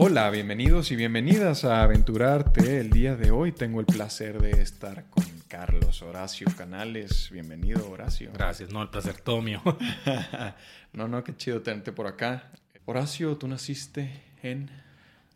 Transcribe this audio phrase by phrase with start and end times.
[0.00, 2.78] Hola, bienvenidos y bienvenidas a Aventurarte.
[2.78, 7.30] El día de hoy tengo el placer de estar con Carlos Horacio Canales.
[7.32, 8.30] Bienvenido, Horacio.
[8.32, 9.60] Gracias, no, el placer todo mío.
[10.92, 12.52] no, no, qué chido tenerte por acá.
[12.84, 14.70] Horacio, tú naciste en...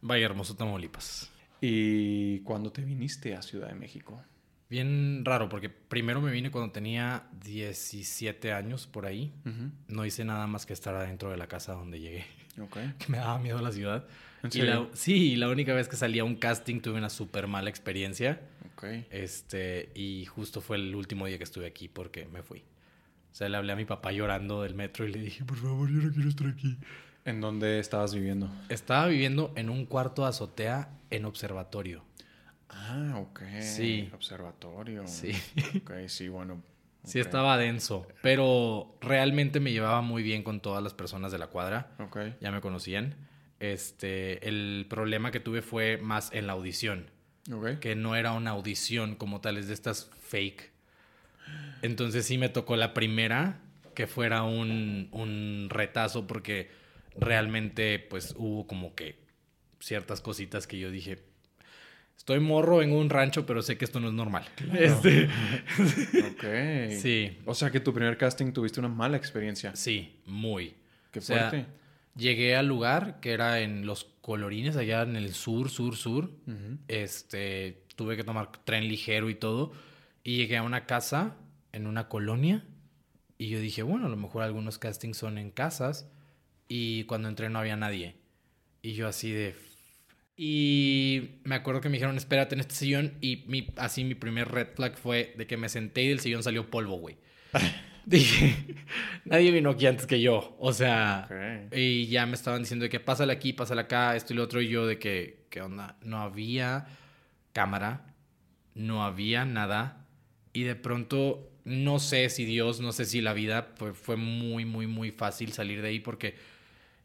[0.01, 1.33] Valle Hermoso, Tamaulipas.
[1.61, 4.23] ¿Y cuándo te viniste a Ciudad de México?
[4.71, 9.35] Bien raro, porque primero me vine cuando tenía 17 años por ahí.
[9.89, 12.27] No hice nada más que estar adentro de la casa donde llegué.
[12.61, 12.95] Okay.
[12.99, 14.07] Que me daba miedo la ciudad.
[14.53, 17.71] Y la, sí, la única vez que salí a un casting tuve una súper mala
[17.71, 18.41] experiencia.
[18.75, 19.07] Okay.
[19.11, 22.59] Este, y justo fue el último día que estuve aquí porque me fui.
[22.61, 25.89] O sea, le hablé a mi papá llorando del metro y le dije, por favor,
[25.89, 26.77] yo no quiero estar aquí.
[27.25, 28.51] ¿En dónde estabas viviendo?
[28.69, 32.05] Estaba viviendo en un cuarto de azotea en observatorio.
[32.69, 33.43] Ah, ok.
[33.61, 34.11] Sí.
[34.13, 35.07] Observatorio.
[35.07, 35.33] Sí.
[35.77, 36.63] Ok, sí, bueno.
[37.05, 41.49] Sí, estaba denso, pero realmente me llevaba muy bien con todas las personas de la
[41.49, 41.91] cuadra.
[41.99, 42.19] Ok.
[42.41, 43.17] Ya me conocían.
[43.59, 47.11] Este, el problema que tuve fue más en la audición.
[47.53, 47.81] Ok.
[47.81, 50.71] Que no era una audición como tal, es de estas fake.
[51.83, 53.61] Entonces sí me tocó la primera
[53.95, 56.71] que fuera un, un retazo porque
[57.17, 59.19] realmente pues hubo como que
[59.81, 61.19] ciertas cositas que yo dije,
[62.23, 64.45] estoy morro en un rancho, pero sé que esto no es normal.
[64.79, 65.25] Este...
[65.27, 66.45] ok.
[67.01, 67.37] Sí.
[67.47, 69.75] O sea que tu primer casting tuviste una mala experiencia.
[69.75, 70.75] Sí, muy.
[71.11, 71.67] Qué O sea, fuerte.
[72.15, 76.31] llegué al lugar que era en Los Colorines, allá en el sur, sur, sur.
[76.47, 76.79] Ujú.
[76.87, 79.73] Este, tuve que tomar tren ligero y todo.
[80.23, 81.35] Y llegué a una casa
[81.73, 82.65] en una colonia.
[83.37, 86.09] Y yo dije, bueno, a lo mejor algunos castings son en casas.
[86.69, 88.15] Y cuando entré no había nadie.
[88.81, 89.57] Y yo así de...
[90.37, 93.15] Y me acuerdo que me dijeron, espérate en este sillón.
[93.21, 96.43] Y mi, así mi primer red flag fue de que me senté y del sillón
[96.43, 97.17] salió polvo, güey.
[98.05, 98.57] Dije,
[99.25, 100.57] nadie vino aquí antes que yo.
[100.59, 101.29] O sea,
[101.71, 104.61] y ya me estaban diciendo de que pásale aquí, pásale acá, esto y lo otro.
[104.61, 105.97] Y yo de que, ¿qué onda?
[106.03, 106.87] No había
[107.53, 108.15] cámara,
[108.75, 110.07] no había nada.
[110.53, 114.65] Y de pronto, no sé si Dios, no sé si la vida, pues fue muy,
[114.65, 116.35] muy, muy fácil salir de ahí porque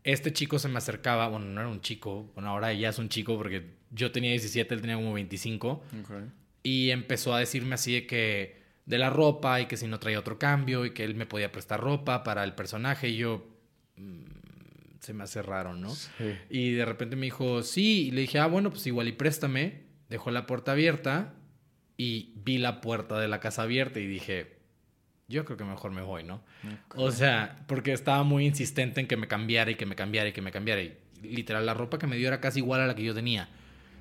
[0.08, 1.28] este chico se me acercaba.
[1.28, 4.74] Bueno, no era un chico, bueno, ahora ya es un chico porque yo tenía 17,
[4.74, 5.70] él tenía como 25.
[5.70, 6.12] Ok.
[6.64, 10.20] Y empezó a decirme así de que de la ropa y que si no traía
[10.20, 13.10] otro cambio y que él me podía prestar ropa para el personaje.
[13.10, 13.48] Y yo,
[13.98, 14.24] mm,
[15.02, 15.90] se me hace raro, ¿no?
[15.90, 16.36] Sí.
[16.50, 18.08] Y de repente me dijo, sí.
[18.08, 19.88] Y le dije, ah, bueno, pues igual y préstame.
[20.08, 21.34] Dejó la puerta abierta
[21.98, 24.57] y vi la puerta de la casa abierta y dije,
[25.28, 26.42] yo creo que mejor me voy, ¿no?
[26.96, 30.34] O sea, porque estaba muy insistente en que me cambiara y que me cambiara y
[30.34, 30.82] que me cambiara.
[30.82, 33.50] Y literal, la ropa que me dio era casi igual a la que yo tenía.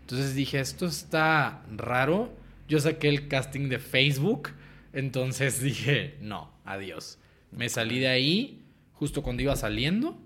[0.03, 2.33] Entonces dije, esto está raro.
[2.69, 4.51] Yo saqué el casting de Facebook.
[4.93, 7.19] Entonces dije, no, adiós.
[7.51, 8.63] Me salí de ahí.
[8.93, 10.19] Justo cuando iba saliendo,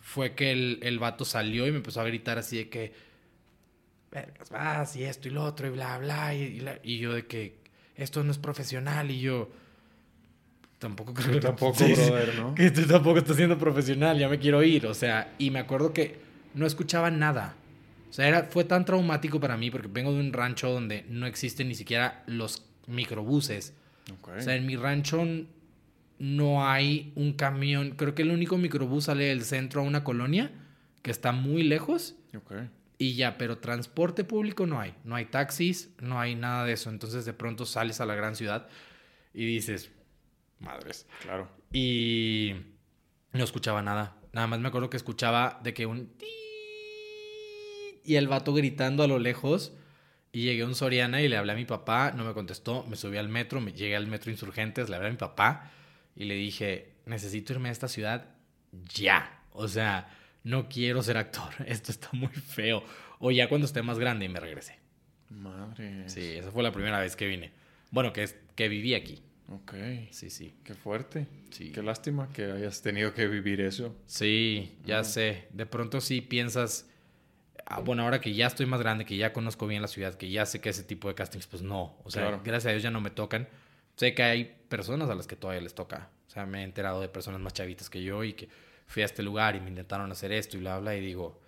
[0.00, 2.92] fue que el, el vato salió y me empezó a gritar así de que,
[4.10, 6.34] vergas, vas y esto y lo otro y bla, bla.
[6.34, 7.56] Y, y la- y yo de que
[7.96, 9.10] esto no es profesional.
[9.10, 9.50] Y yo,
[10.82, 12.54] tampoco creo que tampoco, Sí, brother, ¿no?
[12.54, 14.86] que tú tampoco estás siendo profesional, ya me quiero ir.
[14.86, 16.18] O sea, y me acuerdo que
[16.54, 17.54] no escuchaba nada.
[18.10, 21.26] O sea, era, fue tan traumático para mí porque vengo de un rancho donde no
[21.26, 23.72] existen ni siquiera los microbuses.
[24.20, 24.28] Ok.
[24.36, 25.24] O sea, en mi rancho
[26.18, 27.92] no hay un camión.
[27.96, 30.50] Creo que el único microbús sale del centro a una colonia
[31.02, 32.52] que está muy lejos Ok.
[32.98, 34.94] y ya, pero transporte público no hay.
[35.04, 36.90] No hay taxis, no hay nada de eso.
[36.90, 38.68] Entonces de pronto sales a la gran ciudad
[39.34, 39.90] y dices,
[40.62, 41.06] madres.
[41.22, 41.48] Claro.
[41.72, 42.54] Y
[43.32, 44.16] no escuchaba nada.
[44.32, 46.12] Nada más me acuerdo que escuchaba de que un...
[48.04, 49.72] Y el vato gritando a lo lejos.
[50.32, 52.12] Y llegué a un Soriana y le hablé a mi papá.
[52.12, 52.84] No me contestó.
[52.84, 53.60] Me subí al metro.
[53.60, 54.88] Me llegué al metro Insurgentes.
[54.88, 55.70] Le hablé a mi papá.
[56.16, 58.28] Y le dije, necesito irme a esta ciudad
[58.94, 59.42] ya.
[59.52, 60.08] O sea,
[60.44, 61.52] no quiero ser actor.
[61.66, 62.82] Esto está muy feo.
[63.18, 64.78] O ya cuando esté más grande y me regresé.
[65.28, 66.08] Madre.
[66.08, 67.52] Sí, esa fue la primera vez que vine.
[67.90, 69.22] Bueno, que, es, que viví aquí.
[69.50, 69.74] Ok.
[70.10, 70.54] Sí, sí.
[70.64, 71.26] Qué fuerte.
[71.50, 71.72] Sí.
[71.72, 73.94] Qué lástima que hayas tenido que vivir eso.
[74.06, 75.04] Sí, ya Ajá.
[75.04, 75.48] sé.
[75.52, 76.88] De pronto sí piensas,
[77.66, 80.30] ah, bueno, ahora que ya estoy más grande, que ya conozco bien la ciudad, que
[80.30, 81.96] ya sé que ese tipo de castings, pues no.
[82.04, 82.40] O sea, Claro.
[82.44, 83.48] gracias a Dios ya no me tocan.
[83.96, 86.08] Sé que hay personas a las que todavía les toca.
[86.26, 88.48] O sea, me he enterado de personas más chavitas que yo y que
[88.86, 91.42] fui a este lugar y me intentaron hacer esto y bla, bla, y digo,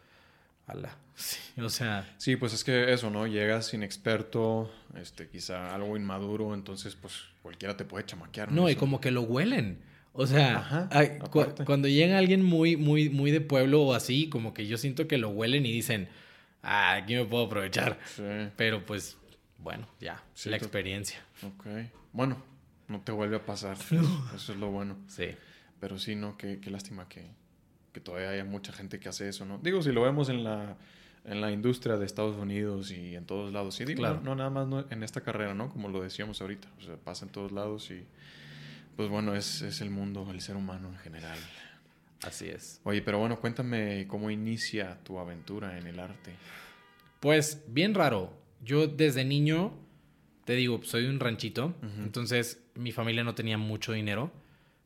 [0.66, 0.96] ala.
[1.14, 3.26] Sí, o sea, Sí, pues es que eso, ¿no?
[3.26, 4.70] Llegas inexperto,
[5.00, 8.50] este, quizá algo inmaduro, entonces pues cualquiera te puede chamaquear.
[8.50, 8.80] no, y Eso.
[8.80, 9.78] como que lo huelen.
[10.12, 11.64] O sea, Ajá, ay, cu- aparte.
[11.64, 15.18] cuando llega alguien muy, muy, muy de pueblo o así, como que yo siento que
[15.18, 16.08] lo huelen y dicen,
[16.62, 17.98] ah, aquí me puedo aprovechar.
[18.14, 18.22] Sí,
[18.56, 19.16] Pero pues,
[19.58, 21.18] bueno, ya, Sí, la experiencia.
[21.42, 21.66] ok.
[22.12, 22.40] Bueno,
[22.86, 23.76] no te vuelve a pasar.
[24.34, 24.96] Eso es lo bueno.
[25.08, 25.30] Sí.
[25.80, 26.36] Pero sí, ¿no?
[26.38, 27.26] Qué, qué lástima que,
[27.94, 29.58] que todavía haya mucha gente que hace eso, ¿no?
[29.62, 30.76] Digo, si lo vemos en la
[31.26, 33.76] en la industria de Estados Unidos y en todos lados.
[33.76, 34.16] Sí, digo, Claro.
[34.16, 35.70] no, no nada más no en esta carrera, ¿no?
[35.70, 36.68] Como lo decíamos ahorita.
[36.78, 38.04] O sea, pasa en todos lados y
[38.96, 41.38] pues bueno, es, es el mundo, el ser humano en general.
[42.26, 42.78] Así es.
[42.84, 46.32] Oye, pero bueno, cuéntame cómo inicia tu aventura en el arte.
[47.20, 48.30] Pues bien raro.
[48.62, 49.72] Yo desde niño,
[50.44, 54.30] te digo, soy un ranchito, entonces mi familia no tenía mucho dinero,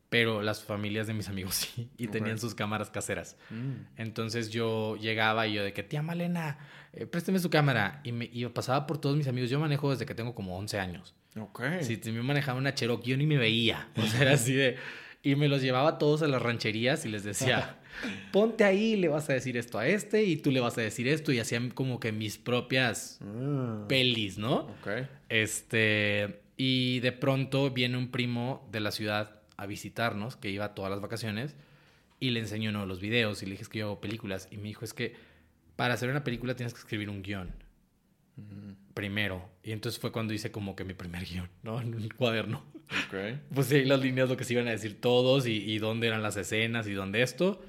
[0.09, 3.37] pero las familias de mis amigos sí, y tenían sus cámaras caseras.
[3.49, 6.57] Mm, Entonces yo llegaba y yo de que, tía Malena,
[6.93, 8.01] eh, présteme su cámara.
[8.03, 9.49] Y, me, y yo pasaba por todos mis amigos.
[9.49, 11.15] Yo manejo desde que tengo como 11 años.
[11.39, 11.61] Ok.
[11.81, 13.89] Si te- me manejaba una Cherokee, yo ni me veía.
[13.97, 14.77] O sea, era así de...
[15.21, 17.77] Y me los llevaba todos a las rancherías y les decía,
[18.31, 21.09] ponte ahí, le vas a decir esto a este y tú le vas a decir
[21.09, 21.33] esto.
[21.33, 24.59] Y hacían como que mis propias Ah, pelis, ¿no?
[24.79, 24.87] ok.
[25.27, 30.91] Este, y de pronto viene un primo de la ciudad a visitarnos, que iba todas
[30.91, 31.55] las vacaciones,
[32.19, 34.47] y le enseñó uno de los videos y le dije es que yo hago películas.
[34.51, 35.15] Y me dijo es que
[35.75, 37.53] para hacer una película tienes que escribir un guion
[38.39, 39.49] Mm, primero.
[39.63, 41.81] Y entonces fue cuando hice como que mi primer guion, ¿no?
[41.81, 42.63] En un cuaderno.
[43.07, 43.39] Ok.
[43.53, 46.21] Puse ahí las líneas, lo que se iban a decir todos y, y dónde eran
[46.21, 47.61] las escenas y dónde esto.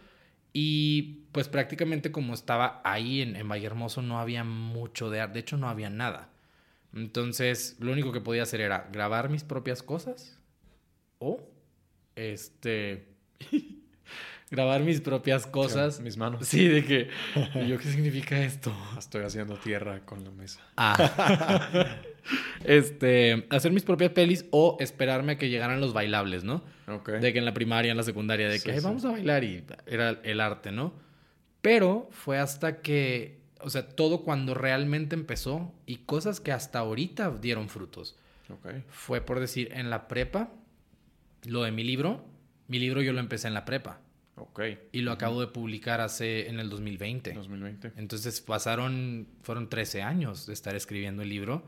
[0.52, 5.34] Y pues prácticamente como estaba ahí en, en Valle Hermoso no había mucho de arte,
[5.34, 6.30] de hecho no había nada.
[6.92, 10.38] Entonces lo único que podía hacer era grabar mis propias cosas
[11.20, 11.40] o
[12.16, 13.06] este
[14.50, 16.00] grabar mis propias cosas.
[16.00, 16.46] Mis manos.
[16.46, 17.08] Sí, de que
[17.62, 18.72] ¿y yo qué significa esto?
[18.98, 20.60] Estoy haciendo tierra con la mesa.
[20.76, 21.96] Ah.
[22.64, 26.62] este, hacer mis propias pelis o esperarme a que llegaran los bailables, ¿no?
[27.20, 28.84] De que en la primaria, en la secundaria, de Sí, que "Ay, sí.
[28.84, 30.92] vamos a bailar y era el arte, ¿no?
[31.62, 37.30] Pero fue hasta que, o sea, todo cuando realmente empezó y cosas que hasta ahorita
[37.40, 38.16] dieron frutos.
[38.48, 38.66] Ok.
[38.88, 40.50] Fue por decir, en la prepa,
[41.44, 42.24] lo de mi libro,
[42.68, 44.00] mi libro yo lo empecé en la prepa
[44.36, 44.60] Ok.
[44.92, 47.32] y lo acabo de publicar hace en el 2020.
[47.34, 47.92] 2020.
[47.96, 51.64] Entonces pasaron, fueron 13 años de estar escribiendo el libro,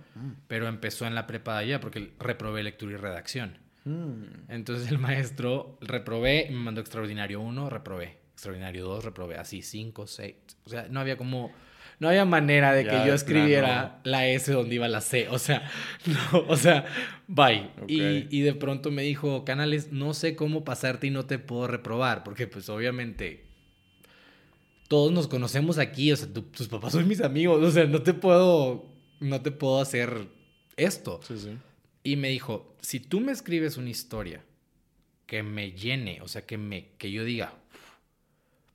[0.49, 3.59] pero empezó en la prepa de allá porque reprobé lectura y redacción.
[3.85, 8.19] Mm, Entonces el maestro reprobé y me mandó extraordinario 1, reprobé.
[8.33, 9.37] Extraordinario 2, reprobé.
[9.37, 10.35] Así 5, 6.
[10.65, 11.53] O sea, no había como...
[12.03, 14.01] No había manera de que yo escribiera plano.
[14.05, 15.29] la S donde iba la C.
[15.29, 15.71] O sea,
[16.33, 16.85] no, o sea,
[17.29, 17.71] bye.
[17.87, 21.69] Y, y de pronto me dijo, Canales, no sé cómo pasarte y no te puedo
[21.69, 22.25] reprobar.
[22.25, 23.45] Porque pues obviamente
[24.89, 26.13] todos nos conocemos aquí.
[26.13, 27.63] O sea, tu- tus papás son mis amigos.
[27.63, 28.85] O sea, no te puedo...
[29.21, 30.27] No te puedo hacer
[30.77, 31.21] esto.
[31.27, 31.57] Sí, sí.
[32.03, 34.45] Y me dijo, si tú me escribes una historia
[35.27, 37.55] que me llene, o sea, que, me, que yo diga,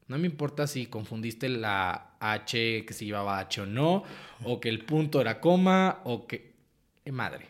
[0.08, 4.04] no me importa si confundiste la H, que se llevaba H o no,
[4.44, 6.56] o que el punto era coma, o que...
[7.06, 7.48] ¡Eh, madre!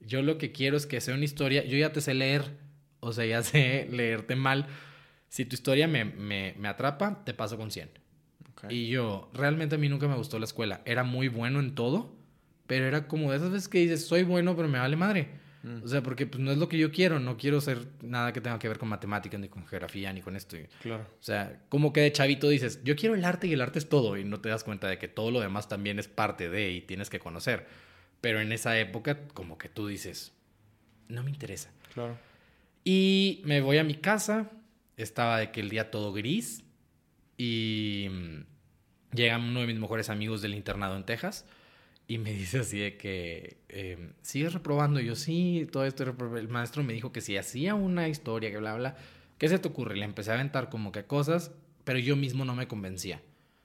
[0.00, 2.56] Yo lo que quiero es que sea una historia, yo ya te sé leer,
[3.00, 4.66] o sea, ya sé leerte mal.
[5.28, 7.90] Si tu historia me, me, me atrapa, te paso con 100.
[8.52, 8.64] Ok.
[8.70, 10.80] Y yo, realmente a mí nunca me gustó la escuela.
[10.86, 12.16] Era muy bueno en todo,
[12.66, 15.28] pero era como de esas veces que dices, soy bueno, pero me vale madre.
[15.62, 17.20] Mm, O sea, porque pues, no es lo que yo quiero.
[17.20, 20.36] No quiero ser nada que tenga que ver con matemáticas, ni con geografía, ni con
[20.36, 20.56] esto.
[20.82, 21.02] Claro.
[21.02, 23.88] O sea, como que de chavito dices, yo quiero el arte y el arte es
[23.88, 24.16] todo.
[24.16, 26.80] Y no te das cuenta de que todo lo demás también es parte de y
[26.80, 27.66] tienes que conocer.
[28.20, 30.32] Pero en esa época, como que tú dices,
[31.08, 31.70] no me interesa.
[31.94, 32.16] Claro.
[32.84, 34.50] Y me voy a mi casa.
[34.96, 36.62] Estaba de que el día todo gris.
[37.36, 41.46] Y mm, llega uno de mis mejores amigos del internado en Texas.
[42.10, 44.98] Y me dice así de que, eh, ¿sigues reprobando?
[44.98, 46.04] Y yo, sí, todo esto.
[46.04, 46.40] reprobé".
[46.40, 48.96] El maestro me dijo que si hacía una historia, que bla, bla,
[49.38, 49.94] ¿qué se te ocurre?
[49.94, 51.52] Le empecé a aventar como que cosas,
[51.84, 53.22] pero yo mismo no me convencía.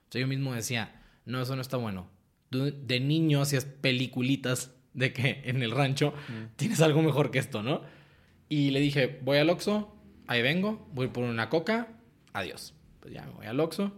[0.08, 2.08] O sea, yo mismo decía, no, eso no está bueno.
[2.50, 6.14] Tú de niño hacías peliculitas de que en el rancho
[6.54, 7.82] tienes algo mejor que esto, ¿no?
[8.48, 9.92] Y le dije, voy al Oxxo,
[10.28, 11.88] ahí vengo, voy por una coca,
[12.32, 12.74] adiós.
[13.00, 13.92] Pues ya me voy al Oxxo.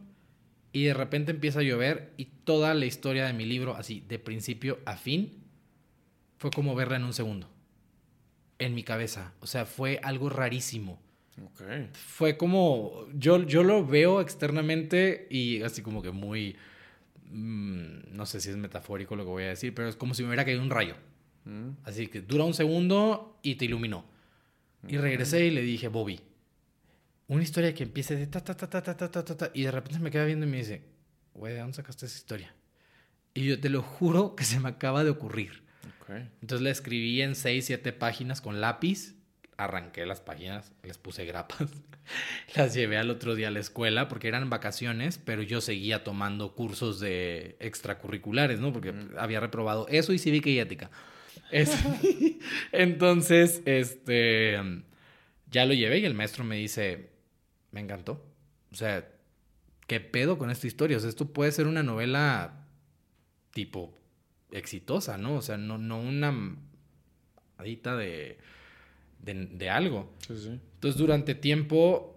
[0.73, 4.19] Y de repente empieza a llover y toda la historia de mi libro, así, de
[4.19, 5.33] principio a fin,
[6.39, 7.49] fue como verla en un segundo.
[8.59, 9.33] En mi cabeza.
[9.41, 11.01] O sea, fue algo rarísimo.
[11.45, 11.63] Ok.
[11.93, 16.57] Fue como, yo, yo lo veo externamente y así como que muy,
[17.31, 20.23] mm, no sé si es metafórico lo que voy a decir, pero es como si
[20.23, 20.97] me hubiera caído un rayo.
[21.45, 24.05] Mm, Así que dura un segundo y te iluminó.
[24.87, 26.21] Y regresé y le dije, Bobby,
[27.29, 29.63] una historia que empiece de ta, ta, ta, ta, ta, ta, ta, ta, ta, y
[29.63, 30.83] de repente me queda viendo y me dice,
[31.35, 32.55] güey, ¿de dónde sacaste esa historia?
[33.35, 35.63] Y yo te lo juro que se me acaba de ocurrir.
[36.01, 36.11] ok.
[36.43, 39.15] Entonces la escribí en 6, 7 páginas con lápiz,
[39.57, 41.69] arranqué las páginas, les puse grapas,
[42.57, 46.55] las llevé al otro día a la escuela porque eran vacaciones, pero yo seguía tomando
[46.55, 48.73] cursos de extracurriculares, ¿no?
[48.73, 50.91] Porque había reprobado eso y cívica y ética.
[51.51, 51.77] Es-
[52.73, 54.59] Entonces, este,
[55.51, 57.11] ya lo llevé y el maestro me dice,
[57.73, 58.25] me encantó.
[58.73, 59.09] O sea,
[59.87, 60.97] ¿qué pedo con esta historia?
[60.97, 62.67] O sea, esto puede ser una novela
[63.53, 63.95] tipo
[64.51, 65.35] exitosa, ¿no?
[65.37, 66.57] O sea, no, no una
[67.59, 68.39] adita de,
[69.23, 70.13] de, de algo.
[70.27, 70.61] Sí, sí.
[70.75, 72.15] Entonces, durante tiempo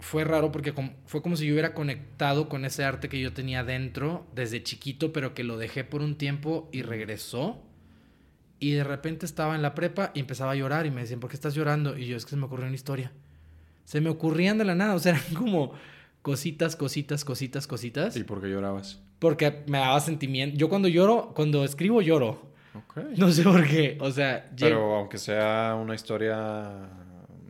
[0.00, 3.32] fue raro porque como- fue como si yo hubiera conectado con ese arte que yo
[3.32, 7.62] tenía dentro desde chiquito, pero que lo dejé por un tiempo y regresó.
[8.58, 11.30] Y de repente estaba en la prepa y empezaba a llorar y me decían, ¿por
[11.30, 11.96] qué estás llorando?
[11.98, 13.12] Y yo, es que se me ocurrió una historia.
[13.84, 15.72] Se me ocurrían de la nada, o sea, eran como
[16.22, 18.16] cositas, cositas, cositas, cositas.
[18.16, 19.00] ¿Y por qué llorabas?
[19.18, 20.56] Porque me daba sentimiento.
[20.56, 22.52] Yo cuando lloro, cuando escribo lloro.
[22.74, 22.96] Ok.
[23.16, 23.98] No sé por qué.
[24.00, 26.88] O sea, Pero aunque sea una historia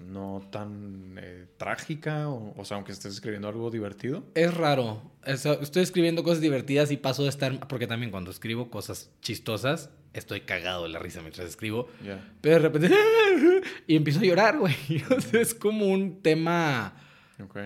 [0.06, 4.24] no tan eh, trágica, o, o sea, aunque estés escribiendo algo divertido.
[4.34, 5.00] Es raro.
[5.24, 7.66] Estoy escribiendo cosas divertidas y paso de estar.
[7.68, 11.88] Porque también cuando escribo cosas chistosas, estoy cagado de la risa mientras escribo.
[12.40, 12.90] Pero de repente.
[13.86, 14.74] Y empiezo a llorar, güey.
[15.32, 16.94] Es como un tema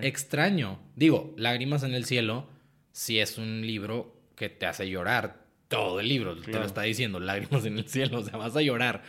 [0.01, 0.79] extraño.
[0.95, 2.47] Digo, Lágrimas en el Cielo,
[2.91, 5.45] si es un libro que te hace llorar.
[5.67, 8.19] Todo el libro te lo está diciendo, Lágrimas en el Cielo.
[8.21, 9.03] O sea, vas a llorar.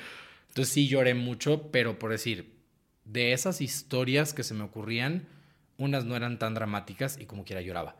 [0.49, 2.59] Entonces sí lloré mucho, pero por decir,
[3.05, 5.29] de esas historias que se me ocurrían,
[5.77, 7.97] unas no eran tan dramáticas y como quiera lloraba.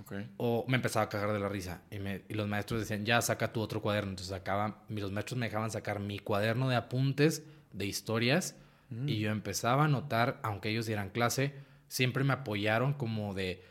[0.00, 0.12] Ok.
[0.38, 1.82] O me empezaba a cagar de la risa.
[1.90, 4.10] Y, me- y los maestros decían, ya saca tu otro cuaderno.
[4.10, 8.56] Entonces sacaba, los maestros me dejaban sacar mi cuaderno de apuntes de historias.
[8.90, 9.08] Mm.
[9.08, 11.54] Y yo empezaba a notar, aunque ellos dieran clase,
[11.88, 13.62] siempre me apoyaron como de,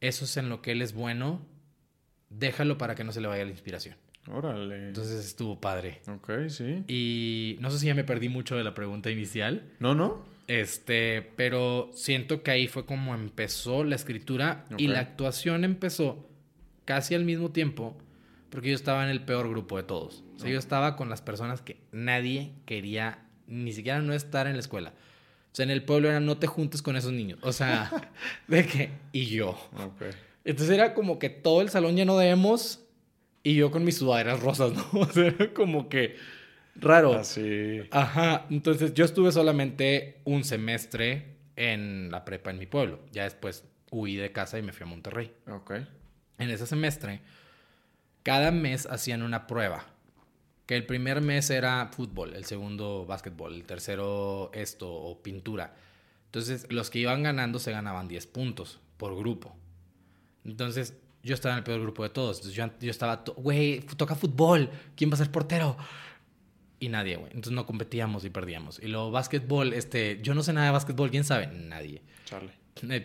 [0.00, 1.40] eso es en lo que él es bueno,
[2.28, 3.96] déjalo para que no se le vaya la inspiración.
[4.30, 4.88] Órale.
[4.88, 6.00] Entonces estuvo padre.
[6.06, 6.84] ok, sí.
[6.88, 9.70] Y no sé si ya me perdí mucho de la pregunta inicial.
[9.80, 10.22] No, no.
[10.50, 16.28] Este, pero siento que ahí fue como empezó la escritura y la actuación empezó
[16.84, 17.96] casi al mismo tiempo,
[18.48, 20.24] porque yo estaba en el peor grupo de todos.
[20.34, 24.54] O sea, yo estaba con las personas que nadie quería ni siquiera no estar en
[24.54, 24.92] la escuela.
[25.52, 27.38] O sea, en el pueblo era no te juntes con esos niños.
[27.42, 28.10] O sea,
[28.48, 29.56] de que y yo.
[30.44, 32.80] Entonces era como que todo el salón lleno de emos
[33.44, 34.84] y yo con mis sudaderas rosas, ¿no?
[35.00, 36.16] O sea, era como que
[36.76, 37.14] raro.
[37.14, 37.80] Así.
[37.90, 43.00] Ajá, entonces yo estuve solamente un semestre en la prepa en mi pueblo.
[43.12, 45.32] Ya después huí de casa y me fui a Monterrey.
[45.48, 45.72] Ok.
[46.38, 47.20] En ese semestre,
[48.22, 49.86] cada mes hacían una prueba.
[50.66, 55.74] Que el primer mes era fútbol, el segundo básquetbol, el tercero esto o pintura.
[56.26, 59.54] Entonces los que iban ganando se ganaban 10 puntos por grupo.
[60.44, 62.38] Entonces yo estaba en el peor grupo de todos.
[62.38, 65.76] Entonces yo, yo estaba, güey, toca fútbol, ¿quién va a ser portero?
[66.80, 67.28] Y nadie, güey.
[67.28, 68.80] Entonces no competíamos y perdíamos.
[68.82, 71.46] Y luego básquetbol, este, yo no sé nada de básquetbol, ¿quién sabe?
[71.46, 72.02] Nadie.
[72.24, 72.52] Charlie.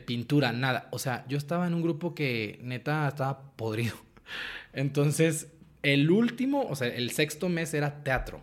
[0.05, 0.88] Pintura, nada.
[0.91, 3.96] O sea, yo estaba en un grupo que neta estaba podrido.
[4.74, 5.51] Entonces,
[5.84, 8.41] el último, o sea, el sexto mes era teatro.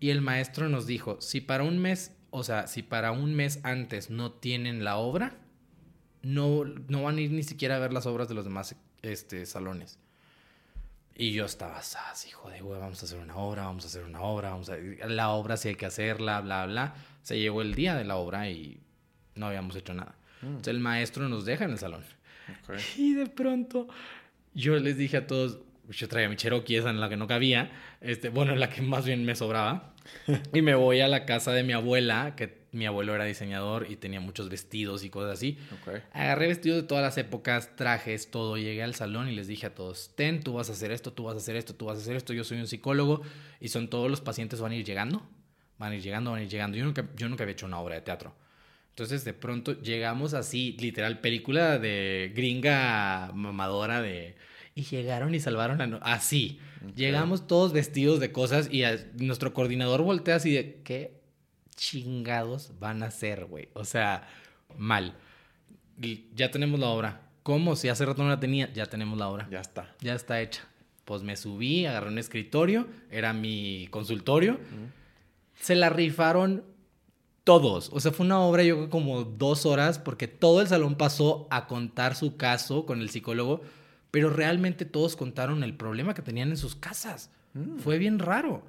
[0.00, 3.60] Y el maestro nos dijo, si para un mes, o sea, si para un mes
[3.62, 5.38] antes no tienen la obra,
[6.22, 9.46] no, no van a ir ni siquiera a ver las obras de los demás este,
[9.46, 10.00] salones.
[11.18, 14.04] Y yo estaba así, hijo de güey, vamos a hacer una obra, vamos a hacer
[14.04, 14.76] una obra, vamos a...
[15.08, 16.94] La obra sí hay que hacerla, bla, bla.
[17.22, 18.80] Se llegó el día de la obra y
[19.34, 20.14] no habíamos hecho nada.
[20.42, 20.46] Mm.
[20.46, 22.04] Entonces el maestro nos deja en el salón.
[22.68, 22.78] Ok.
[22.98, 23.88] Y de pronto
[24.56, 25.58] yo les dije a todos,
[25.88, 27.70] yo traía mi Cherokee, esa en la que no cabía,
[28.00, 29.94] este, bueno, en la que más bien me sobraba,
[30.52, 33.96] y me voy a la casa de mi abuela, que mi abuelo era diseñador y
[33.96, 35.58] tenía muchos vestidos y cosas así.
[36.12, 38.56] Agarré vestidos de todas las épocas, trajes, todo.
[38.56, 41.24] Llegué al salón y les dije a todos, ten, tú vas a hacer esto, tú
[41.24, 42.32] vas a hacer esto, tú vas a hacer esto.
[42.32, 43.22] Yo soy un psicólogo
[43.60, 45.26] y son todos los pacientes van a ir llegando,
[45.78, 46.76] van a ir llegando, van a ir llegando.
[46.76, 48.34] Yo nunca, yo nunca había hecho una obra de teatro.
[48.90, 54.36] Entonces de pronto llegamos así, literal, película de gringa mamadora de...
[54.74, 55.86] Y llegaron y salvaron la...
[55.86, 56.60] no- Así.
[56.94, 60.80] Llegamos todos vestidos de cosas y a- nuestro coordinador voltea así de...
[60.84, 61.12] ¿Qué
[61.76, 63.68] chingados van a hacer, güey?
[63.74, 64.28] O sea,
[64.76, 65.14] mal.
[66.34, 67.22] Ya tenemos la obra.
[67.42, 67.76] ¿Cómo?
[67.76, 69.48] Si hace rato no la tenía, ya tenemos la obra.
[69.50, 69.94] Ya está.
[70.00, 70.66] Ya está hecha.
[71.04, 74.58] Pues me subí, agarré un escritorio, era mi consultorio.
[75.54, 76.64] Se la rifaron
[77.44, 77.90] todos.
[77.92, 81.46] O sea, fue una obra, yo creo, como dos horas, porque todo el salón pasó
[81.50, 83.60] a contar su caso con el psicólogo,
[84.10, 87.30] pero realmente todos contaron el problema que tenían en sus casas.
[87.54, 87.78] Mm.
[87.78, 88.64] Fue bien raro.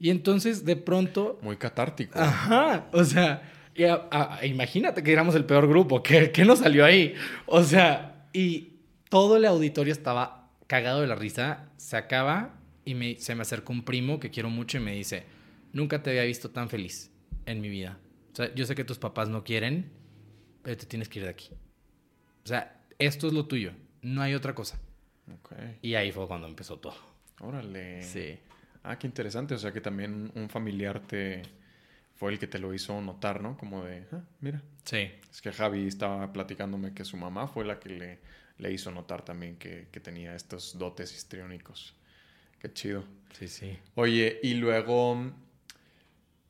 [0.00, 2.18] Y entonces, de pronto, Muy catártico.
[2.18, 3.42] Ajá, o sea,
[3.74, 7.14] y a- a- imagínate que éramos el peor grupo, ¿qué, qué nos salió ahí?
[7.46, 8.78] O sea, y
[9.10, 12.54] todo el auditorio estaba cagado de la risa, se acaba
[12.84, 15.24] y me, se me acercó un primo que quiero mucho y me dice,
[15.72, 17.10] nunca te había visto tan feliz
[17.44, 17.98] en mi vida.
[18.32, 19.90] O sea, yo sé que tus papás no quieren,
[20.62, 21.50] pero te tienes que ir de aquí.
[22.44, 24.78] O sea, esto es lo tuyo, no hay otra cosa.
[25.42, 25.52] Ok.
[25.82, 26.94] Y ahí fue cuando empezó todo.
[27.40, 28.02] Órale.
[28.02, 28.38] Sí.
[28.82, 29.54] Ah, qué interesante.
[29.54, 31.42] O sea que también un familiar te
[32.16, 33.56] fue el que te lo hizo notar, ¿no?
[33.56, 34.62] Como de, ah, mira.
[34.84, 35.10] Sí.
[35.30, 38.18] Es que Javi estaba platicándome que su mamá fue la que le,
[38.58, 41.94] le hizo notar también que, que tenía estos dotes histriónicos.
[42.58, 43.04] Qué chido.
[43.38, 43.78] Sí, sí.
[43.94, 45.32] Oye, y luego,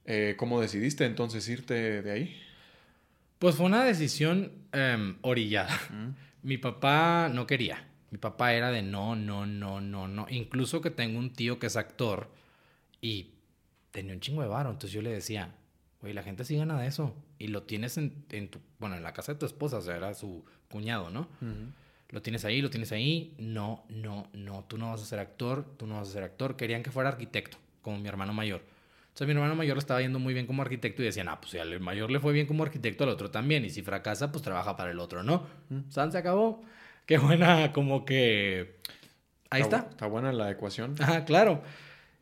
[0.04, 2.42] eh, ¿cómo decidiste entonces irte de ahí?
[3.38, 5.78] Pues fue una decisión em, orillada.
[5.90, 6.08] Mm.
[6.42, 7.86] Mi papá no quería.
[8.10, 10.26] Mi papá era de no, no, no, no, no.
[10.30, 12.30] Incluso que tengo un tío que es actor
[13.00, 13.30] y
[13.92, 14.70] tenía un chingo de varo.
[14.70, 15.54] Entonces yo le decía,
[16.00, 17.14] güey, la gente sí gana de eso.
[17.38, 19.96] Y lo tienes en, en tu, bueno, en la casa de tu esposa, o sea,
[19.96, 21.28] era su cuñado, ¿no?
[22.10, 23.34] Lo tienes ahí, lo tienes ahí.
[23.38, 26.56] No, no, no, tú no vas a ser actor, tú no vas a ser actor.
[26.56, 28.62] Querían que fuera arquitecto, como mi hermano mayor.
[29.08, 31.52] Entonces mi hermano mayor le estaba yendo muy bien como arquitecto y decían, ah, pues
[31.52, 33.64] si al mayor le fue bien como arquitecto, al otro también.
[33.64, 35.46] Y si fracasa, pues trabaja para el otro, ¿no?
[35.88, 36.64] San se acabó.
[37.10, 38.78] Qué buena, como que...
[39.50, 39.88] Ahí está.
[39.90, 40.94] Está buena la ecuación.
[41.00, 41.60] Ajá, claro.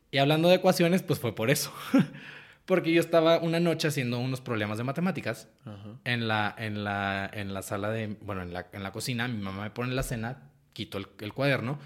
[0.09, 1.71] Y hablando de ecuaciones, pues fue por eso.
[2.65, 5.99] Porque yo estaba una noche haciendo unos problemas de matemáticas Ajá.
[6.05, 9.37] en la, en la, en la sala de, bueno, en la, en la cocina, mi
[9.37, 11.77] mamá me pone la cena, quito el, el cuaderno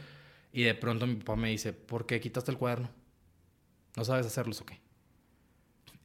[0.53, 2.89] y de pronto mi papá me dice, ¿por qué quitaste el cuaderno?
[3.97, 4.79] ¿No sabes hacerlos o qué?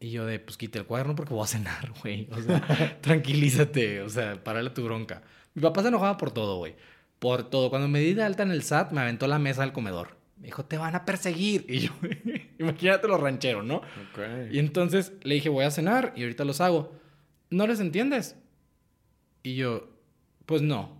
[0.00, 2.28] Y yo de, pues quité el cuaderno porque voy a cenar, güey.
[2.32, 5.22] O sea, tranquilízate, o sea, párale tu bronca.
[5.58, 6.76] Mi papá se enojaba por todo, güey.
[7.18, 7.68] Por todo.
[7.68, 10.16] Cuando me di de alta en el SAT, me aventó la mesa al comedor.
[10.36, 11.66] Me dijo, te van a perseguir.
[11.68, 11.90] Y yo,
[12.60, 13.78] imagínate los rancheros, ¿no?
[13.78, 14.52] Ok.
[14.52, 16.92] Y entonces le dije, voy a cenar y ahorita los hago.
[17.50, 18.36] ¿No les entiendes?
[19.42, 19.88] Y yo,
[20.46, 20.96] pues no.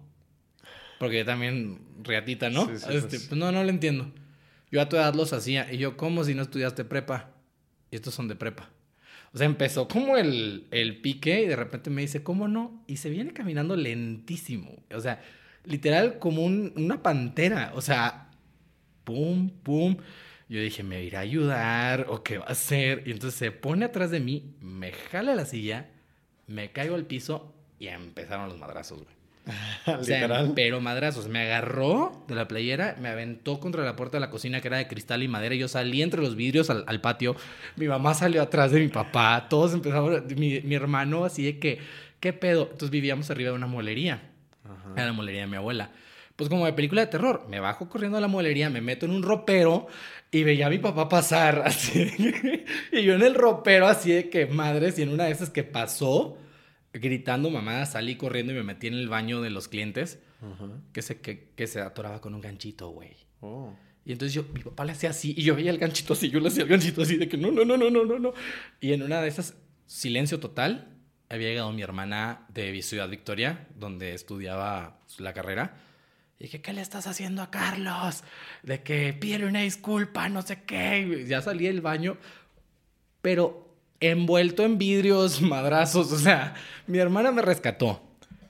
[0.98, 2.66] Porque yo también, riatita, ¿no?
[2.66, 3.28] Sí, sí, Este, pues.
[3.28, 4.10] pues no, no lo entiendo.
[4.72, 5.72] Yo a tu edad los hacía.
[5.72, 7.30] Y yo, ¿cómo si no estudiaste prepa?
[7.92, 8.70] Y estos son de prepa.
[9.32, 12.82] O sea, empezó como el, el pique y de repente me dice, ¿cómo no?
[12.87, 14.73] Y se viene caminando lentísimo.
[14.94, 15.23] O sea,
[15.64, 17.73] literal como un- una pantera.
[17.75, 18.30] O sea,
[19.04, 19.97] pum, pum.
[20.49, 23.02] Yo dije, ¿me irá a ayudar o qué va a hacer?
[23.06, 25.90] Y entonces se pone atrás de mí, me jala la silla,
[26.47, 29.17] me caigo al piso y empezaron los madrazos, güey.
[29.87, 30.52] O sea, Literal.
[30.54, 31.28] pero madrazos.
[31.28, 34.76] Me agarró de la playera, me aventó contra la puerta de la cocina que era
[34.78, 35.54] de cristal y madera.
[35.54, 37.37] y Yo salí entre los vidrios al, al patio.
[37.76, 39.47] Mi mamá salió atrás de mi papá.
[39.49, 40.26] Todos empezaron.
[40.37, 41.78] Mi, mi hermano así de que,
[42.21, 42.63] ¿qué pedo?
[42.65, 44.23] Entonces vivíamos arriba de una molería.
[44.65, 44.93] Ajá.
[44.97, 45.91] Era la molería de mi abuela.
[46.37, 49.13] Pues como de película de terror, me bajo corriendo a la molería, me meto en
[49.13, 49.89] un ropero
[50.30, 52.13] y veía a mi papá pasar así.
[52.93, 55.65] y yo en el ropero así de que madres y en una de esas que
[55.65, 56.39] pasó
[57.00, 60.69] gritando mamá, salí corriendo y me metí en el baño de los clientes Ajá.
[60.93, 63.17] que se, que, que se atoraba con un ganchito, güey.
[63.41, 63.75] Oh.
[64.04, 66.41] Y entonces yo, mi papá le hacía así y yo veía el ganchito así, yo
[66.41, 68.32] le hacía el ganchito así de que no, no, no, no, no, no, no.
[68.80, 69.54] Y en una de esas,
[69.87, 70.97] silencio total,
[71.28, 75.76] había llegado mi hermana de Ciudad Victoria, donde estudiaba la carrera.
[76.39, 78.23] Y dije, ¿qué le estás haciendo a Carlos?
[78.63, 81.00] De que pide una disculpa, no sé qué.
[81.00, 82.17] Y ya salí del baño,
[83.21, 83.68] pero
[84.00, 86.13] envuelto en vidrios, madrazos.
[86.13, 86.54] O sea,
[86.87, 88.00] mi hermana me rescató.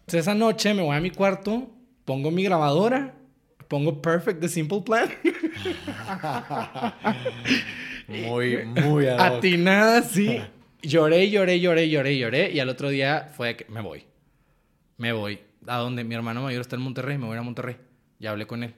[0.00, 1.70] Entonces esa noche me voy a mi cuarto,
[2.04, 3.14] pongo mi grabadora,
[3.68, 5.10] pongo Perfect The Simple Plan.
[8.08, 9.06] Muy, muy.
[9.06, 10.40] Atinada, sí.
[10.82, 12.50] Lloré, lloré, lloré, lloré, lloré.
[12.52, 14.04] Y al otro día fue que me voy.
[14.96, 15.40] Me voy.
[15.66, 16.04] ¿A dónde?
[16.04, 17.18] Mi hermano mayor está en Monterrey.
[17.18, 17.76] Me voy a Monterrey.
[18.18, 18.74] Ya hablé con él.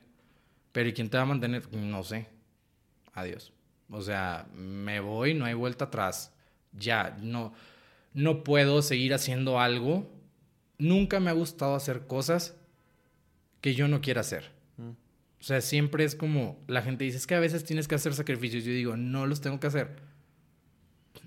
[0.72, 1.72] Pero ¿y quién te va a mantener?
[1.72, 2.26] No sé.
[3.12, 3.52] Adiós.
[3.90, 6.32] O sea, me voy, no hay vuelta atrás.
[6.72, 7.52] Ya, no,
[8.12, 10.10] no puedo seguir haciendo algo.
[10.78, 12.56] Nunca me ha gustado hacer cosas
[13.60, 14.50] que yo no quiera hacer.
[14.76, 14.90] Mm.
[14.90, 18.14] O sea, siempre es como, la gente dice, es que a veces tienes que hacer
[18.14, 18.64] sacrificios.
[18.64, 19.96] Yo digo, no los tengo que hacer.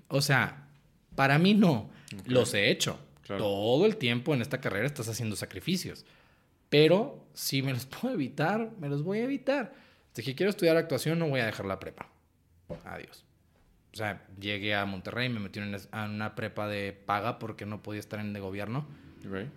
[0.07, 0.67] O sea,
[1.15, 1.89] para mí no.
[2.25, 2.99] Los he hecho.
[3.23, 3.43] Claro.
[3.43, 6.05] Todo el tiempo en esta carrera estás haciendo sacrificios.
[6.69, 9.73] Pero si me los puedo evitar, me los voy a evitar.
[10.13, 12.09] Si quiero estudiar actuación, no voy a dejar la prepa.
[12.85, 13.25] Adiós.
[13.93, 17.99] O sea, llegué a Monterrey, me metí en una, prepa de paga porque no podía
[17.99, 18.87] estar en de gobierno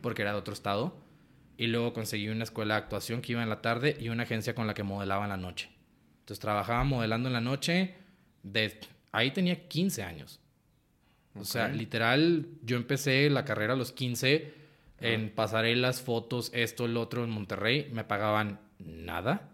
[0.02, 0.94] porque era de otro estado.
[1.56, 4.54] Y luego conseguí una escuela de actuación que iba en la tarde y una agencia
[4.54, 5.70] con la que modelaba en la noche.
[6.20, 7.94] Entonces trabajaba modelando en la noche.
[8.42, 8.78] De,
[9.10, 10.38] ahí tenía 15 años.
[11.34, 14.52] O sea, literal, yo empecé la carrera a los 15
[15.00, 17.90] en pasarelas, fotos, esto, el otro en Monterrey.
[17.92, 19.48] Me pagaban nada,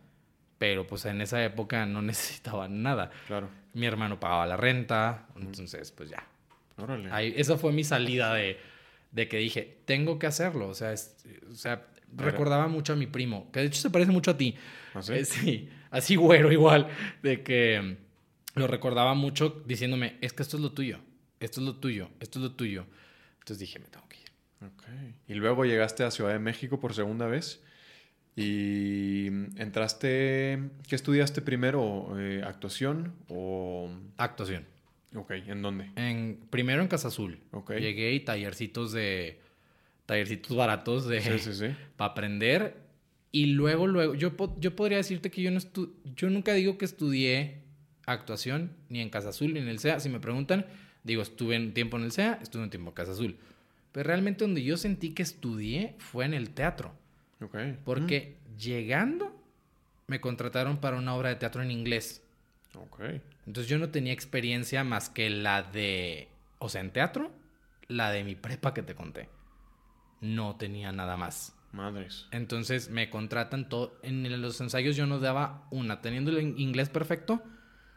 [0.59, 3.11] pero pues en esa época no necesitaban nada.
[3.29, 3.49] Claro.
[3.75, 6.27] Mi hermano pagaba la renta, entonces pues ya,
[6.77, 7.11] Órale.
[7.13, 8.59] Ahí- esa fue mi salida de,
[9.13, 10.69] de que dije, tengo que hacerlo.
[10.69, 11.17] O sea, es-
[11.51, 14.55] o sea recordaba mucho a mi primo, que de hecho se parece mucho a ti.
[14.95, 15.13] ¿Ah, sí?
[15.15, 16.89] Eh, sí, así güero igual,
[17.23, 17.97] de que
[18.55, 20.99] lo recordaba mucho diciéndome, es que esto es lo tuyo,
[21.41, 22.87] esto es lo tuyo, esto es lo tuyo.
[23.39, 24.31] Entonces dije, me tengo que ir.
[24.67, 24.85] Ok.
[25.29, 27.63] Y luego llegaste a Ciudad de México por segunda vez
[28.35, 32.15] y entraste, ¿qué estudiaste primero?
[32.19, 34.65] Eh, ¿Actuación o Actuación.
[35.15, 35.91] Ok, ¿en dónde?
[35.97, 37.39] En, primero en Casa Azul.
[37.51, 37.73] Ok.
[37.73, 39.41] Llegué y tallercitos de...
[40.07, 41.21] Tallercitos baratos de...
[41.21, 41.67] Sí, sí, sí.
[41.97, 42.77] Para aprender.
[43.31, 44.15] Y luego, luego...
[44.15, 47.59] Yo, yo podría decirte que yo no estu- Yo nunca digo que estudié
[48.07, 50.01] actuación ni en Casa Azul ni en el SEA.
[50.01, 50.65] Si me preguntan,
[51.05, 53.37] digo, estuve un tiempo en el SEA, estuve un tiempo en Casa Azul.
[53.93, 56.95] Pero realmente donde yo sentí que estudié fue en el teatro.
[57.85, 59.35] Porque llegando
[60.07, 62.23] me contrataron para una obra de teatro en inglés.
[62.75, 63.01] Mm, Ok.
[63.47, 66.29] Entonces yo no tenía experiencia más que la de,
[66.59, 67.33] o sea, en teatro,
[67.89, 69.29] la de mi prepa que te conté.
[70.21, 71.55] No tenía nada más.
[71.73, 72.27] Madres.
[72.31, 73.99] Entonces me contratan todo.
[74.03, 76.01] En los ensayos yo no daba una.
[76.01, 77.43] Teniendo el in- inglés perfecto,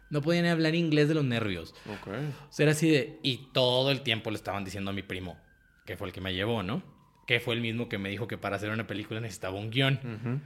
[0.10, 1.76] no podía ni hablar inglés de los nervios.
[1.88, 2.08] Ok.
[2.50, 3.20] O sea, era así de.
[3.22, 5.38] Y todo el tiempo le estaban diciendo a mi primo,
[5.86, 6.82] que fue el que me llevó, ¿no?
[7.26, 10.42] Que fue el mismo que me dijo que para hacer una película necesitaba un guion.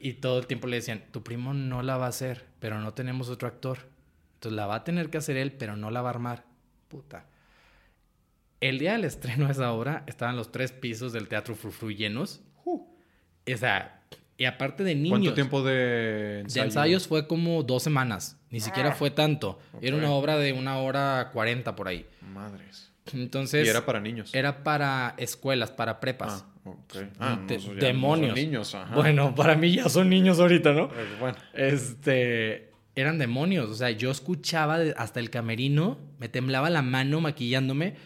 [0.00, 2.94] Y todo el tiempo le decían, tu primo no la va a hacer, pero no
[2.94, 3.78] tenemos otro actor.
[4.34, 6.44] Entonces la va a tener que hacer él, pero no la va a armar.
[6.88, 7.26] Puta.
[8.60, 12.40] El día del estreno de esa obra estaban los tres pisos del Teatro Frufru llenos.
[12.64, 14.02] O sea,
[14.36, 15.10] y aparte de niños.
[15.10, 16.64] ¿Cuánto tiempo de De ensayo?
[16.64, 18.38] ensayos fue como dos semanas.
[18.50, 19.58] Ni siquiera fue tanto.
[19.80, 22.06] Era una obra de una hora cuarenta por ahí.
[22.32, 22.91] Madres.
[23.12, 23.66] Entonces.
[23.66, 24.34] y era para niños.
[24.34, 26.44] era para escuelas, para prepas.
[26.64, 26.94] Ah, ok.
[27.18, 28.36] Ah, no, no son demonios.
[28.36, 28.94] niños, ajá.
[28.94, 30.84] Bueno, para mí ya son niños ahorita, ¿no?
[30.86, 31.36] Eh, bueno.
[31.54, 33.68] Este, eran demonios.
[33.70, 37.96] O sea, yo escuchaba hasta el camerino, me temblaba la mano maquillándome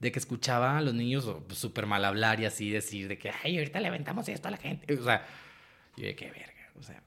[0.00, 3.30] de que escuchaba a los niños pues, súper mal hablar y así decir de que,
[3.42, 4.92] ay, ahorita le aventamos esto a la gente.
[4.94, 5.26] O sea,
[5.96, 6.52] yo de qué verga.
[6.78, 7.02] O sea,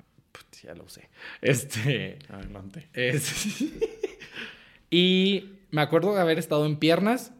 [0.64, 1.10] ya lo sé.
[1.42, 2.88] Este, Adelante.
[2.94, 3.64] es-
[4.90, 7.32] y me acuerdo de haber estado en piernas.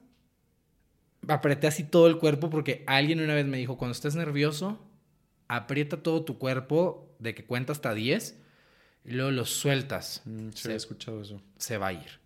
[1.30, 4.86] Apreté así todo el cuerpo porque alguien una vez me dijo, cuando estés nervioso,
[5.48, 8.38] aprieta todo tu cuerpo de que cuenta hasta 10
[9.06, 10.22] y luego lo sueltas.
[10.26, 11.42] Mm, Se- he escuchado eso.
[11.58, 12.20] Se va a ir.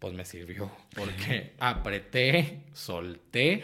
[0.00, 3.62] Pues me sirvió porque apreté, solté,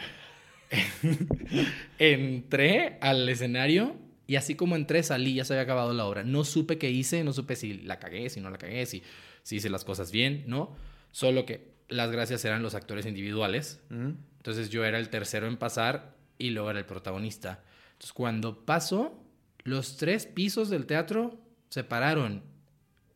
[1.99, 6.25] entré al escenario y así como entré salí, ya se había acabado la obra.
[6.25, 9.03] No supe qué hice, no supe si la cagué, si no la cagué, si,
[9.43, 10.75] si hice las cosas bien, ¿no?
[11.13, 13.81] Solo que las gracias eran los actores individuales.
[13.91, 14.13] Mm,
[14.45, 17.63] Entonces yo era el tercero en pasar y luego era el protagonista.
[17.93, 19.19] Entonces cuando pasó,
[19.63, 22.43] los tres pisos del teatro se pararon.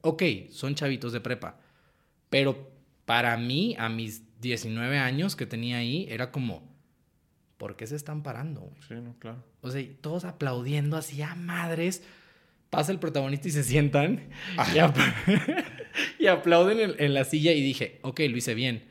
[0.00, 1.60] Ok, son chavitos de prepa.
[2.30, 2.70] Pero
[3.04, 6.66] para mí, a mis 19 años que tenía ahí, era como,
[7.58, 8.60] ¿por qué se están parando?
[8.62, 8.80] güey?
[8.88, 9.44] Sí, no, claro.
[9.60, 12.02] O sea, todos aplaudiendo así a madres.
[12.70, 14.30] Pasa el protagonista y se sientan
[14.74, 15.64] y, apl-
[16.18, 18.88] y aplauden en, en la silla y dije, ok, lo hice bien.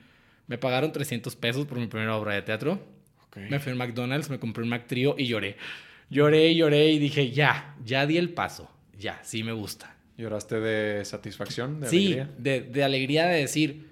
[0.47, 2.79] Me pagaron 300 pesos por mi primera obra de teatro.
[3.27, 3.37] Ok.
[3.49, 5.57] Me fui al McDonald's, me compré un Mac Trio y lloré.
[6.09, 8.71] Lloré, lloré y dije, ya, ya di el paso.
[8.97, 9.95] Ya, sí me gusta.
[10.17, 11.81] ¿Lloraste de satisfacción?
[11.81, 12.29] ¿De sí, alegría?
[12.37, 13.89] de, de alegría de decir,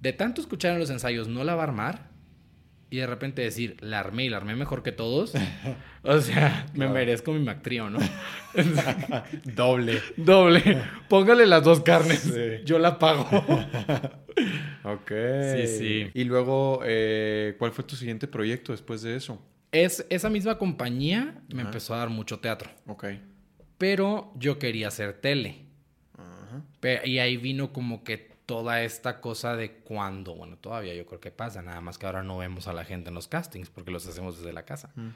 [0.00, 2.12] de tanto escuchar en los ensayos, no la va a armar.
[2.90, 5.32] Y de repente decir, la armé y la armé mejor que todos.
[6.02, 6.92] o sea, me Claro.
[6.92, 7.98] merezco mi Mac Trio, ¿no?
[9.44, 10.00] Doble.
[10.16, 10.82] Doble.
[11.08, 12.20] Póngale las dos carnes.
[12.20, 12.64] Sí.
[12.64, 13.26] Yo la pago.
[14.84, 15.12] Ok.
[15.56, 16.10] Sí, sí.
[16.14, 19.40] Y luego, eh, ¿cuál fue tu siguiente proyecto después de eso?
[19.74, 21.68] es, esa misma compañía me Ajá.
[21.68, 22.70] empezó a dar mucho teatro.
[22.86, 23.06] Ok.
[23.76, 25.66] Pero yo quería hacer tele.
[26.16, 26.62] Ajá.
[27.04, 31.32] Y ahí vino como que toda esta cosa de cuando, bueno, todavía yo creo que
[31.32, 34.06] pasa, nada más que ahora no vemos a la gente en los castings porque los
[34.06, 34.92] hacemos desde la casa.
[34.94, 35.08] Mm.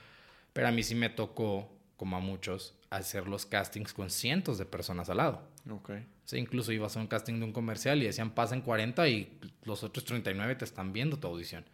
[0.53, 4.65] Pero a mí sí me tocó, como a muchos, hacer los castings con cientos de
[4.65, 5.43] personas al lado.
[5.71, 5.91] Ok.
[5.91, 9.39] O sea, incluso ibas a un casting de un comercial y decían pasen 40 y
[9.65, 11.65] los otros 39 te están viendo tu audición.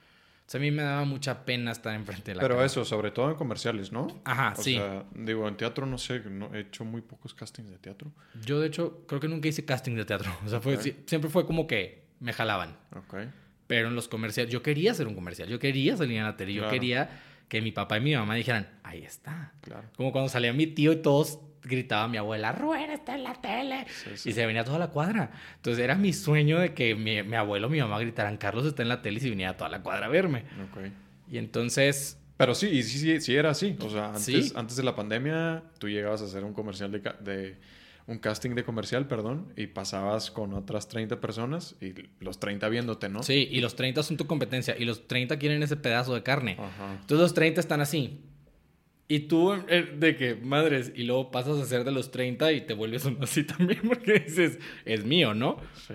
[0.47, 2.67] O sea, a mí me daba mucha pena estar enfrente de la Pero cámara.
[2.67, 4.09] eso, sobre todo en comerciales, ¿no?
[4.25, 4.75] Ajá, O sí.
[4.75, 8.13] sea, digo, en teatro no sé, no, he hecho muy pocos castings de teatro.
[8.45, 10.31] Yo, de hecho, creo que nunca hice casting de teatro.
[10.45, 10.83] O sea, fue, Ok.
[10.83, 12.77] sí- siempre fue como que me jalaban.
[12.95, 13.15] Ok.
[13.67, 16.53] Pero en los comerciales, yo quería hacer un comercial, yo quería salir en la tele,
[16.53, 16.73] yo Claro.
[16.75, 19.55] quería que mi papá y mi mamá dijeran, ahí está.
[19.63, 19.89] Claro.
[19.97, 23.87] Como cuando salía mi tío y todos gritaban mi abuela, Rubén está en la tele.
[23.89, 24.31] Sí, sí.
[24.31, 25.31] Y se venía toda la cuadra.
[25.57, 28.83] Entonces era mi sueño de que mi, mi abuelo o mi mamá gritaran, Carlos está
[28.83, 30.45] en la tele y se viniera toda la cuadra a verme.
[30.71, 30.81] Ok.
[31.31, 33.77] Y entonces, Pero sí, y sí, sí, sí era así.
[33.81, 34.53] O sea, antes, Sí.
[34.55, 37.57] antes de la pandemia, tú llegabas a hacer un comercial de,
[38.07, 43.09] un casting de comercial, perdón, y pasabas con otras 30 personas y los 30 viéndote,
[43.09, 43.23] ¿no?
[43.23, 46.57] sí, y los 30 son tu competencia y los 30 quieren ese pedazo de carne.
[46.59, 46.93] Ajá.
[47.01, 48.21] Entonces los 30 están así.
[49.07, 52.63] Y tú, eh, de que, madres, y luego pasas a ser de los 30 y
[52.63, 55.59] te vuelves uno así también porque dices, es mío, ¿no?
[55.87, 55.95] Sí.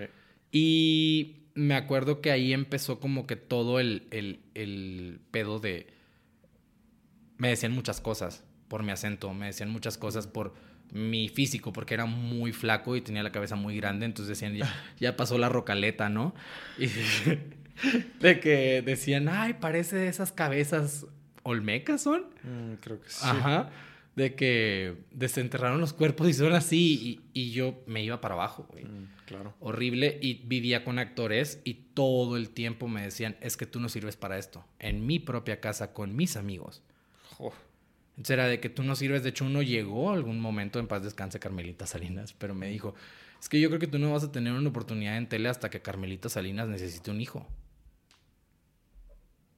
[0.52, 5.88] Y me acuerdo que ahí empezó como que todo el, el, el pedo de...
[7.38, 10.54] Me decían muchas cosas por mi acento, me decían muchas cosas por
[10.92, 14.74] mi físico, porque era muy flaco y tenía la cabeza muy grande, entonces decían, ya,
[15.00, 16.34] ya pasó la rocaleta, ¿no?
[16.78, 16.88] Y
[18.20, 21.08] de que decían, ay, parece de esas cabezas
[21.50, 22.26] olmecas son.
[22.44, 23.20] Mm, creo que sí.
[23.24, 23.70] Ajá.
[24.16, 27.22] De que desenterraron los cuerpos y son así.
[27.34, 28.86] Y, y yo me iba para abajo, güey.
[28.86, 29.54] Mm, claro.
[29.60, 30.18] Horrible.
[30.22, 34.16] Y vivía con actores y todo el tiempo me decían, es que tú no sirves
[34.18, 34.66] para esto.
[34.80, 36.84] En mi propia casa, con mis amigos.
[37.38, 37.54] Jo.
[38.12, 39.24] Entonces era de que tú no sirves.
[39.24, 42.94] De hecho, uno llegó algún momento, en paz descanse Carmelita Salinas, pero me dijo,
[43.40, 45.70] es que yo creo que tú no vas a tener una oportunidad en tele hasta
[45.70, 47.48] que Carmelita Salinas necesite un hijo.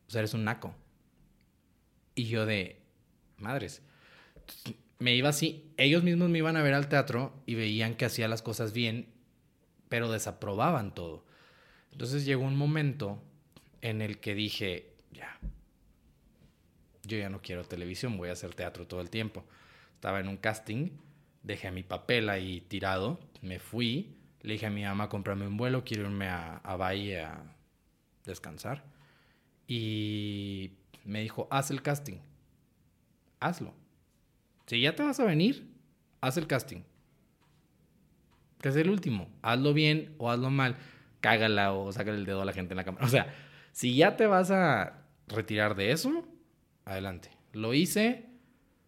[0.08, 0.76] O sea, eres un naco.
[2.22, 2.80] Y yo de,
[3.38, 3.82] madres.
[5.00, 8.28] Me iba así, ellos mismos me iban a ver al teatro y veían que hacía
[8.28, 9.08] las cosas bien,
[9.90, 11.26] pero desaprobaban todo.
[11.92, 13.20] Entonces llegó un momento
[13.82, 15.40] en el que dije, ya,
[17.02, 19.44] yo ya no quiero televisión, voy a hacer teatro todo el tiempo.
[19.96, 20.92] Estaba en un casting,
[21.42, 25.84] dejé mi papel ahí tirado, me fui, le dije a mi mamá, cómprame un vuelo,
[25.84, 27.56] quiero irme a, a Bahía a
[28.26, 28.84] descansar.
[29.68, 32.18] Y me dijo, haz el casting,
[33.40, 33.74] hazlo.
[34.68, 35.68] Si ya te vas a venir,
[36.22, 36.84] haz el casting.
[38.62, 39.28] Que es el último.
[39.42, 40.78] Hazlo bien o hazlo mal.
[41.20, 43.06] Cágala o sácale el dedo a la gente en la cámara.
[43.06, 43.34] O sea,
[43.72, 46.26] si ya te vas a retirar de eso,
[46.86, 47.32] adelante.
[47.54, 48.28] Lo hice.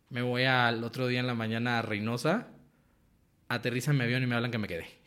[0.10, 2.48] Me voy al otro día en la mañana a Reynosa.
[3.50, 4.86] Aterriza en mi avión y me hablan que me quedé.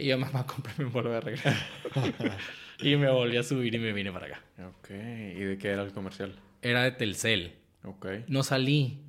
[0.00, 1.50] Y yo, mamá, cómprame un vuelo de regreso.
[2.80, 4.42] y me volví a subir y me vine para acá.
[4.68, 4.90] Ok.
[4.90, 6.34] ¿Y de qué era el comercial?
[6.62, 7.54] Era de Telcel.
[7.84, 8.06] Ok.
[8.28, 9.02] No salí.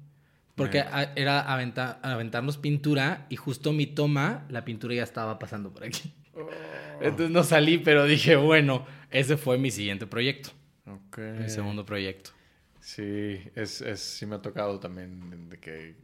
[0.55, 5.71] Porque a- era aventa- aventarnos pintura y justo mi toma, la pintura ya estaba pasando
[5.73, 6.13] por aquí.
[7.01, 10.49] Entonces no salí, pero dije, bueno, ese fue mi siguiente proyecto.
[10.85, 11.17] Ok.
[11.39, 12.31] Mi segundo proyecto.
[12.81, 15.95] Sí, es, es, sí me ha tocado también de que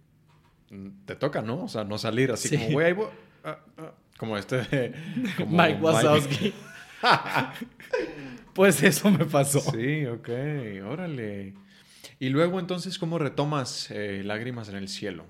[1.05, 1.63] te toca, ¿no?
[1.63, 2.57] O sea, no salir así Sí.
[2.57, 3.07] como, güey, ahí voy".
[3.43, 4.93] Ah, ah, como este de...
[5.37, 6.53] como Mike Wazowski.
[8.53, 9.59] pues eso me pasó.
[9.59, 10.29] Sí, ok,
[10.87, 11.53] órale.
[12.19, 15.25] Y luego entonces, ¿cómo retomas eh, Lágrimas en el Cielo?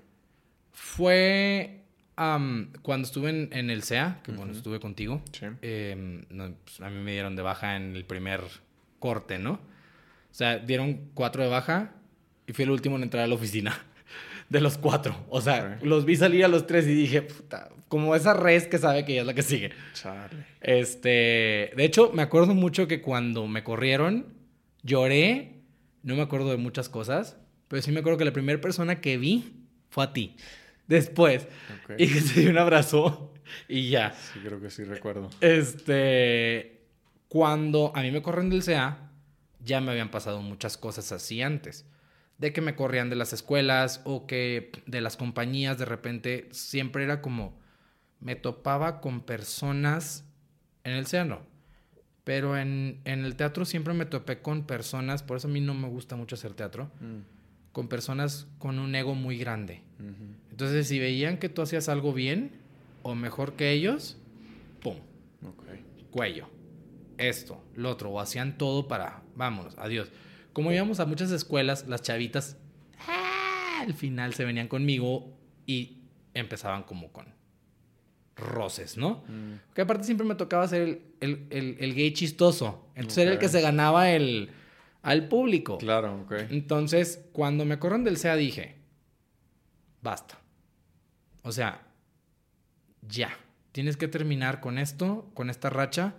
[0.72, 1.82] Fue
[2.16, 4.58] am, cuando estuve en, en el SEA, que bueno, Ujú.
[4.58, 5.22] estuve contigo.
[5.32, 5.46] Sí.
[5.62, 8.42] eh, no, pues, a mí me dieron de baja en el primer
[9.00, 9.54] corte, ¿no?
[9.54, 11.94] O sea, dieron cuatro de baja
[12.46, 13.74] y fui el último en entrar a la oficina.
[14.50, 15.26] De los cuatro.
[15.30, 18.78] O sea, los vi salir a los tres y dije, puta, como esa res que
[18.78, 19.72] sabe que ella es la que sigue.
[19.94, 20.44] Charlie.
[20.62, 24.28] Este, de hecho, me acuerdo mucho que cuando me corrieron,
[24.84, 25.62] lloré.
[26.04, 29.18] No me acuerdo de muchas cosas, pero sí me acuerdo que la primera persona que
[29.18, 30.36] vi fue a ti.
[30.88, 31.48] Después.
[31.98, 33.34] Y que se dio un abrazo
[33.68, 34.14] y ya.
[34.14, 35.30] Sí, creo que sí recuerdo.
[35.42, 36.82] Este,
[37.28, 39.12] cuando a mí me corren del CA,
[39.64, 41.86] ya me habían pasado muchas cosas así antes.
[42.38, 47.04] De que me corrían de las escuelas o que de las compañías de repente siempre
[47.04, 47.58] era como
[48.20, 50.26] me topaba con personas
[50.84, 51.42] en el CEA no.
[52.24, 55.74] Pero en, en el teatro siempre me topé con personas, por eso a mí no
[55.76, 57.20] me gusta mucho hacer teatro, Mm,
[57.72, 59.82] con personas con un ego muy grande.
[60.00, 60.34] ujú.
[60.52, 62.52] Entonces, si veían que tú hacías algo bien
[63.04, 64.18] o mejor que ellos,
[64.82, 64.96] ¡pum!
[66.12, 66.48] Cuello,
[67.18, 70.10] esto, lo otro, o hacían todo para, vámonos, adiós.
[70.56, 72.56] Como íbamos a muchas escuelas, las chavitas
[73.08, 73.82] ¡ah!
[73.82, 75.98] al final se venían conmigo y
[76.34, 77.28] empezaban como con
[78.38, 79.24] roces, ¿no?
[79.28, 82.88] Mm, Porque aparte siempre me tocaba ser el, el- el- el gay chistoso.
[82.96, 84.50] Entonces era el que se ganaba el,
[85.02, 85.78] al público.
[85.78, 86.34] Claro, ok.
[86.50, 88.76] Entonces, cuando me corren del SEA dije,
[90.02, 90.40] basta.
[91.44, 91.82] O sea,
[93.08, 93.38] ya.
[93.72, 96.16] Tienes que terminar con esto, con esta racha.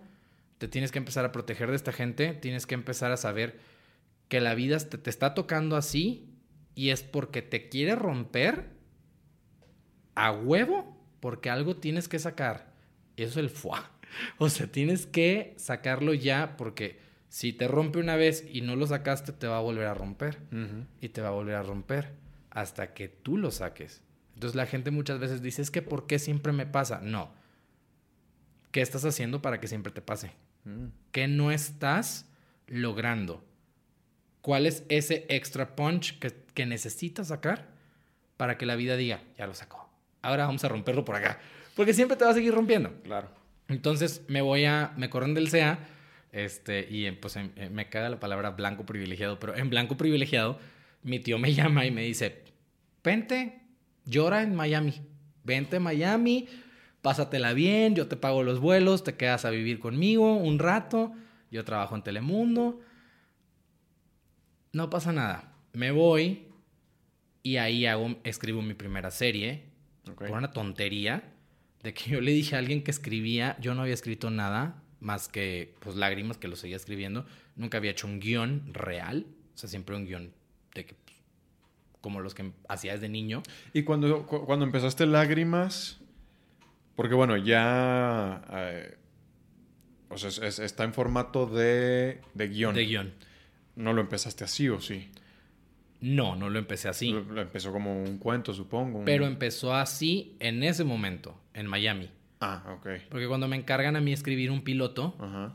[0.59, 2.35] Te tienes que empezar a proteger de esta gente.
[2.35, 3.59] Tienes que empezar a saber
[4.29, 6.29] que la vida te, te está tocando así
[6.75, 8.71] y es porque te quiere romper
[10.15, 12.75] a huevo porque algo tienes que sacar.
[13.17, 13.91] Eso es el fuá.
[14.39, 18.87] O sea, tienes que sacarlo ya porque si te rompe una vez y no lo
[18.87, 20.39] sacaste, te va a volver a romper.
[21.01, 22.15] Y te va a volver a romper
[22.51, 24.03] hasta que tú lo saques.
[24.35, 27.01] Entonces la gente muchas veces dice, es que ¿por qué siempre me pasa?
[27.03, 27.31] No.
[28.71, 30.33] ¿Qué estás haciendo para que siempre te pase?
[30.65, 32.31] Mm, ¿Qué no estás
[32.67, 33.45] logrando?
[34.47, 37.67] ¿Cuál es ese extra punch que, que necesitas sacar
[38.37, 39.91] para que la vida diga, ya lo sacó?
[40.23, 41.41] Ahora vamos a romperlo por acá.
[41.75, 42.93] Porque siempre te va a seguir rompiendo.
[43.03, 43.29] Claro.
[43.67, 45.81] Entonces me voy a, me corren del CEA,
[46.31, 49.97] este, y eh, pues em- eh, me caga la palabra blanco privilegiado, pero en blanco
[49.97, 50.61] privilegiado,
[51.03, 52.45] mi tío me llama y me dice,
[53.03, 53.63] vente,
[54.05, 54.95] llora en Miami,
[55.43, 56.47] vente a Miami,
[57.03, 61.13] pásatela bien, yo te pago los vuelos, te quedas a vivir conmigo un rato,
[61.51, 62.81] yo trabajo en Telemundo,
[64.77, 66.45] no pasa nada, me voy
[67.43, 69.63] Y ahí hago, escribo mi primera serie.
[70.05, 71.23] Por una tontería
[71.83, 75.29] de que yo le dije a alguien que escribía, yo no había escrito nada más
[75.29, 77.25] que pues lágrimas que lo seguía escribiendo.
[77.55, 79.27] Nunca había hecho un guion real.
[79.55, 80.33] O sea, siempre un guion
[80.75, 81.17] de que pues,
[82.01, 83.43] como los que hacía desde niño.
[83.73, 85.99] Y cuando, cu- cuando empezaste Lágrimas,
[86.97, 88.43] porque bueno, ya...
[88.51, 88.97] eh,
[90.09, 92.75] o sea, es- es- está en formato de, de guion.
[92.75, 93.13] De guion.
[93.77, 95.09] No lo empezaste así o sí.
[96.01, 97.11] No, no lo empecé así.
[97.11, 98.99] Lo, lo empezó como un cuento, supongo.
[99.01, 102.11] un- Pero empezó así en ese momento, en Miami.
[102.41, 102.87] Ah, ok.
[103.11, 105.55] Porque cuando me encargan a mí escribir un piloto, Ajá.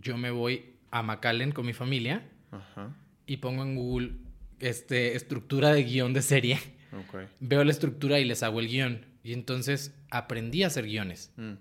[0.00, 2.22] yo me voy a McAllen con mi familia
[2.52, 2.94] Ajá.
[3.26, 4.12] y pongo en Google
[4.60, 6.58] este, estructura de guion de serie.
[6.92, 7.20] Ok.
[7.40, 9.04] Veo la estructura y les hago el guion.
[9.24, 11.54] Y entonces aprendí a hacer guiones Mm,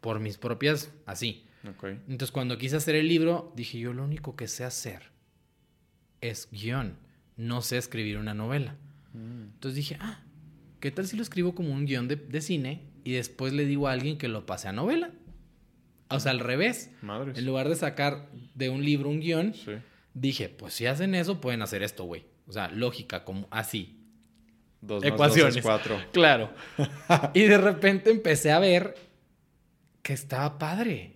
[0.00, 1.44] por mis propias, así.
[2.08, 5.02] Entonces cuando quise hacer el libro, dije yo lo único que sé hacer
[6.20, 6.96] es guion.
[7.36, 8.76] No sé escribir una novela.
[9.14, 10.20] Mm, Entonces dije, ah,
[10.80, 13.88] ¿qué tal si lo escribo como un guion de, de cine y después le digo
[13.88, 15.10] a alguien que lo pase a novela?
[16.08, 16.90] O sea, al revés.
[17.00, 17.38] Madres.
[17.38, 19.72] En lugar de sacar de un libro un guion, Sí.
[20.14, 22.26] dije, pues si hacen eso, pueden hacer esto, güey.
[22.46, 23.98] O sea, lógica, como así.
[24.82, 25.56] Dos dos Ecuaciones.
[25.56, 25.96] es cuatro.
[26.12, 26.52] Claro.
[27.34, 28.94] y de repente empecé a ver
[30.02, 31.11] que estaba padre.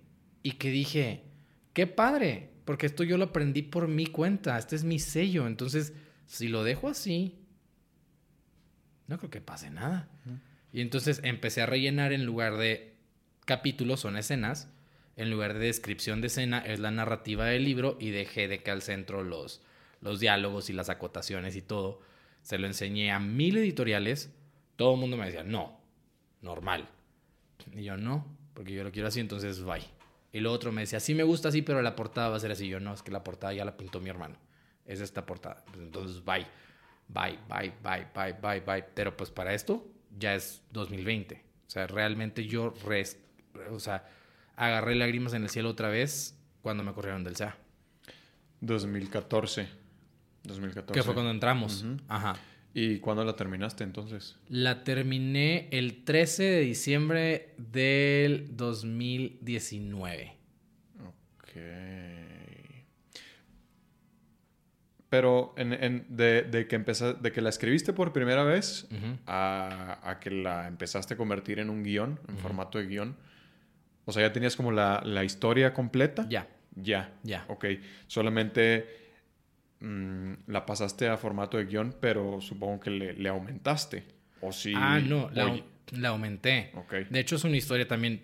[0.46, 1.24] Y que dije,
[1.72, 2.50] qué padre.
[2.64, 4.56] Porque esto yo lo aprendí por mi cuenta.
[4.56, 5.48] Este es mi sello.
[5.48, 5.92] Entonces,
[6.26, 7.40] si lo dejo así,
[9.08, 10.08] no creo que pase nada.
[10.72, 12.94] Y entonces empecé a rellenar en lugar de
[13.44, 14.70] capítulos, son escenas.
[15.16, 17.96] En lugar de descripción de escena, es la narrativa del libro.
[17.98, 19.62] Y dejé de que al centro los,
[20.00, 22.02] los diálogos y las acotaciones y todo.
[22.42, 24.32] Se lo enseñé a mil editoriales.
[24.76, 25.80] Todo el mundo me decía, no,
[26.40, 26.88] normal.
[27.74, 29.95] Y yo, no, porque yo lo quiero así, entonces bye.
[30.32, 32.68] Y otro me decía, sí me gusta así, pero la portada va a ser así.
[32.68, 34.36] Yo, no, es que la portada ya la pintó mi hermano.
[34.84, 35.64] Es esta portada.
[35.66, 36.46] Pues entonces, bye.
[37.08, 38.84] Bye, bye, bye, bye, bye, bye.
[38.94, 39.86] Pero pues para esto
[40.18, 41.34] ya es 2020.
[41.66, 43.18] O sea, realmente yo, res-
[43.70, 44.08] o sea,
[44.56, 47.56] agarré lágrimas en el cielo otra vez cuando me corrieron del SEA.
[48.60, 49.68] 2014.
[50.44, 50.92] 2014.
[50.98, 51.84] Que fue cuando entramos.
[52.08, 52.36] Ajá.
[52.78, 54.36] ¿Y cuándo la terminaste entonces?
[54.50, 60.34] La terminé el 13 de diciembre del 2019.
[61.08, 61.52] Ok.
[65.08, 68.86] Pero en, en- de, de que empeza- de que la escribiste por primera vez
[69.26, 73.16] a, a que la empezaste a convertir en un guion, en formato de guion.
[74.04, 76.26] O sea, ya tenías como la, la historia completa.
[76.28, 77.12] Ya, Ya.
[77.22, 77.44] ya.
[77.48, 77.66] Ok.
[78.06, 79.05] Solamente
[79.86, 84.04] mm, la pasaste a formato de guion, pero supongo que le, le aumentaste.
[84.40, 84.72] O sí.
[84.76, 86.70] Ah, no, la, aumenté.
[86.74, 86.92] Ok.
[87.10, 88.22] De hecho, es una historia también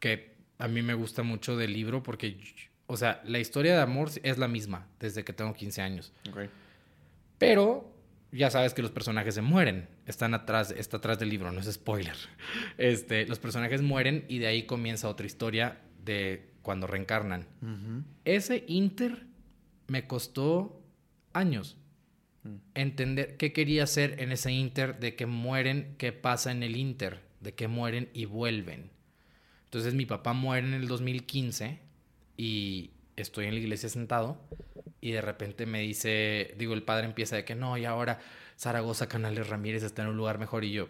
[0.00, 2.38] que a mí me gusta mucho del libro porque,
[2.86, 6.12] o sea, la historia de amor es la misma desde que tengo 15 años.
[6.30, 6.48] ok.
[7.38, 7.94] Pero
[8.32, 9.88] ya sabes que los personajes se mueren.
[10.06, 12.16] Están atrás, está atrás del libro, no es spoiler.
[12.78, 17.46] Este, los personajes mueren y de ahí comienza otra historia de cuando reencarnan.
[18.24, 19.26] Ese inter
[19.86, 20.77] me costó
[21.38, 21.78] años
[22.44, 22.56] Mm.
[22.74, 27.20] entender qué quería hacer en ese inter, de que mueren, qué pasa en el inter,
[27.40, 28.90] de que mueren y vuelven.
[29.64, 31.80] Entonces mi papá muere en el 2015
[32.36, 34.40] y estoy en la iglesia sentado
[35.00, 38.20] y de repente me dice, digo, el padre empieza de que no, y ahora
[38.56, 40.88] Zaragoza Canales Ramírez está en un lugar mejor y yo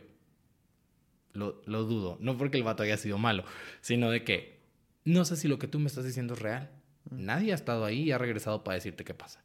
[1.33, 3.45] lo, lo dudo, no porque el vato haya sido malo,
[3.81, 4.59] sino de que
[5.05, 6.71] no sé si lo que tú me estás diciendo es real.
[7.11, 9.43] Nadie ha estado ahí y ha regresado para decirte qué pasa.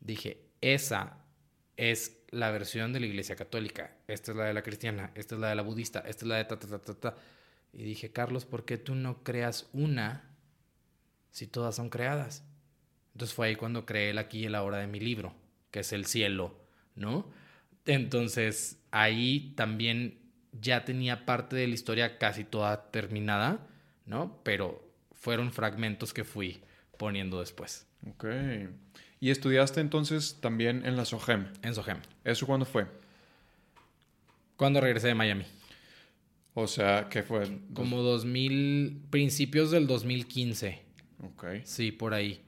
[0.00, 1.18] Dije, esa
[1.76, 3.96] es la versión de la iglesia católica.
[4.08, 6.36] Esta es la de la cristiana, esta es la de la budista, esta es la
[6.36, 7.16] de ta, ta, ta, ta, ta.
[7.72, 10.30] Y dije, Carlos, ¿por qué tú no creas una
[11.30, 12.44] si todas son creadas?
[13.12, 15.34] Entonces fue ahí cuando creé el aquí y el ahora de mi libro,
[15.70, 16.58] que es el cielo,
[16.94, 17.30] ¿no?
[17.86, 20.18] Entonces ahí también
[20.52, 23.66] ya tenía parte de la historia casi toda terminada,
[24.04, 24.40] ¿no?
[24.42, 26.62] Pero fueron fragmentos que fui
[26.98, 28.24] poniendo después Ok.
[29.20, 31.46] ¿Y estudiaste entonces también en la SOGEM?
[31.62, 31.98] en Sohem.
[32.24, 32.86] ¿Eso cuándo fue?
[34.56, 35.44] Cuando regresé de Miami.
[36.54, 37.58] O sea, ¿qué fue?
[37.74, 40.80] Como 2000, principios del 2015.
[41.22, 41.44] Ok.
[41.64, 42.42] Sí, por ahí.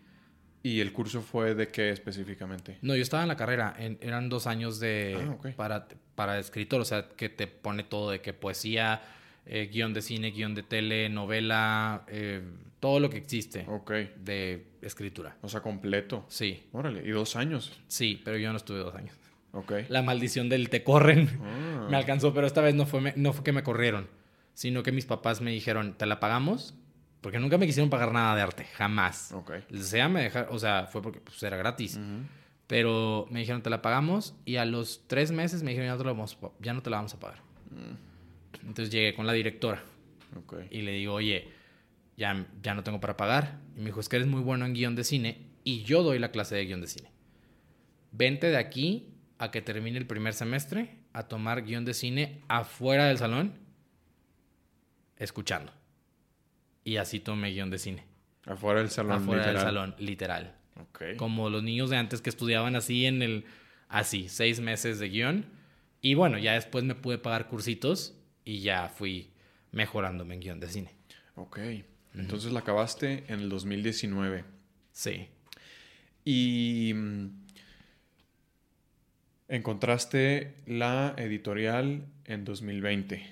[0.63, 2.79] ¿Y el curso fue de qué específicamente?
[2.83, 3.75] No, yo estaba en la carrera.
[3.79, 5.49] en- eran dos años de Ah, ok.
[5.51, 6.81] para, para escritor.
[6.81, 9.03] O sea, que te pone todo de que poesía,
[9.47, 12.43] eh, guion de cine, guion de tele, novela, eh,
[12.81, 13.91] todo lo que existe Ok.
[14.25, 15.37] de escritura.
[15.43, 16.25] O sea, completo.
[16.29, 17.03] Sí, Órale.
[17.07, 17.79] ¿Y dos años?
[17.89, 19.15] sí, pero yo no estuve dos años.
[19.53, 19.73] Ok.
[19.89, 21.87] La maldición del te corren Ah.
[21.91, 24.09] me alcanzó, pero esta vez no fue, me- no fue que me corrieron,
[24.55, 26.75] sino que mis papás me dijeron, ¿te la pagamos?
[27.21, 29.33] Porque nunca me quisieron pagar nada de arte, jamás.
[29.33, 29.51] Ok.
[29.71, 31.97] El SEA me dejaron, o sea, fue porque pues, era gratis.
[31.97, 32.27] Ujú.
[32.69, 34.37] Pero me dijeron, te la pagamos.
[34.45, 36.91] Y a los tres meses me dijeron, ya te la vamos, a- ya no te
[36.91, 37.39] la vamos a pagar.
[38.63, 39.83] Entonces llegué con la directora
[40.37, 40.55] Ok.
[40.71, 41.49] y le digo, oye,
[42.19, 43.61] ya, ya no tengo para pagar.
[43.77, 46.19] Y me dijo, es que eres muy bueno en guion de cine y yo doy
[46.19, 47.13] la clase de guion de cine.
[48.11, 53.07] Vente de aquí a que termine el primer semestre a tomar guion de cine afuera
[53.07, 53.55] del salón,
[55.17, 55.73] escuchando.
[56.83, 58.05] Y así tomé guion de cine.
[58.47, 59.23] Afuera del salón.
[59.23, 59.75] afuera del literal.
[59.75, 60.55] salón, literal.
[61.19, 63.45] Como los niños de antes que estudiaban así en el...
[63.89, 65.47] Así, seis meses de guion.
[66.01, 68.15] Y bueno, ya después me pude pagar cursitos
[68.45, 69.31] y ya fui
[69.71, 70.95] mejorándome en guion de cine.
[71.37, 71.59] Ok.
[72.19, 74.45] Entonces la acabaste en el 2019.
[74.93, 75.29] Sí.
[76.25, 77.27] Y mm,
[79.49, 83.25] encontraste la editorial en 2020.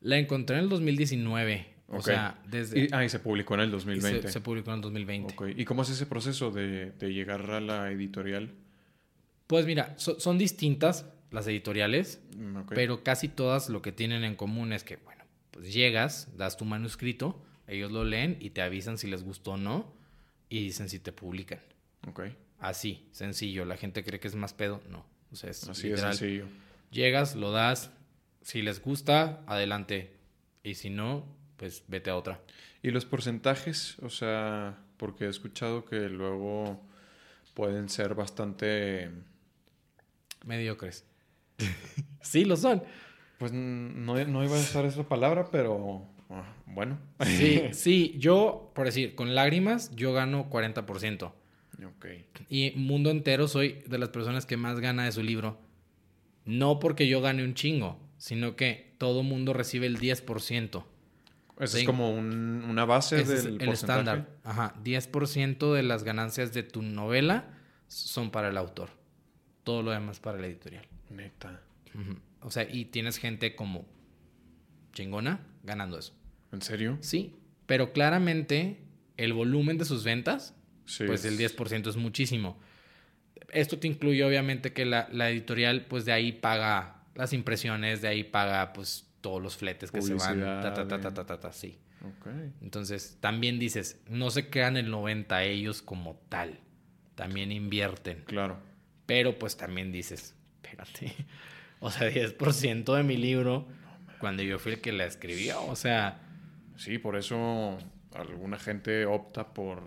[0.00, 1.66] La encontré en el 2019.
[1.88, 2.04] O Ok.
[2.04, 2.84] sea, desde...
[2.84, 4.22] Y, ah, y se publicó en el y 2020.
[4.22, 5.34] se, se publicó en el 2020.
[5.34, 5.48] Ok.
[5.56, 8.52] ¿Y cómo es ese proceso de, de llegar a la editorial?
[9.46, 12.72] Pues mira, so- son distintas las editoriales, Mm, ok.
[12.74, 16.64] pero casi todas lo que tienen en común es que, bueno, pues llegas, das tu
[16.64, 19.92] manuscrito, ellos lo leen y te avisan si les gustó o no
[20.48, 21.60] y dicen si te publican.
[22.08, 22.22] Ok.
[22.58, 23.64] Así, sencillo.
[23.64, 24.82] La gente cree que es más pedo.
[24.90, 25.06] No.
[25.32, 26.10] O sea, es Así literal.
[26.10, 26.46] de sencillo.
[26.90, 27.92] Llegas, lo das.
[28.42, 30.16] Si les gusta, adelante.
[30.64, 31.24] Y si no,
[31.56, 32.40] pues vete a otra.
[32.82, 33.98] ¿Y los porcentajes?
[34.00, 36.82] O sea, porque he escuchado que luego
[37.54, 39.10] pueden ser bastante...
[40.44, 41.04] Mediocres.
[42.20, 42.82] sí, lo son.
[43.38, 46.06] Pues no, no iba a usar esa palabra, pero
[46.66, 46.98] bueno.
[47.24, 48.14] Sí, sí.
[48.18, 51.32] Yo, por decir, con lágrimas, yo gano 40%.
[51.86, 52.06] Ok.
[52.48, 55.58] Y mundo entero soy de las personas que más gana de su libro.
[56.44, 60.84] No porque yo gane un chingo, sino que todo mundo recibe el 10%.
[61.58, 61.80] Eso Sí.
[61.80, 64.00] es como un- una base Ese es del el porcentaje.
[64.00, 64.28] estándar.
[64.44, 64.74] Ajá.
[64.82, 67.48] 10% de las ganancias de tu novela
[67.88, 68.88] son para el autor.
[69.64, 70.86] Todo lo demás para la editorial.
[71.10, 71.60] Neta.
[72.40, 73.84] O sea, y tienes gente como
[74.92, 76.14] chingona ganando eso.
[76.52, 76.98] ¿En serio?
[77.00, 77.36] Sí,
[77.66, 78.80] pero claramente
[79.16, 80.54] el volumen de sus ventas,
[80.86, 81.04] Sí.
[81.06, 82.58] pues el 10% es muchísimo.
[83.52, 88.08] Esto te incluye obviamente que la, la editorial, pues de ahí paga las impresiones, de
[88.08, 90.40] ahí paga pues todos los fletes que se van.
[90.40, 91.78] Ta, ta, ta, ta, ta, ta, ta, sí.
[92.02, 92.26] Ok.
[92.62, 96.58] Entonces, también dices, no se quedan el 90 ellos como tal.
[97.14, 98.22] También invierten.
[98.24, 98.58] Claro.
[99.06, 101.14] Pero pues también dices, espérate.
[101.82, 103.66] O sea, 10% de mi libro
[104.18, 105.64] cuando yo fui el que la escribió.
[105.64, 106.20] O sea,
[106.80, 107.76] Sí, por eso
[108.14, 109.82] alguna gente opta por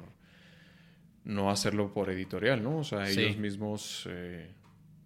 [1.23, 2.77] no hacerlo por editorial, ¿no?
[2.79, 3.19] O sea, Sí.
[3.21, 4.07] ellos mismos...
[4.09, 4.51] eh,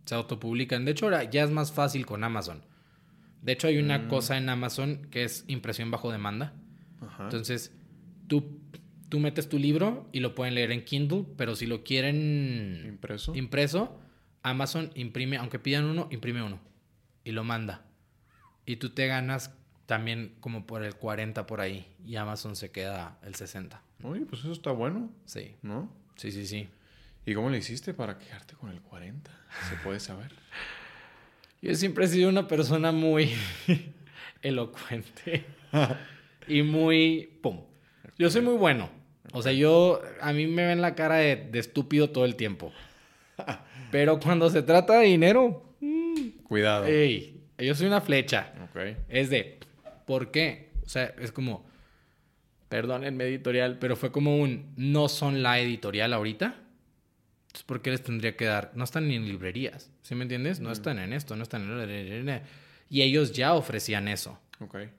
[0.05, 0.83] se autopublican.
[0.83, 2.61] De hecho, ahora ya es más fácil con Amazon.
[3.41, 4.07] De hecho, hay una Mm.
[4.09, 6.53] cosa en Amazon que es impresión bajo demanda.
[7.01, 7.23] Ajá.
[7.25, 7.73] Entonces,
[8.27, 8.59] tú,
[9.09, 13.33] tú metes tu libro y lo pueden leer en Kindle, pero si lo quieren ¿Impreso?
[13.35, 13.99] impreso,
[14.43, 16.59] Amazon imprime, aunque pidan uno, imprime uno
[17.23, 17.85] y lo manda.
[18.65, 19.55] Y tú te ganas
[19.87, 23.81] también como por el 40 por ahí y Amazon se queda el 60.
[24.03, 25.89] Oye, pues eso está bueno, Sí, ¿no?
[26.15, 26.69] sí, sí, sí.
[27.25, 29.31] ¿Y cómo le hiciste para quedarte con el 40?
[29.69, 30.31] ¿Se puede saber?
[31.61, 33.33] Yo siempre he sido una persona muy
[34.41, 35.45] elocuente
[36.47, 37.39] y muy...
[37.41, 37.61] ¡Pum!
[38.19, 38.89] Yo soy muy bueno.
[39.33, 40.01] O sea, yo...
[40.21, 42.71] A mí me ven la cara de, de estúpido todo el tiempo.
[43.91, 45.63] Pero cuando se trata de dinero...
[46.43, 46.85] Cuidado.
[46.85, 47.41] ¡Ey!
[47.57, 48.53] Yo soy una flecha.
[48.69, 48.97] Ok.
[49.09, 49.59] Es de...
[50.07, 50.71] ¿Por qué?
[50.83, 51.67] O sea, es como...
[52.69, 54.73] Perdónenme editorial, pero fue como un...
[54.77, 56.55] No son la editorial ahorita.
[57.47, 58.71] Entonces, ¿por qué les tendría que dar?
[58.73, 59.91] No están ni en librerías.
[60.01, 60.59] ¿Sí me entiendes?
[60.59, 62.41] No están en esto, no están en...
[62.89, 64.39] Y ellos ya ofrecían eso.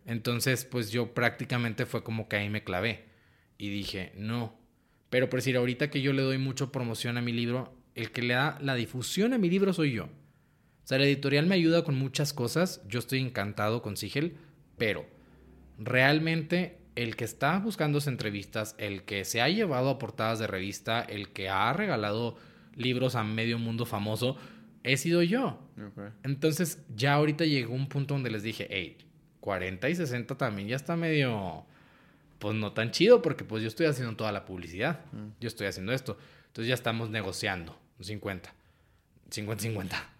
[0.07, 3.07] Entonces, pues yo prácticamente fue como que ahí me clavé.
[3.57, 4.57] Y dije, no.
[5.11, 8.23] Pero por decir, ahorita que yo le doy mucho promoción a mi libro, el que
[8.23, 10.05] le da la difusión a mi libro soy yo.
[10.05, 12.83] O sea, la editorial me ayuda con muchas cosas.
[12.89, 14.37] Yo estoy encantado con Sigel,
[14.79, 15.07] pero
[15.79, 21.01] realmente el que está buscando entrevistas, el que se ha llevado a portadas de revista,
[21.01, 22.37] el que ha regalado
[22.75, 24.37] libros a medio mundo famoso,
[24.83, 25.61] he sido yo.
[26.25, 28.97] Entonces, ya ahorita llegó un punto donde les dije, hey,
[29.41, 31.65] 40 y 60 también ya está medio,
[32.39, 35.01] pues no tan chido, porque pues yo estoy haciendo toda la publicidad.
[35.13, 35.41] Mm.
[35.41, 36.19] Yo estoy haciendo esto.
[36.49, 38.53] Entonces ya estamos negociando, un 50,
[39.31, 40.18] 50-50.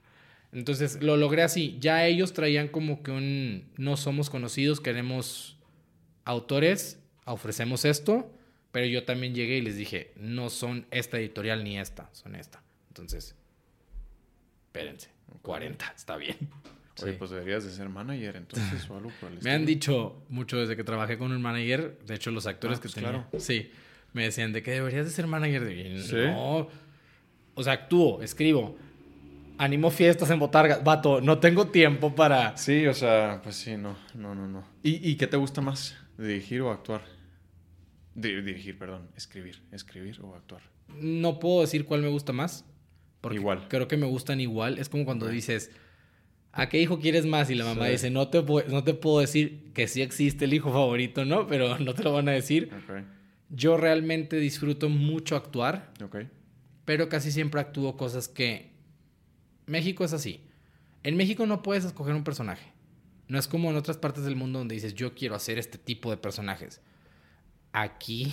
[0.53, 1.77] Entonces lo logré así.
[1.81, 5.59] Ya ellos traían como que un, no somos conocidos, queremos
[6.25, 8.33] autores, ofrecemos esto,
[8.73, 12.63] pero yo también llegué y les dije, no son esta editorial ni esta, son esta.
[12.89, 13.35] Entonces,
[14.67, 15.11] espérense,
[15.43, 16.37] 40, está bien.
[17.01, 17.17] Oye, Sí.
[17.17, 20.75] pues deberías de ser manager entonces o algo por el Me han dicho mucho desde
[20.77, 23.29] que trabajé con un manager, de hecho los actores Ah, que pues tenía, claro.
[23.39, 23.71] sí,
[24.15, 26.17] me decían de que deberías de ser manager de ¿Sí?
[26.17, 26.69] no.
[27.55, 28.77] O sea, actúo, escribo,
[29.59, 30.83] animo fiestas en botargas.
[30.85, 32.57] Vato, no tengo tiempo para...
[32.57, 34.65] Sí, o sea, pues sí, no, no, no, no.
[34.83, 35.97] ¿Y, y qué te gusta más?
[36.17, 37.03] ¿Dirigir o actuar?
[38.15, 39.09] Di- dirigir, perdón.
[39.17, 39.63] Escribir.
[39.73, 40.63] Escribir o actuar.
[41.01, 42.65] No puedo decir cuál me gusta más.
[43.21, 43.67] Porque Igual.
[43.69, 44.79] Creo que me gustan igual.
[44.79, 45.71] Es como cuando dices,
[46.53, 47.51] ¿a qué hijo quieres más?
[47.51, 47.93] Y la mamá Sí.
[47.93, 51.47] dice, no te, no te puedo decir que sí existe el hijo favorito, ¿no?
[51.47, 52.71] Pero no te lo van a decir.
[53.51, 56.17] Yo realmente disfruto mucho actuar, Ok.
[56.85, 58.77] pero casi siempre actúo cosas que...
[59.69, 60.43] México es así.
[61.03, 62.73] En México no puedes escoger un personaje.
[63.29, 66.11] No es como en otras partes del mundo donde dices, yo quiero hacer este tipo
[66.11, 66.81] de personajes.
[67.73, 68.33] Aquí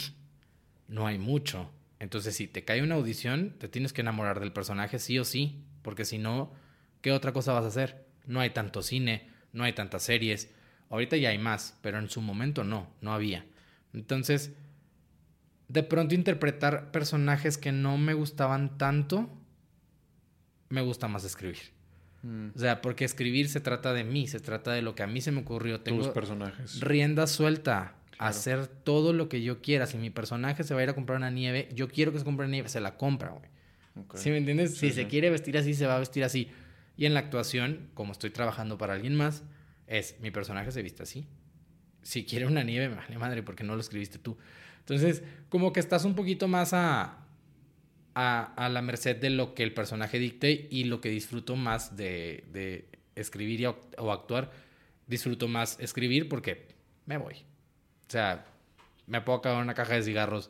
[0.88, 1.70] no hay mucho.
[2.00, 5.64] Entonces, si te cae una audición, te tienes que enamorar del personaje sí o sí,
[5.82, 6.54] porque si no,
[7.02, 8.06] ¿qué otra cosa vas a hacer?
[8.26, 10.54] No hay tanto cine, no hay tantas series.
[10.90, 13.46] Ahorita ya hay más, pero en su momento no, no había.
[13.94, 14.54] Entonces,
[15.68, 19.30] de pronto interpretar personajes que no me gustaban tanto,
[20.76, 21.57] me gusta más escribir.
[22.23, 25.07] Mm, O sea, porque escribir se trata de mí, se trata de lo que a
[25.07, 25.78] mí se me ocurrió.
[25.80, 26.80] Tus Tengo personajes.
[26.82, 28.30] rienda suelta, Claro.
[28.30, 29.86] hacer todo lo que yo quiera.
[29.88, 32.23] Si mi personaje se va a ir a comprar una nieve, yo quiero que se
[32.26, 33.49] compre nieve, se la compra, güey.
[34.15, 34.71] ¿Sí me entiendes?
[34.78, 36.49] Sí, si se quiere vestir así, se va a vestir así.
[36.97, 39.43] Y en la actuación, como estoy trabajando para alguien más,
[39.88, 41.28] es mi personaje se viste así.
[42.01, 44.38] Si quiere una nieve, me vale madre, porque no lo escribiste tú.
[44.80, 47.24] Entonces, como que estás un poquito más a,
[48.16, 51.95] a, a la merced de lo que el personaje dicte y lo que disfruto más
[51.95, 52.86] de, de
[53.16, 54.51] escribir y o actuar,
[55.07, 56.66] disfruto más escribir porque
[57.05, 57.36] me voy.
[57.36, 58.45] O sea,
[59.07, 60.49] me puedo acabar una caja de cigarros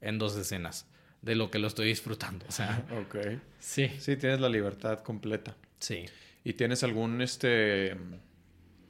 [0.00, 0.86] en dos escenas
[1.22, 2.44] de lo que lo estoy disfrutando.
[2.48, 3.16] O sea, Ok.
[3.58, 3.88] sí.
[3.98, 5.56] Sí, tienes la libertad completa.
[5.80, 6.04] Sí.
[6.44, 7.96] ¿Y tienes algún, este,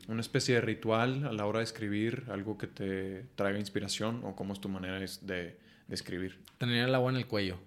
[0.09, 2.24] una especie de ritual a la hora de escribir?
[2.29, 4.20] ¿Algo que te traiga inspiración?
[4.24, 5.57] ¿O cómo es tu manera es de,
[5.89, 6.39] de escribir?
[6.59, 7.59] Tener el agua en el cuello.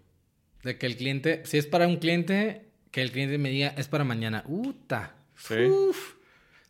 [0.63, 3.87] De que el cliente, si es para un cliente, que el cliente me diga, es
[3.87, 4.43] para mañana.
[4.47, 5.15] Uta.
[5.35, 5.65] Sí.
[5.65, 6.15] Uf.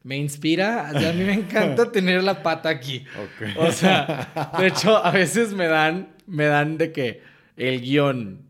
[0.03, 0.91] me inspira.
[0.95, 3.05] O sea, a mí me encanta tener la pata aquí.
[3.17, 3.57] Ok.
[3.57, 7.21] O sea, de hecho, a veces me dan, me dan de que
[7.57, 8.49] el guion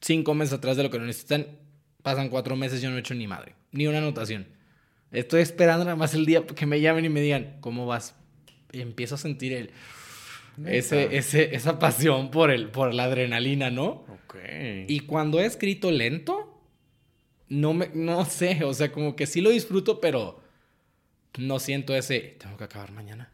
[0.00, 1.46] cinco meses atrás de lo que necesitan,
[2.02, 4.46] pasan cuatro meses, yo no he hecho ni madre, ni una anotación.
[5.10, 8.14] Estoy esperando nada más el día que me llamen y me digan, ¿cómo vas?
[8.72, 9.70] Y empiezo a sentir el,
[10.66, 14.04] ese, ese, esa pasión por, el, por la adrenalina, ¿no?
[14.08, 14.36] Ok.
[14.86, 16.60] Y cuando he escrito lento,
[17.48, 20.42] no me, no sé, o sea, como que sí lo disfruto, pero
[21.38, 23.30] no siento ese, tengo que acabar mañana.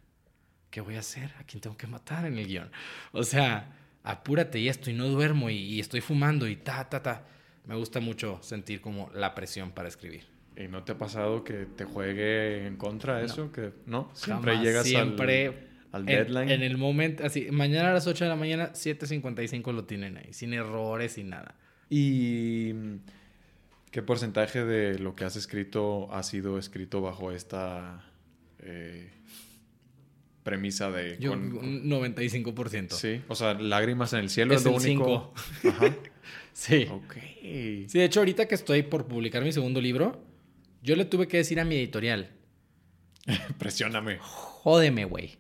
[0.71, 1.31] ¿Qué voy a hacer?
[1.39, 2.71] ¿A quién tengo que matar en el guion?
[3.13, 7.03] O sea, apúrate y esto, y no duermo, y, y estoy fumando, y ta, ta,
[7.03, 7.25] ta.
[7.67, 10.25] Me gusta mucho sentir como la presión para escribir.
[10.57, 13.25] ¿Y no te ha pasado que te juegue en contra No.
[13.25, 13.53] eso?
[13.53, 15.55] Que no, siempre Jamás, llegas siempre al,
[16.01, 16.51] en- deadline.
[16.51, 20.33] En, el momento, así, mañana a las 8 de la mañana, 7.55 lo tienen ahí,
[20.33, 21.55] sin errores, sin nada.
[21.91, 22.73] ¿Y
[23.91, 28.05] qué porcentaje de lo que has escrito ha sido escrito bajo esta
[28.61, 29.11] eh,
[30.43, 31.17] premisa de...
[31.19, 32.91] Yo, con- un 95%.
[32.93, 35.33] Sí, o sea, lágrimas en el cielo Es es, lo el único.
[35.69, 35.95] Ajá.
[36.53, 36.87] Sí.
[36.89, 37.17] Ok.
[37.43, 40.25] Sí, de hecho, ahorita que estoy por publicar mi segundo libro,
[40.85, 42.31] yo le tuve que decir a mi editorial,
[43.59, 44.19] Presióname.
[44.21, 45.37] jódeme, güey.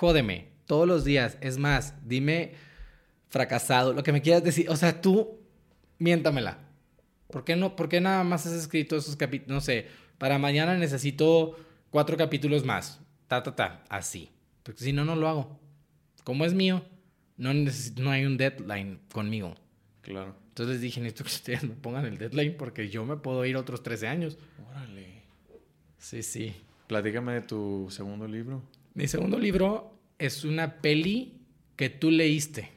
[0.00, 0.48] Jódeme.
[0.64, 1.36] Todos los días.
[1.42, 2.54] Es más, dime
[3.28, 4.70] fracasado, lo que me quieras decir.
[4.70, 5.38] O sea, tú,
[5.98, 6.56] miéntamela.
[7.30, 9.54] ¿Por qué, no, ¿Por qué nada más has escrito esos capítulos?
[9.54, 11.54] No sé, para mañana necesito
[11.90, 12.98] cuatro capítulos más.
[13.28, 13.84] Ta, ta, ta.
[13.90, 14.30] Así.
[14.62, 15.60] Porque si no, no lo hago.
[16.24, 16.82] Como es mío,
[17.36, 19.54] no, no hay un deadline conmigo.
[20.00, 20.34] Claro.
[20.48, 23.82] Entonces dije, necesito que ustedes me pongan el deadline porque yo me puedo ir otros
[23.82, 24.38] 13 años.
[24.70, 25.24] Órale.
[25.98, 26.54] Sí, sí.
[26.86, 28.62] Platícame de tu segundo libro.
[28.94, 31.38] Mi segundo libro es una peli
[31.76, 32.70] que tú leíste.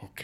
[0.00, 0.20] Ok.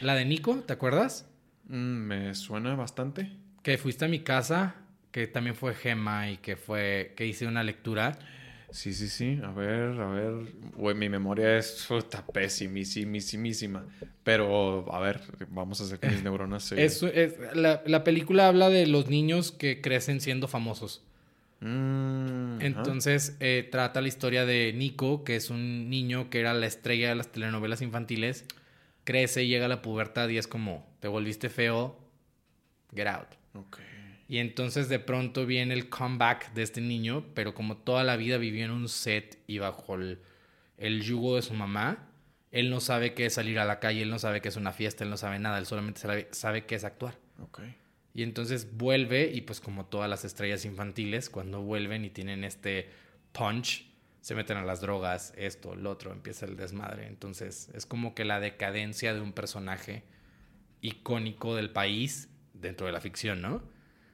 [0.00, 1.28] La de Nico, ¿te acuerdas?
[1.68, 3.30] Mm, me suena bastante.
[3.62, 4.74] Que fuiste a mi casa,
[5.10, 8.18] que también fue Gema y que fue que hice una lectura.
[8.70, 9.38] Sí, sí, sí.
[9.44, 10.32] A ver, a ver.
[10.74, 13.86] Güey, mi memoria es puta, pésimísima.
[14.24, 16.82] Pero, a ver, vamos a hacer que mis neuronas se...
[16.84, 21.04] Es, es- la, la película habla de los niños que crecen siendo famosos.
[21.60, 22.60] Mm.
[22.60, 27.08] Entonces eh, trata la historia de Nico, que es un niño que era la estrella
[27.08, 28.44] de las telenovelas infantiles.
[29.04, 31.98] Crece y llega a la pubertad y es como, te volviste feo,
[32.94, 33.28] get out.
[34.28, 38.38] Y entonces de pronto viene el comeback de este niño, pero como toda la vida
[38.38, 40.20] vivió en un set y bajo el,
[40.78, 42.08] el yugo de su mamá,
[42.50, 44.72] él no sabe qué es salir a la calle, él no sabe qué es una
[44.72, 47.18] fiesta, él no sabe nada, él solamente sabe, sabe qué es actuar.
[48.14, 52.88] Y entonces vuelve y pues como todas las estrellas infantiles, cuando vuelven y tienen este
[53.32, 53.86] punch,
[54.20, 57.08] se meten a las drogas, esto, lo otro, empieza el desmadre.
[57.08, 60.04] Entonces es como que la decadencia de un personaje
[60.80, 63.62] icónico del país dentro de la ficción, ¿no?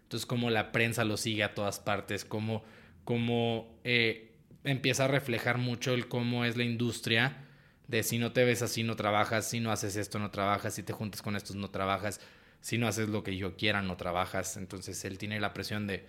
[0.03, 2.65] Entonces, como la prensa lo sigue a todas partes, como,
[3.05, 4.33] como eh,
[4.65, 7.45] empieza a reflejar mucho el cómo es la industria
[7.87, 10.83] de si no te ves así no trabajas, si no haces esto no trabajas, si
[10.83, 12.21] te juntas con estos no trabajas,
[12.61, 14.57] si no haces lo que yo quiera no trabajas.
[14.57, 16.05] Entonces él tiene la presión de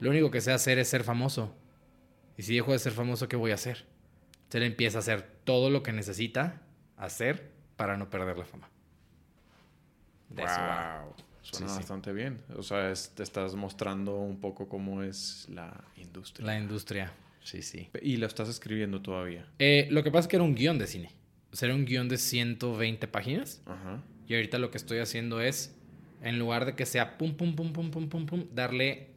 [0.00, 1.54] lo único que sé hacer es ser famoso.
[2.36, 3.84] Y si dejo de ser famoso, ¿qué voy a hacer?
[4.34, 6.62] Entonces él empieza a hacer todo lo que necesita
[6.96, 8.68] hacer para no perder la fama.
[10.28, 11.04] De eso va.
[11.42, 11.78] Suena Sí, sí.
[11.80, 12.40] bastante bien.
[12.56, 16.46] O sea, es- te estás mostrando un poco cómo es la industria.
[16.46, 17.12] La industria.
[17.42, 17.90] Sí, sí.
[18.00, 19.46] Y lo estás escribiendo todavía.
[19.58, 21.10] Eh, lo que pasa es que era un guion de cine.
[21.52, 23.60] O sea, era un guion de 120 páginas.
[23.66, 24.00] Ajá.
[24.32, 25.76] Y ahorita lo que estoy haciendo es,
[26.22, 29.10] en lugar de que sea pum, pum, pum, pum, pum, pum, pum, darle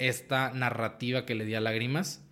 [0.00, 2.24] esta narrativa que le di a Lágrimas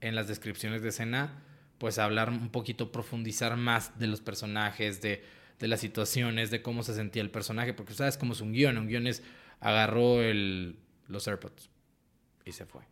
[0.00, 1.44] en las descripciones de escena,
[1.78, 5.22] pues hablar un poquito, profundizar más de los personajes, de,
[5.60, 8.78] de las situaciones, de cómo se sentía el personaje, porque sabes cómo es un guion.
[8.78, 9.22] Un guion es,
[9.60, 11.70] agarró el, los AirPods
[12.44, 12.82] y se fue.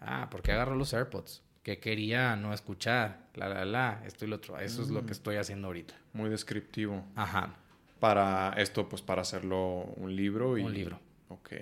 [0.00, 1.44] Ah, ¿por qué agarró los AirPods?
[1.62, 4.58] Que quería no escuchar, la, la, la, esto y lo otro.
[4.58, 5.94] Eso es lo que estoy haciendo ahorita.
[6.12, 7.06] Muy descriptivo.
[7.14, 7.54] Ajá,
[8.02, 10.58] Para esto, pues para hacerlo un libro.
[10.58, 10.62] Y...
[10.62, 10.98] un libro.
[11.28, 11.52] Ok.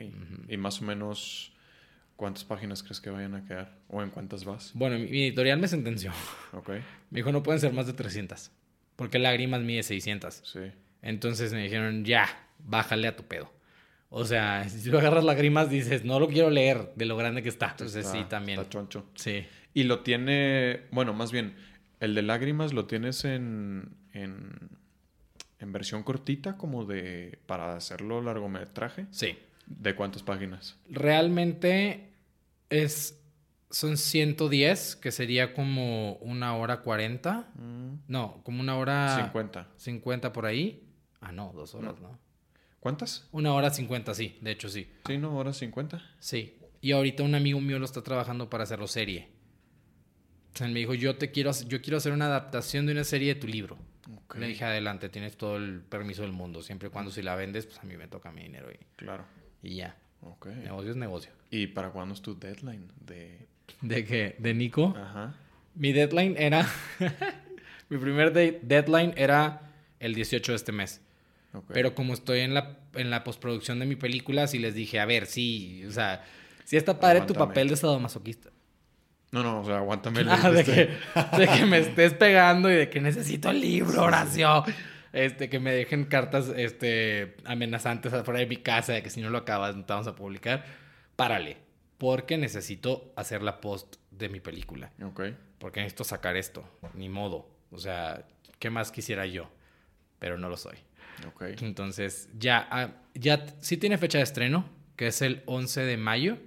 [0.49, 1.53] Y más o menos,
[2.16, 3.76] ¿cuántas páginas crees que vayan a quedar?
[3.88, 4.70] ¿O en cuántas vas?
[4.72, 6.12] Bueno, mi, mi editorial me sentenció.
[6.55, 6.70] Ok.
[7.11, 8.53] Me dijo, no pueden ser más de 300.
[8.97, 10.41] Porque Lágrimas mide 600.
[10.43, 10.61] Sí.
[11.03, 12.26] Entonces me dijeron, ya,
[12.59, 13.53] bájale a tu pedo.
[14.09, 17.51] O sea, si tú agarras Lágrimas, dices, no lo quiero leer de lo grande que
[17.51, 17.72] está.
[17.72, 18.59] Entonces Está- sí, también.
[18.59, 19.05] Está choncho.
[19.14, 19.45] Sí.
[19.74, 21.55] Y lo tiene, bueno, más bien,
[22.01, 24.70] el de lágrimas lo tienes en, en,
[25.61, 29.06] en versión cortita, como de, para hacerlo largometraje.
[29.11, 29.38] Sí.
[29.66, 30.78] ¿De cuántas páginas?
[30.88, 32.14] Realmente
[32.70, 33.22] es,
[33.70, 37.52] son 110, que sería como una hora 40.
[38.08, 39.68] No, como una hora 50.
[39.76, 40.88] 50 por ahí.
[41.20, 42.18] Ah, no, dos horas, ¿no?
[42.80, 43.28] ¿Cuántas?
[43.30, 44.90] Una hora 50, sí, de hecho sí.
[45.06, 46.02] Sí, no, horas 50.
[46.18, 46.56] Sí.
[46.80, 49.28] Y ahorita un amigo mío lo está trabajando para hacerlo serie.
[50.54, 53.04] O sea, él me dijo, yo te quiero, yo quiero hacer una adaptación de una
[53.04, 53.76] serie de tu libro.
[54.36, 56.62] Le dije, adelante, tienes todo el permiso del mundo.
[56.62, 59.24] Siempre y cuando si la vendes, pues a mí me toca mi dinero y, Claro.
[59.62, 59.96] y ya.
[60.22, 60.46] Ok.
[60.46, 61.32] Negocio es negocio.
[61.50, 62.88] ¿Y para cuándo es tu deadline?
[63.04, 63.46] De...
[63.80, 64.36] ¿De qué?
[64.38, 64.94] ¿De Nico?
[64.96, 65.34] Ajá.
[65.74, 66.66] Mi deadline era...
[67.88, 69.62] mi primer de- deadline era
[69.98, 71.00] el 18 de este mes.
[71.68, 75.04] Pero como estoy en la, en la postproducción de mi película, sí les dije, a
[75.04, 76.24] ver, sí, o sea,
[76.64, 78.50] sí está padre tu papel de sadomasoquista.
[79.32, 80.20] No, no, o sea, aguántame.
[80.22, 83.60] el- Ah, de, este- que, de que me estés pegando y de que necesito el
[83.60, 84.64] libro, Horacio.
[85.12, 89.28] Este, que me dejen cartas este, amenazantes afuera de mi casa de que si no
[89.30, 90.64] lo acabas no te vamos a publicar.
[91.16, 91.56] Párale.
[91.98, 94.90] Porque necesito hacer la post de mi película.
[95.04, 95.20] Ok.
[95.58, 96.64] Porque necesito sacar esto.
[96.94, 97.50] Ni modo.
[97.72, 98.24] O sea,
[98.58, 99.50] ¿qué más quisiera yo?
[100.18, 100.76] Pero no lo soy.
[101.28, 101.42] Ok.
[101.60, 104.64] Entonces, ya, ah, ya sí tiene fecha de estreno,
[104.96, 106.38] que es el 11 de mayo.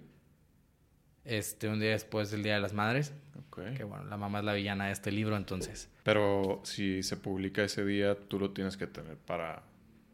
[1.26, 3.13] Este, un día después del Día de las Madres.
[3.47, 3.61] Ok.
[3.78, 5.89] Que bueno, la mamá es la villana de este libro, entonces.
[6.03, 9.63] Pero si se publica ese día, tú lo tienes que tener para...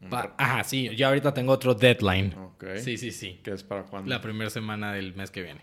[0.08, 2.32] Pa- Ajá, sí, ya ahorita tengo otro deadline.
[2.38, 2.64] Ok.
[2.82, 3.40] Sí, sí, sí.
[3.42, 4.08] ¿Qué es para cuándo?
[4.08, 5.60] La primera semana del mes que viene,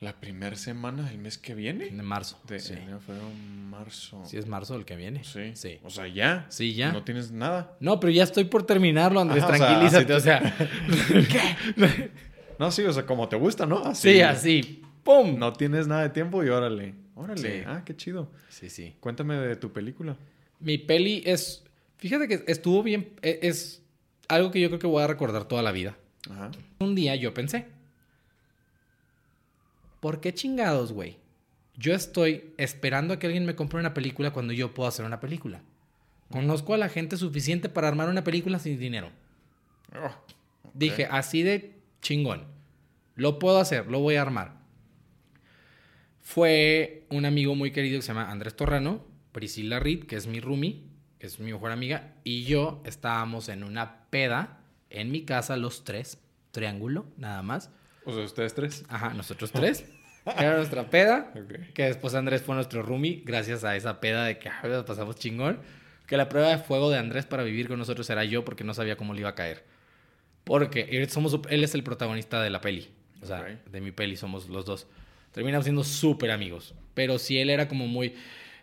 [0.00, 1.86] La primera semana del mes que viene.
[1.90, 2.40] de marzo.
[2.46, 2.72] De sí.
[2.74, 3.28] enero, febrero,
[3.68, 4.22] marzo.
[4.24, 5.22] Sí, es marzo el que viene.
[5.24, 5.52] Sí.
[5.54, 5.80] Sí.
[5.82, 6.46] O sea, ya.
[6.50, 6.92] Sí, ya.
[6.92, 7.76] No tienes nada.
[7.80, 10.14] No, pero ya estoy por terminarlo, Andrés, Ajá, o sea, tranquilízate.
[10.14, 10.40] O sea,
[11.76, 12.10] ¿qué?
[12.58, 13.94] No, sí, o sea, como te gusta, ¿no?
[13.94, 14.82] Sí, así.
[15.02, 15.38] ¡Pum!
[15.38, 16.94] No tienes nada de tiempo y órale.
[17.14, 17.60] Órale.
[17.60, 17.64] Sí.
[17.66, 18.30] Ah, qué chido.
[18.48, 18.96] Sí, sí.
[19.00, 20.16] Cuéntame de tu película.
[20.60, 21.62] Mi peli es.
[21.98, 23.10] Fíjate que estuvo bien.
[23.22, 23.82] e- Es
[24.28, 25.96] algo que yo creo que voy a recordar toda la vida.
[26.30, 26.50] Ajá.
[26.78, 27.66] Un día yo pensé.
[30.00, 31.16] ¿Por qué chingados, güey?
[31.76, 35.20] Yo estoy esperando a que alguien me compre una película cuando yo puedo hacer una
[35.20, 35.62] película.
[36.30, 39.10] Conozco a la gente suficiente para armar una película sin dinero.
[39.94, 40.10] Oh.
[40.72, 41.73] Dije, así de
[42.04, 42.44] chingón.
[43.16, 44.58] Lo puedo hacer, lo voy a armar.
[46.20, 50.38] Fue un amigo muy querido que se llama Andrés Torrano, Priscila Reed, que es mi
[50.38, 50.84] roomie,
[51.18, 55.84] que es mi mejor amiga, y yo estábamos en una peda en mi casa, los
[55.84, 56.18] tres,
[56.52, 57.70] triángulo, nada más.
[58.04, 58.84] O sea, ustedes tres.
[58.88, 59.84] Ajá, nosotros tres.
[60.24, 61.32] Era nuestra peda.
[61.74, 64.50] Que después Andrés fue nuestro roomie, gracias a esa peda de que
[64.86, 65.60] pasamos chingón.
[66.06, 68.74] Que la prueba de fuego de Andrés para vivir con nosotros era yo, porque no
[68.74, 69.64] sabía cómo le iba a caer.
[70.44, 72.88] Porque él, somos, él es el protagonista de la peli.
[73.22, 73.70] O sea, Ok.
[73.70, 74.86] de mi peli somos los dos.
[75.32, 76.74] Terminamos siendo súper amigos.
[76.94, 78.14] Pero si él era como muy.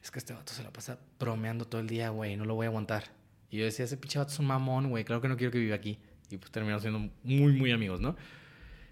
[0.03, 2.65] Es que este vato se la pasa bromeando todo el día, güey, no lo voy
[2.65, 3.05] a aguantar.
[3.49, 5.59] Y yo decía, ese pinche vato es un mamón, güey, claro que no quiero que
[5.59, 5.97] viva aquí.
[6.29, 8.15] Y pues terminamos siendo muy, muy amigos, ¿no?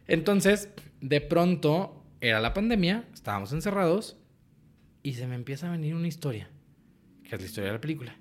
[0.07, 0.69] Entonces,
[1.01, 4.17] de pronto, era la pandemia, estábamos encerrados
[5.01, 6.49] y se me empieza a venir una historia,
[7.23, 8.15] que es la historia de la película,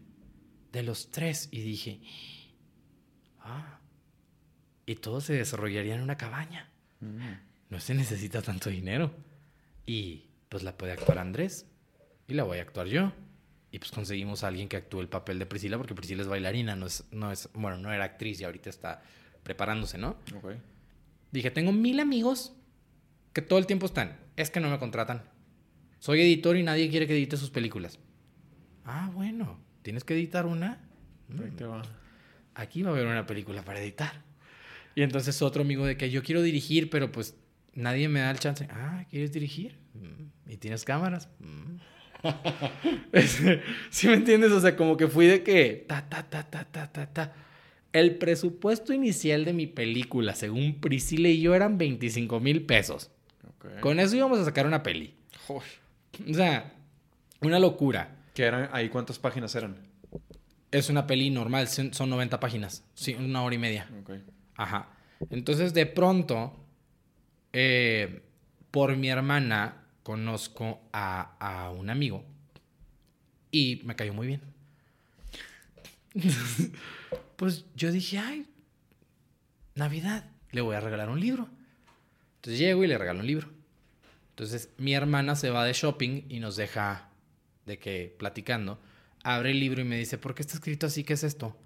[0.73, 1.49] de los tres.
[1.51, 2.01] Y dije,
[3.41, 3.78] Ah.
[4.89, 6.66] Y todo se desarrollaría en una cabaña.
[7.01, 7.18] Mm.
[7.68, 9.11] No se necesita tanto dinero.
[9.84, 11.66] Y pues la puede actuar Andrés.
[12.26, 13.12] Y la voy a actuar yo.
[13.70, 16.74] Y pues conseguimos a alguien que actúe el papel de Priscila, porque Priscila es bailarina,
[16.74, 19.03] no es, no es, bueno, no era actriz y ahorita está
[19.43, 20.16] preparándose, ¿no?
[20.34, 20.55] Ok.
[21.32, 22.55] Dije, tengo mil amigos
[23.34, 24.16] que todo el tiempo están.
[24.36, 25.22] Es que no me contratan.
[25.99, 27.99] Soy editor y nadie quiere que edite sus películas.
[28.86, 29.61] Ah, bueno.
[29.82, 30.80] ¿Tienes que editar una?
[31.39, 31.82] Ahí te va.
[32.55, 34.26] Aquí va a haber una película para editar.
[34.99, 37.36] Y entonces otro amigo de que yo quiero dirigir, pero pues
[37.72, 38.66] nadie me da el chance.
[38.68, 39.76] Ah, ¿quieres dirigir?
[39.94, 41.28] Mm, ¿Y tienes cámaras?
[41.38, 41.76] Mm.
[43.90, 44.51] ¿Sí me entiendes?
[44.51, 45.84] O sea, como que fui de que...
[45.86, 47.32] Ta, ta, ta, ta, ta, ta, ta.
[47.92, 53.12] El presupuesto inicial de mi película, según Priscila y yo, eran 25 mil pesos.
[53.78, 55.14] Con eso íbamos a sacar una peli.
[55.46, 55.68] Joder.
[56.28, 56.74] O sea,
[57.40, 58.16] una locura.
[58.34, 58.68] ¿Qué eran?
[58.72, 59.76] ¿Ahí cuántas páginas eran?
[60.72, 62.82] Es una peli normal, son son 90 páginas.
[62.94, 63.88] Sí, una hora y media.
[64.59, 64.91] Ajá.
[65.31, 66.55] Entonces, de pronto,
[67.55, 68.23] eh,
[68.71, 72.25] por mi hermana, conozco a, a un amigo
[73.51, 74.43] y me cayó muy bien.
[77.37, 78.47] pues yo dije, ay,
[79.75, 81.49] Navidad, le voy a regalar un libro.
[82.37, 83.49] Entonces llego y le regalo un libro.
[84.31, 87.11] Entonces mi hermana se va de shopping y nos deja
[87.67, 88.81] de que platicando.
[89.23, 91.05] Abre el libro y me dice, ¿por qué está escrito así?
[91.05, 91.57] ¿Qué es esto?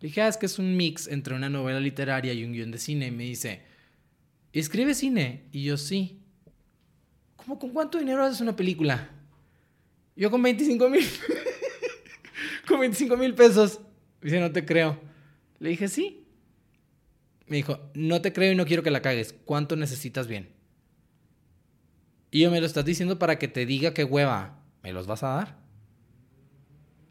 [0.00, 2.70] Le dije, ah, es que es un mix entre una novela literaria y un guion
[2.70, 3.06] de cine.
[3.06, 3.62] Y me dice,
[4.52, 5.44] ¿escribe cine?
[5.52, 6.20] Y yo, sí.
[7.36, 9.10] ¿Cómo con cuánto dinero haces una película?
[10.14, 11.04] Yo con 25 mil.
[12.68, 13.80] con 25 mil pesos.
[14.20, 15.00] Dice, no te creo.
[15.58, 16.26] Le dije, sí.
[17.46, 19.34] Me dijo, no te creo y no quiero que la cagues.
[19.44, 20.50] ¿Cuánto necesitas bien?
[22.30, 24.62] Y yo me lo estás diciendo para que te diga qué hueva.
[24.82, 25.58] ¿Me los vas a dar?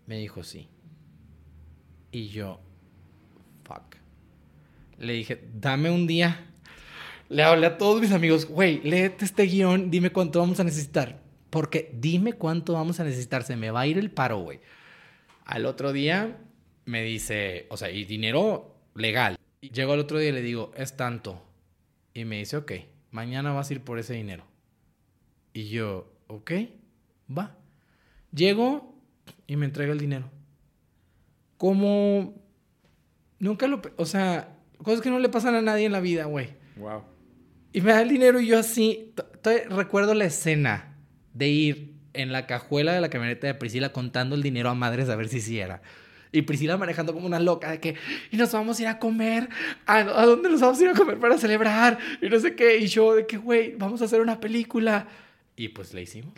[0.06, 0.68] Me dijo, sí.
[2.12, 2.62] Y yo,
[3.66, 3.98] fuck.
[4.98, 6.46] Le dije, dame un día.
[7.28, 11.20] Le hablé a todos mis amigos, güey, léete este guion, dime cuánto vamos a necesitar.
[11.50, 14.60] Porque dime cuánto vamos a necesitar, se me va a ir el paro, güey.
[15.46, 16.38] Al otro día
[16.86, 19.38] me dice, o sea, y dinero legal.
[19.62, 21.42] Llego al otro día y le digo, es tanto.
[22.14, 22.72] Y me dice, ok,
[23.12, 24.46] mañana vas a ir por ese dinero.
[25.54, 26.52] Y yo, ok,
[27.36, 27.58] va.
[28.32, 28.94] Llego
[29.48, 30.30] y me entrega el dinero.
[31.58, 32.36] Como
[33.40, 36.50] nunca lo, o sea, cosas que no le pasan a nadie en la vida, güey.
[36.78, 37.04] Wow.
[37.74, 39.14] Y me da el dinero y yo así,
[39.70, 40.96] recuerdo la escena
[41.34, 45.10] de ir en la cajuela de la camioneta de Priscila contando el dinero a madres
[45.10, 45.82] a ver si sí era.
[46.32, 47.96] Y Priscila manejando como una loca de que,
[48.32, 49.50] y nos vamos a ir a comer,
[49.86, 51.98] ¿a, a dónde nos vamos a ir a comer para celebrar?
[52.22, 55.08] Y no sé qué, y yo de que, güey, vamos a hacer una película.
[55.56, 56.34] Y pues la hicimos.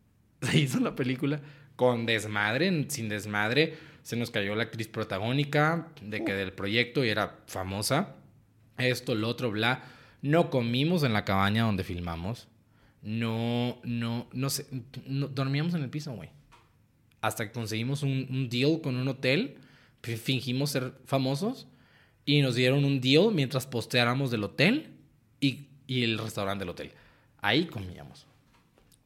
[0.42, 1.40] Se hizo la película
[1.76, 3.76] con desmadre, sin desmadre.
[4.02, 8.16] Se nos cayó la actriz protagónica de que del proyecto y era famosa.
[8.78, 9.82] Esto, lo otro, bla.
[10.22, 12.48] No comimos en la cabaña donde filmamos.
[13.02, 14.66] No, no, no sé.
[15.06, 16.30] no- dormíamos en el piso, güey.
[17.20, 19.58] Hasta que conseguimos un, un deal con un hotel.
[20.02, 21.66] fi- Fingimos ser famosos.
[22.24, 24.92] Y nos dieron un deal mientras posteáramos del hotel
[25.40, 26.92] y, y el restaurante del hotel.
[27.42, 28.26] Ahí comíamos.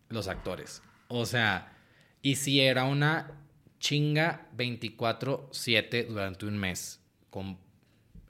[0.08, 0.82] Los actores.
[1.08, 1.72] O sea,
[2.22, 3.30] y si era una
[3.84, 7.00] chinga 24-7 durante un mes.
[7.28, 7.58] Con,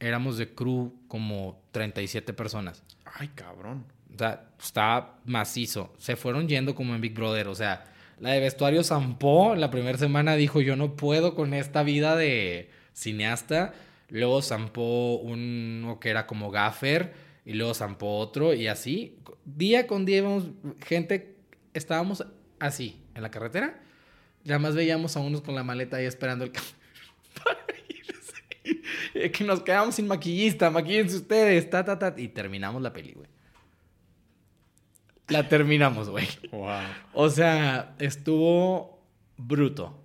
[0.01, 2.83] éramos de crew como 37 personas.
[3.05, 3.87] Ay, cabrón.
[4.13, 5.95] O sea, estaba macizo.
[5.97, 7.47] Se fueron yendo como en Big Brother.
[7.47, 7.85] O sea,
[8.19, 9.55] la de vestuario zampó.
[9.55, 13.75] La primera semana dijo, yo no puedo con esta vida de cineasta.
[14.09, 17.15] Luego zampó uno que era como gaffer.
[17.45, 18.55] Y luego zampó otro.
[18.55, 20.51] Y así, día con día íbamos,
[20.85, 21.37] gente,
[21.75, 22.27] estábamos
[22.59, 23.85] así, en la carretera.
[24.45, 26.75] Ya más veíamos a unos con la maleta ahí esperando el camión
[27.45, 28.43] para irse.
[29.15, 32.15] Y que nos quedamos sin maquillista, maquillense ustedes, ta, ta, ta.
[32.17, 33.29] Y terminamos la peli, güey.
[35.29, 36.29] La terminamos, güey.
[36.53, 36.69] Wow.
[37.15, 39.03] O sea, estuvo
[39.39, 39.99] bruto.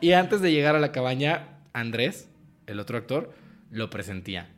[0.00, 2.28] Y antes de llegar a la cabaña, Andrés,
[2.66, 3.34] el otro actor,
[3.70, 4.50] lo presentía.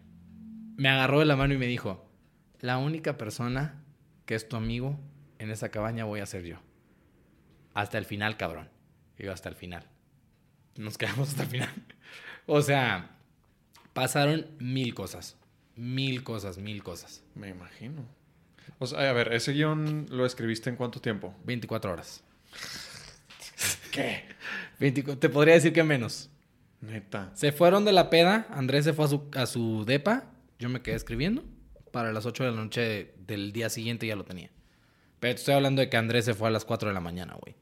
[0.77, 2.09] Me agarró de la mano y me dijo,
[2.61, 3.83] la única persona
[4.27, 4.99] que es tu amigo
[5.39, 6.57] en esa cabaña voy a ser yo.
[7.75, 8.69] Hasta el final, cabrón.
[9.19, 9.85] Yo, hasta el final.
[10.77, 11.71] Nos quedamos hasta el final.
[12.47, 13.17] O sea,
[13.93, 15.37] pasaron mil cosas.
[15.77, 17.23] Mil cosas, mil cosas.
[17.37, 18.05] Me imagino.
[18.81, 21.35] O sea, a ver, ¿ese guion lo escribiste en cuánto tiempo?
[21.45, 22.25] 24 horas.
[23.93, 24.25] ¿Qué?
[24.81, 26.29] 24 te podría decir que menos.
[26.81, 27.31] Neta.
[27.35, 30.25] Se fueron de la peda, Andrés se fue a su, a su depa,
[30.59, 31.45] yo me quedé escribiendo.
[31.93, 34.51] Para las 8 de la noche del día siguiente ya lo tenía.
[35.21, 37.35] Pero te estoy hablando de que Andrés se fue a las 4 de la mañana,
[37.41, 37.55] güey.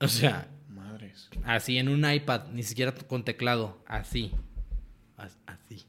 [0.00, 1.28] O sea, Madres.
[1.44, 4.32] así en un iPad, ni siquiera con teclado, así.
[5.16, 5.86] As- Así.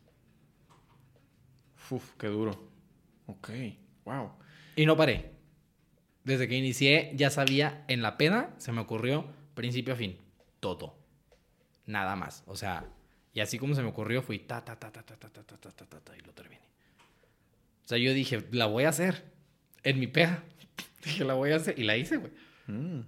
[1.90, 2.70] Uf, qué duro.
[3.28, 3.50] Ok,
[4.06, 4.32] wow.
[4.76, 5.32] Y no paré.
[6.24, 10.18] Desde que inicié, ya sabía, en la peda se me ocurrió, principio a fin,
[10.60, 10.96] todo.
[11.86, 12.44] Nada más.
[12.46, 12.86] O sea,
[13.34, 15.58] y así como se me ocurrió, fui ta, ta, ta, ta, ta, ta, ta, ta,
[15.72, 16.62] ta, ta, ta, y lo terminé.
[17.84, 19.26] O sea, yo dije, la voy a hacer.
[19.84, 20.44] En mi peda.
[21.04, 21.78] Dije, la voy a hacer.
[21.78, 22.32] Y la hice, güey.
[22.68, 23.02] Mm.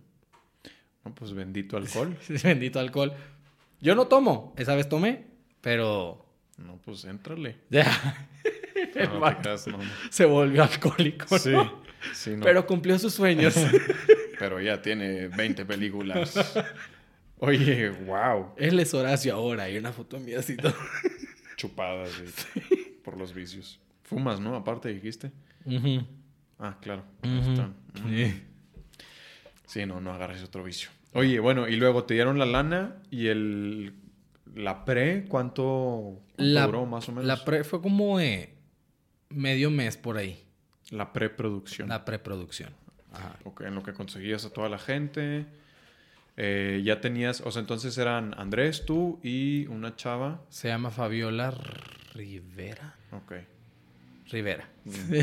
[1.06, 2.16] No, pues bendito alcohol.
[2.44, 3.14] Bendito alcohol.
[3.82, 4.54] Yo no tomo.
[4.58, 5.26] Esa vez tomé,
[5.62, 6.26] pero...
[6.58, 7.58] No, pues éntrale.
[7.70, 7.86] Ya.
[8.96, 9.84] El No, no creas, no, no.
[10.10, 11.54] se volvió alcohólico, Sí,
[12.14, 12.44] sí, no.
[12.44, 13.56] Pero cumplió sus sueños.
[14.40, 16.56] Pero ya tiene 20 películas.
[17.40, 18.54] Oye, wow.
[18.58, 19.70] Él es Horacio ahora.
[19.70, 20.76] Y una foto mía así todo.
[21.56, 23.80] Chupadas sí, por los vicios.
[24.04, 24.56] Fumas, ¿no?
[24.56, 25.32] Aparte dijiste.
[25.66, 26.06] Ujú.
[26.60, 27.04] Ah, claro.
[27.24, 28.44] Sí.
[29.66, 30.90] Sí, no, no agarres otro vicio.
[31.14, 33.94] Oye, bueno, y luego te dieron la lana y el
[34.54, 37.26] la pre, ¿cuánto, cuánto La, duró más o menos?
[37.26, 38.54] la pre fue como eh,
[39.30, 40.44] medio mes por ahí.
[40.92, 41.90] La preproducción.
[41.90, 42.72] La preproducción.
[43.12, 43.38] Ajá.
[43.62, 45.46] En lo que conseguías a toda la gente.
[46.36, 50.42] Eh, ya tenías, o sea, entonces eran Andrés, tú y una chava.
[50.50, 51.52] Se llama Fabiola
[52.14, 52.96] Rivera.
[53.12, 53.34] Ok.
[54.30, 54.70] Rivera.
[54.86, 55.14] Mm.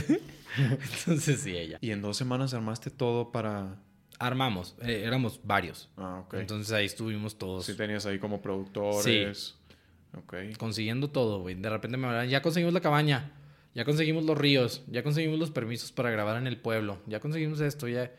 [0.59, 1.79] Entonces sí, ella.
[1.81, 3.77] Y en dos semanas armaste todo para...
[4.19, 4.77] Armamos.
[4.83, 5.89] eh, éramos varios.
[5.97, 6.35] Ah, ok.
[6.35, 9.57] Entonces ahí estuvimos todos sí tenías ahí como productores.
[10.17, 10.35] Ok.
[10.59, 11.55] consiguiendo todo, güey.
[11.55, 13.33] De repente me hablaban, ya conseguimos la cabaña.
[13.75, 14.85] Ya conseguimos los ríos.
[14.89, 16.99] Ya conseguimos los permisos para grabar en el pueblo.
[17.07, 17.89] Ya conseguimos esto.
[17.89, 18.13] Ya...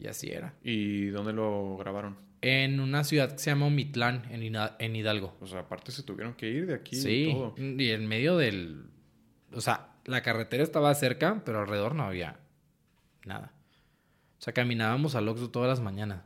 [0.00, 0.54] Y así era.
[0.64, 2.16] ¿Y dónde lo grabaron?
[2.42, 5.36] En una ciudad que se llama Omitlán, en, Hidalgo.
[5.40, 7.54] O sea, aparte se tuvieron que ir de aquí Sí, y todo.
[7.56, 8.84] y en medio del...
[9.52, 12.38] O sea, la carretera estaba cerca, pero alrededor no había
[13.24, 13.52] nada.
[14.38, 16.22] O sea, caminábamos al Oxxo todas las mañanas.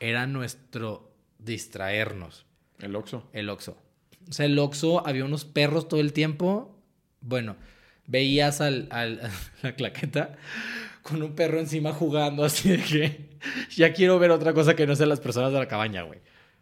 [0.00, 2.46] Era nuestro distraernos,
[2.78, 3.28] El Oxxo.
[3.32, 3.76] el Oxxo.
[4.28, 6.78] O sea, el Oxxo había unos perros todo el tiempo.
[7.20, 7.56] Bueno,
[8.06, 9.30] veías al, al- a
[9.62, 10.36] la claqueta
[11.02, 13.30] con un perro encima jugando así de que
[13.70, 16.20] ya quiero ver otra cosa que no sean las personas de la cabaña, güey.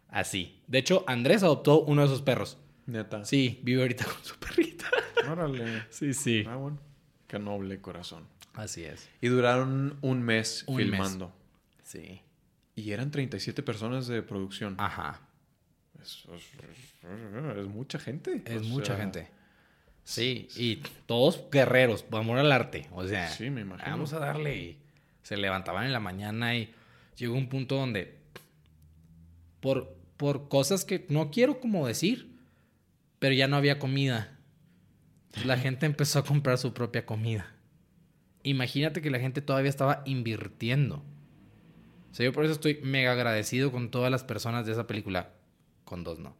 [0.09, 0.61] Así.
[0.67, 2.57] De hecho, Andrés adoptó uno de esos perros.
[2.85, 3.23] Neta.
[3.25, 4.89] Sí, vive ahorita con su perrita.
[5.29, 5.83] Órale.
[5.89, 6.43] Sí, sí.
[6.47, 6.79] Ah, bueno.
[7.27, 8.25] Qué noble corazón.
[8.53, 9.07] Así es.
[9.21, 10.85] Y duraron un mes Un mes.
[10.85, 11.33] filmando.
[11.83, 12.21] Sí.
[12.75, 14.75] Y eran 37 personas de producción.
[14.77, 15.21] Ajá.
[16.01, 18.41] Es, es- es mucha gente.
[18.45, 19.29] Es O mucha sea, gente.
[20.03, 22.87] Sí, y todos guerreros, por amor al arte.
[22.91, 23.89] O sea, Sí, me imagino.
[23.91, 24.57] vamos a darle.
[24.57, 24.77] Y
[25.21, 26.73] se levantaban en la mañana y
[27.17, 28.17] llegó un punto donde,
[29.59, 32.30] por, por cosas que no quiero como decir,
[33.21, 34.35] pero ya no había comida.
[35.45, 37.53] La gente empezó a comprar su propia comida.
[38.41, 41.03] Imagínate que la gente todavía estaba invirtiendo.
[42.11, 45.29] O sea, yo por eso estoy mega agradecido con todas las personas de esa película.
[45.85, 46.35] Con dos, no.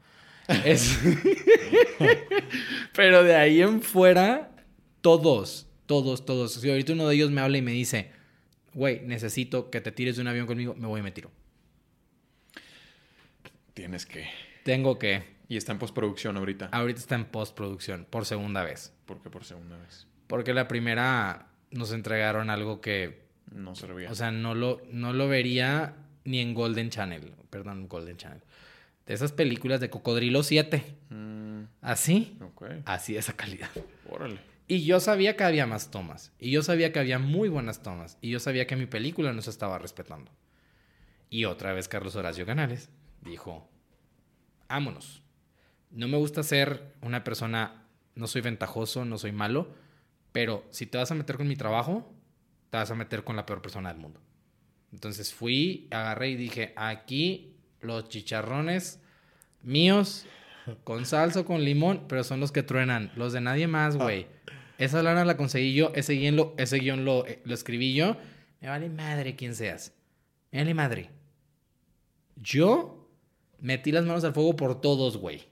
[0.66, 0.98] Es-
[2.96, 4.52] Pero de ahí en fuera,
[5.02, 6.54] todos, todos, todos.
[6.56, 8.10] Si ahorita uno de ellos me habla y me dice,
[8.74, 11.30] güey, necesito que te tires de un avión conmigo, me voy y me tiro.
[13.76, 14.26] Tienes que.
[14.64, 15.24] Tengo que.
[15.52, 16.70] Y está en postproducción ahorita.
[16.72, 18.94] Ahorita está en postproducción por segunda vez.
[19.06, 20.08] Porque por segunda vez.
[20.28, 24.10] Porque la primera nos entregaron algo que, No servía.
[24.10, 27.34] o sea, no lo, no lo vería ni en Golden Channel.
[27.50, 28.42] Perdón, Golden Channel.
[29.06, 30.86] De esas películas de Cocodrilo 7.
[31.10, 32.38] Mm, Así,
[32.86, 33.72] así esa calidad.
[34.10, 34.40] Órale.
[34.70, 36.32] Y yo sabía que había más tomas.
[36.40, 38.18] Y yo sabía que había muy buenas tomas.
[38.22, 40.32] Y yo sabía que mi película no se estaba respetando.
[41.30, 42.90] Y otra vez Carlos Horacio Canales
[43.20, 43.70] dijo,
[44.70, 45.21] vámonos.
[45.92, 47.86] No me gusta ser una persona,
[48.16, 49.74] no soy ventajoso, no soy malo,
[50.32, 52.12] pero si te vas a meter con mi trabajo,
[52.70, 54.20] te vas a meter con la peor persona del mundo.
[54.94, 59.00] Entonces fui, agarré y dije, aquí los chicharrones
[59.64, 60.26] míos
[60.84, 64.28] con salsa o con limón, pero son los que truenan, los de nadie más, güey.
[64.78, 68.18] Esa lana la conseguí yo, ese guion lo, ese guion lo, eh, lo escribí yo.
[68.62, 69.94] Me vale madre quien seas.
[70.52, 71.10] Me vale madre.
[72.36, 73.08] Yo
[73.60, 75.51] metí las manos al fuego por todos, güey.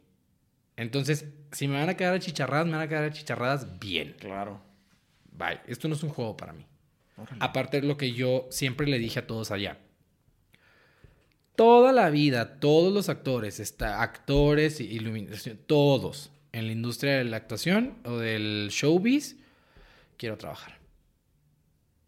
[0.79, 4.15] Entonces, si me van a quedar achicharradas, me van a quedar achicharradas bien.
[4.17, 4.61] Claro.
[5.29, 5.59] Bye.
[5.67, 6.65] Esto no es un juego para mí.
[7.17, 7.37] Órale.
[7.41, 9.77] Aparte de lo que yo siempre le dije a todos allá.
[11.57, 17.35] Toda la vida, todos los actores, está, actores iluminación, todos en la industria de la
[17.35, 19.35] actuación o del showbiz,
[20.15, 20.77] quiero trabajar.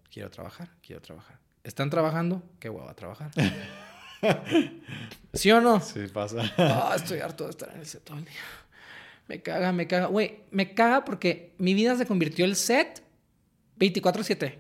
[0.10, 1.40] Quiero trabajar, quiero trabajar.
[1.66, 2.42] ¿Están trabajando?
[2.58, 3.32] Qué hueva trabajar.
[5.34, 5.82] ¿Sí o no?
[5.82, 6.50] Sí, pasa.
[6.58, 8.61] Ah, estoy harto de estar en el set todo el día.
[9.28, 10.08] Me caga, me caga.
[10.08, 13.04] Güey, me caga porque mi vida se convirtió el set
[13.80, 14.56] 24-7.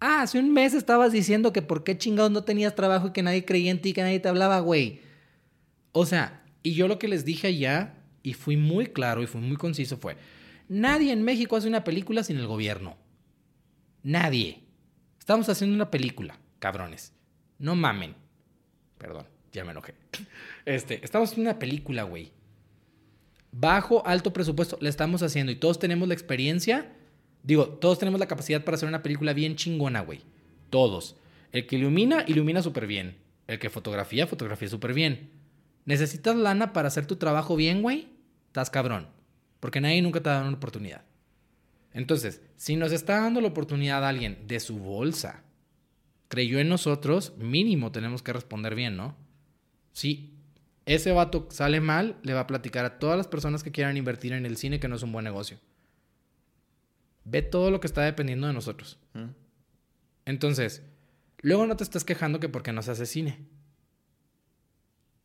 [0.00, 3.22] Ah, hace un mes estabas diciendo que por qué chingados no tenías trabajo y que
[3.22, 5.00] nadie creía en ti, que nadie te hablaba, güey.
[5.92, 9.40] O sea, y yo lo que les dije allá, y fui muy claro y fui
[9.40, 10.16] muy conciso fue,
[10.68, 12.96] nadie en México hace una película sin el gobierno.
[14.02, 14.64] Nadie.
[15.18, 17.12] Estamos haciendo una película, cabrones.
[17.58, 18.14] No mamen.
[18.98, 19.94] Perdón, ya me enojé.
[20.64, 22.32] Este, estamos haciendo una película, güey.
[23.52, 26.92] Bajo, alto presupuesto, la estamos haciendo y todos tenemos la experiencia.
[27.42, 30.20] Digo, todos tenemos la capacidad para hacer una película bien chingona, güey.
[30.70, 31.16] Todos.
[31.52, 33.16] El que ilumina, ilumina súper bien.
[33.46, 35.30] El que fotografía, fotografía súper bien.
[35.84, 38.08] ¿Necesitas lana para hacer tu trabajo bien, güey?
[38.48, 39.08] Estás cabrón.
[39.60, 41.04] Porque nadie nunca te ha dado una oportunidad.
[41.94, 45.44] Entonces, si nos está dando la oportunidad a alguien de su bolsa,
[46.28, 49.16] creyó en nosotros, mínimo tenemos que responder bien, ¿no?
[49.92, 50.35] Si
[50.86, 54.32] ese vato sale mal, le va a platicar a todas las personas que quieran invertir
[54.32, 55.58] en el cine que no es un buen negocio.
[57.24, 58.98] Ve todo lo que está dependiendo de nosotros.
[59.12, 59.30] ¿Mm?
[60.26, 60.84] Entonces,
[61.40, 63.40] luego no te estás quejando que porque no se hace cine.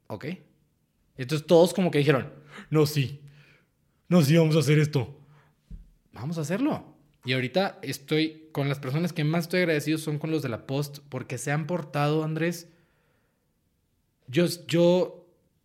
[0.07, 0.25] ¿Ok?
[1.15, 2.33] Entonces todos como que dijeron,
[2.71, 3.21] no, sí,
[4.09, 5.15] no, sí, vamos a hacer esto.
[6.11, 6.97] Vamos a hacerlo.
[7.23, 10.65] Y ahorita estoy con las personas que más estoy agradecido son con los de la
[10.65, 12.67] Post porque se han portado, Andrés.
[14.27, 15.20] Yo, yo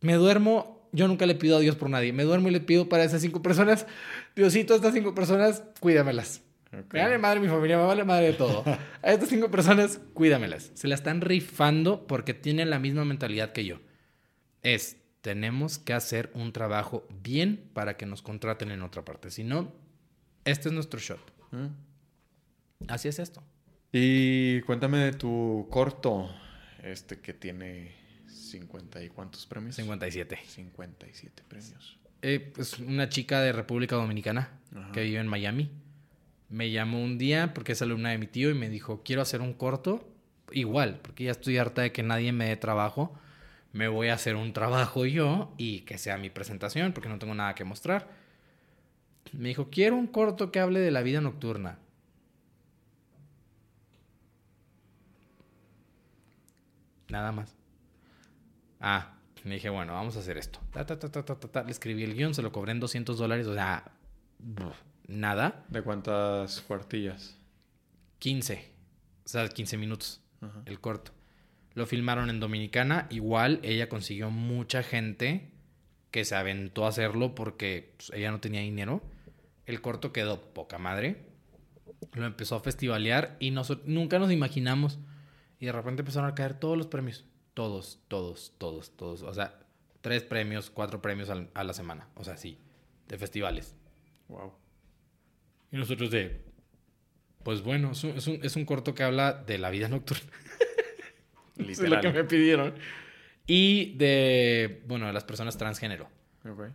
[0.06, 2.12] me duermo, yo nunca le pido a Dios por nadie.
[2.12, 3.86] Me duermo y le pido para esas cinco personas,
[4.36, 6.42] Diosito, estas cinco personas, cuídamelas.
[6.72, 6.94] Ok.
[6.94, 8.62] Me vale madre mi familia, me vale madre de todo.
[9.02, 10.70] A estas cinco personas, cuídamelas.
[10.74, 13.80] Se la están rifando porque tienen la misma mentalidad que yo.
[14.62, 19.30] Es, tenemos que hacer un trabajo bien para que nos contraten en otra parte.
[19.30, 19.72] Si no,
[20.44, 21.32] este es nuestro shot.
[21.50, 22.86] ¿Mm?
[22.88, 23.42] Así es esto.
[23.90, 26.30] Y cuéntame de tu corto,
[26.82, 29.76] este que tiene 50 y cuántos premios?
[29.76, 30.38] 57.
[30.46, 31.98] 57 premios.
[32.22, 34.92] Eh, es una chica de República Dominicana Ajá.
[34.92, 35.70] que vive en Miami.
[36.48, 39.40] Me llamó un día porque es alumna de mi tío y me dijo, quiero hacer
[39.40, 40.08] un corto.
[40.52, 43.12] Igual, porque ya estoy harta de que nadie me dé trabajo.
[43.72, 47.34] Me voy a hacer un trabajo yo y que sea mi presentación porque no tengo
[47.34, 48.08] nada que mostrar.
[49.32, 51.78] Me dijo, quiero un corto que hable de la vida nocturna.
[57.08, 57.56] Nada más.
[58.80, 60.60] Ah, me dije, bueno, vamos a hacer esto.
[60.72, 61.62] Ta, ta, ta.
[61.64, 63.92] Le escribí el guion, se lo cobré en 200 dólares, o sea,
[65.06, 65.64] nada.
[65.68, 67.36] ¿De cuántas cuartillas?
[68.18, 68.72] 15,
[69.24, 70.62] o sea, 15 minutos Ajá.
[70.66, 71.12] el corto.
[71.74, 75.52] Lo filmaron en Dominicana, igual ella consiguió mucha gente
[76.10, 79.02] que se aventó a hacerlo porque pues, ella no tenía dinero.
[79.66, 81.26] El corto quedó poca madre.
[82.14, 84.98] Lo empezó a festivalear y nunca nos imaginamos.
[85.60, 87.26] Y de repente empezaron a caer todos los premios.
[87.56, 89.22] Todos, todos, todos, todos.
[89.22, 89.58] O sea,
[90.02, 92.06] tres premios, cuatro premios al- a la semana.
[92.14, 92.58] O sea, sí,
[93.08, 93.74] de festivales.
[94.28, 94.52] Wow.
[95.72, 96.44] Y nosotros de...
[97.42, 100.30] Pues bueno, es un, es un- es un corto que habla de la vida nocturna.
[101.56, 102.74] Eso es lo que me pidieron.
[103.46, 106.10] Y de, bueno, de las personas transgénero.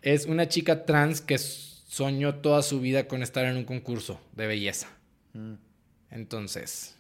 [0.01, 4.47] Es una chica trans que soñó toda su vida con estar en un concurso de
[4.47, 4.87] belleza.
[5.33, 5.53] Mm,
[6.09, 6.97] Entonces,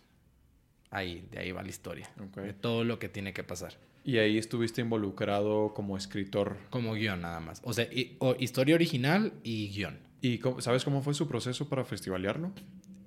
[0.91, 2.09] ahí, de ahí va la historia.
[2.23, 2.37] ok.
[2.41, 3.73] De todo lo que tiene que pasar.
[4.03, 6.57] Y ahí estuviste involucrado como escritor.
[6.69, 7.61] Como guion nada más.
[7.63, 9.99] O sea, y- o historia original y guion.
[10.21, 12.51] ¿Y cómo- sabes cómo fue su proceso para festivalearlo?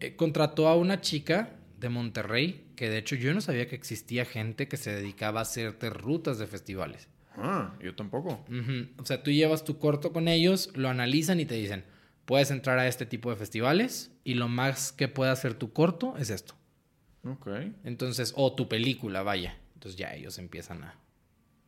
[0.01, 4.25] Eh, contrató a una chica de Monterrey, que de hecho yo no sabía que existía
[4.25, 7.09] gente que se dedicaba a hacerte rutas de festivales.
[7.37, 8.45] Ah, yo tampoco.
[8.49, 8.89] Ujú.
[9.03, 11.85] O sea, tú llevas tu corto con ellos, lo analizan y te dicen,
[12.25, 16.17] puedes entrar a este tipo de festivales y lo más que puede hacer tu corto
[16.17, 16.55] es esto.
[17.25, 17.49] Ok.
[17.85, 19.57] Entonces, o tu película, vaya.
[19.75, 20.99] Entonces ya ellos empiezan a,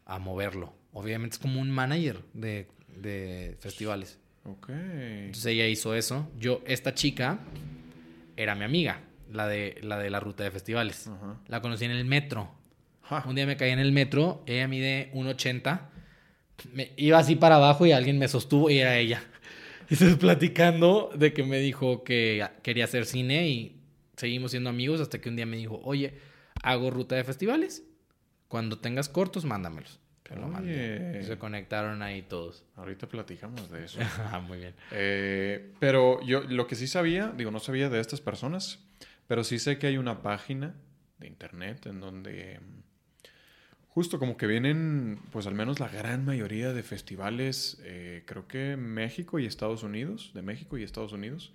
[0.05, 0.73] a moverlo.
[0.93, 4.19] Obviamente es como un manager de, de festivales.
[4.45, 4.71] Ok.
[4.71, 6.29] Entonces ella hizo eso.
[6.39, 7.41] Yo, esta chica
[8.37, 9.01] era mi amiga,
[9.33, 11.09] la de la, de la ruta de festivales.
[11.09, 11.39] Ajá.
[11.49, 12.51] La conocí en el metro.
[13.27, 15.81] Un día me caí en el metro, ella mide 1,80.
[16.73, 19.23] Me iba así para abajo y alguien me sostuvo y era ella.
[19.89, 23.76] Y Entonces platicando de que me dijo que quería hacer cine y
[24.17, 26.19] seguimos siendo amigos hasta que un día me dijo, oye,
[26.63, 27.85] hago ruta de festivales.
[28.49, 30.01] Cuando tengas cortos, mándamelos.
[30.23, 31.23] Pero lo mandé.
[31.25, 32.65] Se conectaron ahí todos.
[32.77, 33.99] Ahorita platicamos de eso.
[34.19, 34.75] Ah, Muy bien.
[34.93, 38.85] Eh, pero yo lo que sí sabía, digo, no sabía de estas personas,
[39.27, 40.75] pero sí sé que hay una página
[41.19, 42.83] de internet en donde mm,
[43.89, 48.77] justo como que vienen, pues al menos la gran mayoría de festivales, eh, creo que
[48.77, 51.53] México y Estados Unidos, de México y Estados Unidos,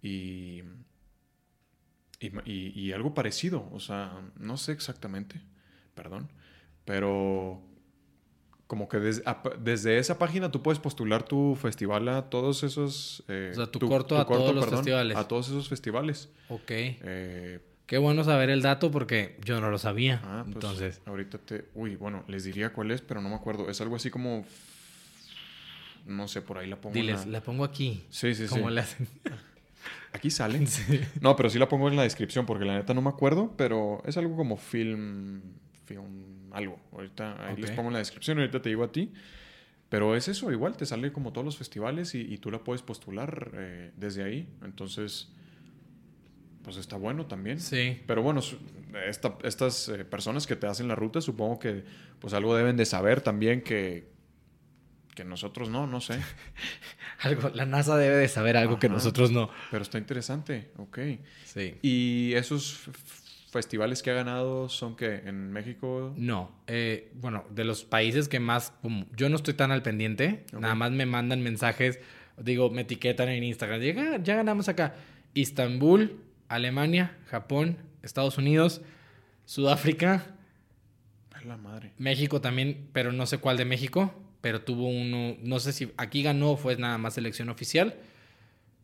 [0.00, 0.62] y,
[2.20, 5.40] y, y- y algo parecido, o sea, no sé exactamente,
[5.94, 6.28] perdón,
[6.84, 7.62] pero
[8.66, 13.22] como que des- ap- desde esa página tú puedes postular tu festival a todos esos...
[13.28, 15.16] eh, O sea, tu corto a todos los festivales.
[15.16, 16.28] A todos esos festivales.
[16.48, 16.70] Ok.
[16.70, 20.20] Eh, Qué bueno saber el dato porque yo no lo sabía.
[20.24, 21.68] ah, pues, Entonces, ahorita te...
[21.74, 23.70] Uy, bueno, les diría cuál es, pero no me acuerdo.
[23.70, 24.44] Es algo así como...
[26.04, 26.94] no sé, por ahí la pongo.
[26.94, 28.04] Diles, en la pongo aquí.
[28.10, 28.74] Sí, sí, Como sí.
[28.74, 29.06] le hacen.
[30.12, 30.58] Aquí sale.
[30.66, 31.00] Sí.
[31.20, 34.02] No, pero sí la pongo en la descripción porque la neta no me acuerdo, pero
[34.06, 35.40] es algo como film,
[35.84, 36.78] film, algo.
[36.92, 37.76] Ahorita ahí les Ok.
[37.76, 39.12] pongo en la descripción ahorita te digo a ti.
[39.88, 42.82] Pero es eso, igual te sale como todos los festivales y, y tú la puedes
[42.82, 44.48] postular eh, desde ahí.
[44.64, 45.28] Entonces,
[46.62, 47.60] pues está bueno también.
[47.60, 48.02] Sí.
[48.06, 48.40] Pero bueno,
[49.06, 51.84] esta- estas eh, personas que te hacen la ruta, supongo que
[52.18, 54.10] pues algo deben de saber también que,
[55.16, 56.20] que nosotros no, no sé.
[57.20, 59.50] Algo, la NASA debe de saber algo que nosotros no.
[59.70, 60.98] Pero está interesante, ok.
[61.44, 61.74] Sí.
[61.80, 62.78] ¿Y esos
[63.50, 66.12] festivales que ha ganado son que en México?
[66.16, 70.44] No, eh, bueno, de los países que más, como yo no estoy tan al pendiente,
[70.52, 71.98] nada más me mandan mensajes,
[72.36, 74.94] digo, me etiquetan en Instagram, ya, ya ganamos acá.
[75.32, 78.82] Istambul, Alemania, Japón, Estados Unidos,
[79.46, 80.36] Sudáfrica,
[81.46, 81.92] la madre.
[81.96, 86.22] México también, pero no sé cuál de México, pero tuvo uno, no sé si aquí
[86.22, 87.96] ganó fue nada más selección oficial.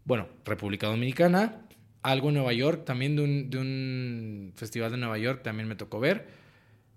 [0.04, 1.62] Bueno, República Dominicana,
[2.02, 5.76] algo en Nueva York, también de un, de un festival de Nueva York, también me
[5.76, 6.26] tocó ver.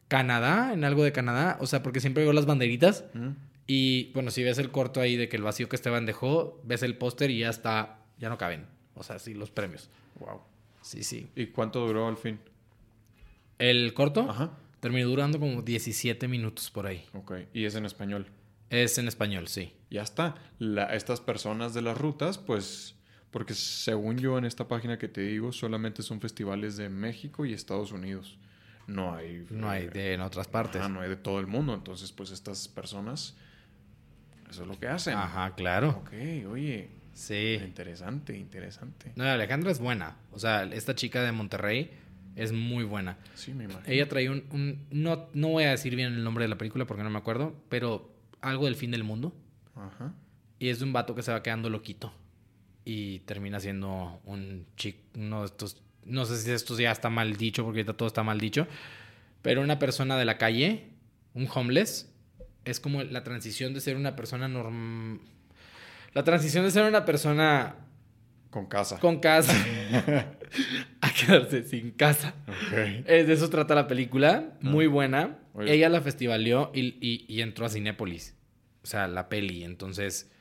[0.08, 3.30] Canadá, en algo de Canadá, o sea, porque siempre veo las banderitas ¿Mm?
[3.66, 6.84] y bueno, si ves el corto ahí de que el vacío que Esteban dejó, ves
[6.84, 9.89] el póster y ya está, ya no caben, o sea, sí, los premios.
[10.20, 10.41] Wow.
[10.82, 11.28] Sí, sí.
[11.36, 12.39] ¿Y cuánto duró al fin?
[13.58, 14.51] El corto Ajá.
[14.80, 17.03] terminó durando como 17 minutos por ahí.
[17.14, 17.34] Ok.
[17.53, 18.28] Y es en español.
[18.76, 19.73] Es en español, sí.
[19.89, 20.36] Ya está.
[20.59, 22.95] La- estas personas de las rutas, pues,
[23.32, 27.53] porque según yo en esta página que te digo, solamente son festivales de México y
[27.53, 28.38] Estados Unidos.
[28.88, 29.45] No hay...
[29.49, 30.80] No hay de en otras partes.
[30.82, 31.73] ajá, no hay de todo el mundo.
[31.73, 33.36] Entonces, pues estas personas,
[34.49, 35.15] eso es lo que hacen.
[35.15, 35.89] Ajá, claro.
[36.05, 36.11] Ok,
[36.51, 36.89] oye.
[37.13, 37.59] Sí.
[37.63, 39.11] Interesante, interesante.
[39.15, 40.17] No, Alejandra es buena.
[40.32, 41.91] O sea, esta chica de Monterrey
[42.36, 43.17] es muy buena.
[43.36, 43.84] Sí, me imagino.
[43.88, 44.43] Ella trae un...
[44.51, 47.17] un- no, no voy a decir bien el nombre de la película porque no me
[47.17, 49.36] acuerdo, pero algo del fin del mundo.
[49.76, 50.14] Ajá.
[50.60, 52.14] Y es de un vato que se va quedando loquito.
[52.86, 55.82] Y termina siendo un chico, uno de estos...
[56.06, 58.68] No sé si esto ya está mal dicho porque ahorita todo está mal dicho.
[59.42, 60.92] Pero una persona de la calle,
[61.34, 62.12] un homeless,
[62.64, 65.20] es como la transición de ser una persona normal...
[66.14, 67.76] La transición de ser una persona
[68.50, 69.00] Con casa.
[69.00, 69.54] con casa
[71.28, 72.34] quedarse sin casa.
[72.72, 75.39] Eh, de eso trata la película, muy buena.
[75.53, 75.74] Oye.
[75.74, 78.36] Ella la festivaleó y, y- y entró a Cinépolis.
[78.84, 79.63] O sea, la peli.
[79.63, 80.32] Entonces,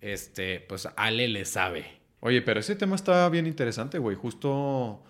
[0.00, 1.86] este, pues Ale le sabe.
[2.20, 4.16] Oye, pero ese tema está bien interesante, güey.
[4.16, 5.04] Justo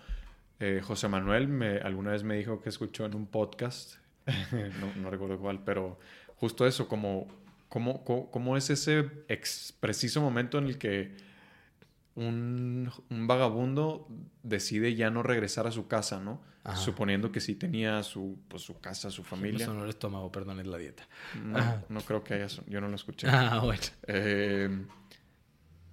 [0.59, 3.95] eh, José Manuel me, alguna vez me dijo que escuchó en un podcast,
[4.51, 5.99] no, no recuerdo cuál, pero
[6.35, 7.27] justo eso, como,
[7.69, 11.11] como, co- cómo es ese ex- preciso momento en el que
[12.15, 14.07] un, un vagabundo
[14.43, 16.41] decide ya no regresar a su casa, ¿no?
[16.63, 16.77] Ajá.
[16.77, 19.65] Suponiendo que sí tenía su, pues, su casa, su Me familia.
[19.67, 21.07] sonó el estómago, perdón, es la dieta.
[21.43, 23.27] No, no creo que haya, yo no lo escuché.
[23.29, 23.81] Ah, bueno.
[24.07, 24.85] Eh,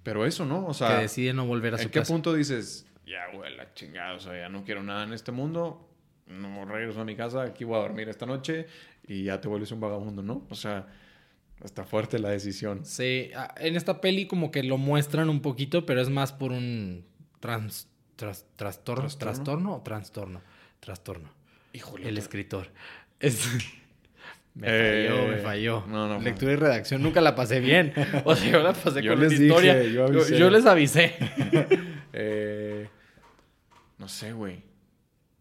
[0.01, 0.65] pero eso, ¿no?
[0.65, 2.11] O que sea, decide no volver a su ¿En qué casa.
[2.11, 5.89] punto dices, ya, güey, la chingada, o sea, ya no quiero nada en este mundo,
[6.27, 8.65] no regreso a mi casa, aquí voy a dormir esta noche
[9.07, 10.47] y ya te vuelves un vagabundo, ¿no?
[10.49, 10.87] O sea,
[11.63, 12.85] está fuerte la decisión.
[12.85, 17.05] Sí, en esta peli como que lo muestran un poquito, pero es más por un
[17.39, 17.87] trans,
[18.17, 19.33] tras- trastorno, ¿Trastorno?
[19.33, 20.41] trastorno o trastorno,
[20.79, 21.29] trastorno.
[21.73, 22.09] Híjole.
[22.09, 22.67] El escritor.
[23.19, 23.47] Es-
[24.55, 25.83] Me Eh, falló, me falló.
[25.87, 27.91] no, no, Lectura y redacción nunca la pasé bien.
[28.25, 29.81] O sea, yo la pasé Yo con les dije, historia.
[29.83, 30.37] yo Yo, avisé.
[30.37, 31.15] yo les avisé.
[32.15, 32.87] Eh,
[33.97, 34.61] no sé, güey.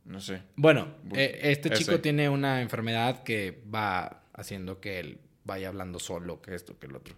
[0.06, 0.40] No sé.
[0.56, 1.84] Bueno, Bu- eh, este ese.
[1.84, 6.86] chico tiene una enfermedad que va haciendo que él vaya hablando solo, que esto, que
[6.86, 7.14] el otro.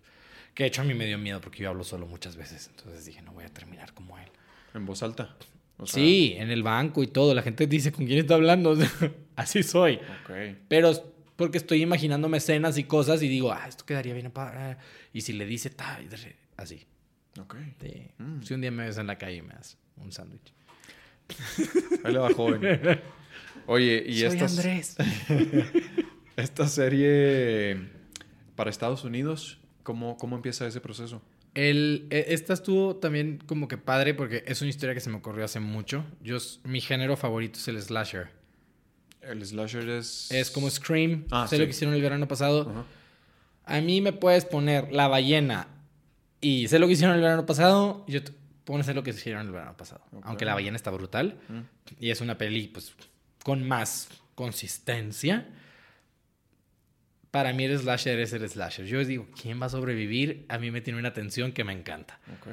[0.55, 2.69] Que de hecho a mí me dio miedo porque yo hablo solo muchas veces.
[2.77, 4.29] Entonces dije, no voy a terminar como él.
[4.75, 5.37] En voz alta.
[5.77, 7.35] O sea, sí, en el banco y todo.
[7.35, 8.77] La gente dice, ¿con quién está hablando?
[9.37, 9.95] Así soy.
[9.97, 10.57] Ok.
[10.69, 10.93] Pero
[11.35, 14.31] porque estoy imaginándome escenas y cosas y digo, ah, esto quedaría bien.
[14.31, 14.79] pa-
[15.13, 15.99] Y si le dice, ta,
[16.57, 16.87] así.
[17.41, 17.57] Ok.
[17.83, 18.07] Sí.
[18.19, 18.43] Mm.
[18.43, 20.53] Si un día me ves en la calle y me das un sándwich.
[22.05, 22.61] Ahí le va joven.
[23.67, 24.97] Oye, y Soy estas, Andrés.
[26.37, 27.91] esta serie
[28.57, 31.23] para Estados Unidos, ¿cómo, cómo empieza ese proceso?
[31.55, 35.17] El, e- esta estuvo también como que padre porque es una historia que se me
[35.17, 36.05] ocurrió hace mucho.
[36.23, 38.29] Yo, mi género favorito es el slasher.
[39.21, 40.31] El slasher es...
[40.31, 41.27] Es como Scream.
[41.31, 41.61] Ah, sé sí.
[41.61, 42.69] lo que hicieron el verano pasado.
[42.69, 42.85] Ajá.
[43.67, 45.69] A mí me puedes poner La Ballena
[46.41, 48.05] y sé lo que hicieron el verano pasado.
[48.07, 48.33] Yo te
[48.65, 50.05] pones lo que hicieron el verano pasado.
[50.13, 50.23] Ok.
[50.27, 51.39] Aunque La Ballena está brutal.
[51.49, 51.61] Mm.
[52.01, 52.95] Y es una peli, pues,
[53.43, 55.49] con más consistencia.
[57.35, 58.87] Para mí el slasher es el slasher.
[58.87, 60.47] Yo digo, ¿quién va a sobrevivir?
[60.49, 62.21] A mí me tiene una tensión que me encanta.
[62.37, 62.47] Ok.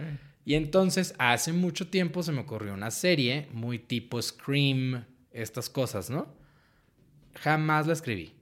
[0.44, 6.10] Y entonces, hace mucho tiempo se me ocurrió una serie muy tipo Scream, estas cosas,
[6.10, 6.34] ¿no?
[7.36, 8.34] Jamás la escribí.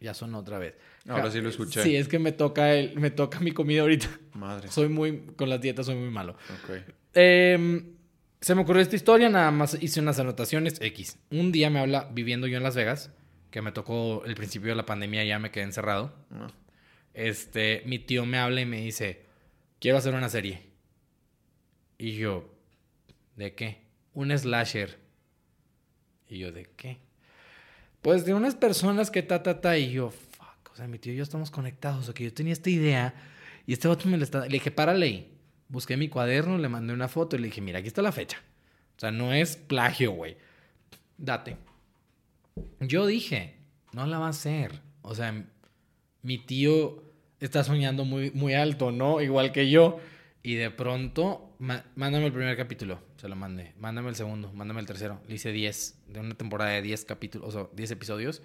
[0.00, 0.76] Ya son otra vez.
[1.06, 1.82] Ahora sí lo escuché.
[1.82, 4.08] Sí, es que me toca, el, me toca mi comida ahorita.
[4.32, 4.68] Madre.
[4.68, 6.38] Soy muy, con las dietas soy muy malo.
[6.64, 6.70] Ok.
[7.12, 7.96] Em,
[8.40, 11.18] se me ocurrió esta historia, nada más hice unas anotaciones X.
[11.30, 13.10] Un día me habla, viviendo yo en Las Vegas,
[13.52, 16.12] que me tocó el principio de la pandemia, ya me quedé encerrado.
[16.30, 16.48] No.
[17.14, 19.26] Este, mi tío me habla y me dice,
[19.78, 20.62] quiero hacer una serie.
[21.98, 22.52] Y yo,
[23.36, 23.82] ¿de qué?
[24.14, 24.98] Un slasher.
[26.26, 26.98] Y yo, ¿de qué?
[28.00, 29.78] Pues de unas personas que ta, ta, ta.
[29.78, 32.08] Y yo, fuck, o sea, mi tío y yo estamos conectados.
[32.08, 33.14] O que yo tenía esta idea
[33.66, 34.40] y este otro me la está...
[34.40, 35.38] Le dije, párale ahí.
[35.68, 38.42] Busqué mi cuaderno, le mandé una foto y le dije, mira, aquí está la fecha.
[38.96, 40.36] O sea, no es plagio, güey.
[41.18, 41.56] Date.
[42.80, 43.56] Yo dije,
[43.92, 44.80] no la va a hacer.
[45.02, 45.44] O sea,
[46.22, 47.02] mi tío
[47.40, 49.20] está soñando muy, muy alto, ¿no?
[49.20, 49.98] Igual que yo.
[50.42, 53.00] Y de pronto, mándame el primer capítulo.
[53.16, 53.74] Se lo mandé.
[53.78, 55.20] Mándame el segundo, mándame el tercero.
[55.28, 58.42] Le hice 10, de una temporada de 10 capítulos, o sea, 10 episodios.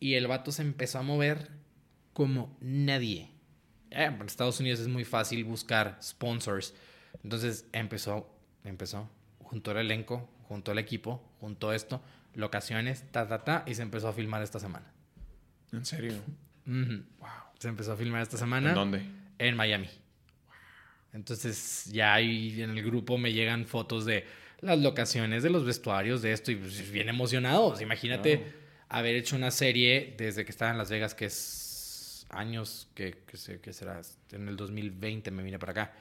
[0.00, 1.50] Y el vato se empezó a mover
[2.12, 3.30] como nadie.
[3.90, 6.74] Eh, en Estados Unidos es muy fácil buscar sponsors.
[7.22, 8.28] Entonces empezó,
[8.64, 9.08] empezó,
[9.40, 12.02] juntó el elenco, juntó el equipo, juntó esto,
[12.38, 14.86] locaciones, ta, ta, ta, y se empezó a filmar esta semana.
[15.72, 16.14] ¿En serio?
[16.66, 17.02] Ujú.
[17.58, 19.02] Se empezó a filmar esta semana ¿En dónde?
[19.38, 19.88] en Miami.
[21.12, 24.24] Entonces ya ahí en el grupo me llegan fotos de
[24.60, 27.80] las locaciones, de los vestuarios, de esto, y pues, bien emocionados.
[27.80, 28.44] Imagínate
[28.88, 33.36] haber hecho una serie desde que estaba en Las Vegas, que es años, que, que,
[33.36, 34.00] sé- que será,
[34.32, 35.92] en el 2020 me vine para acá,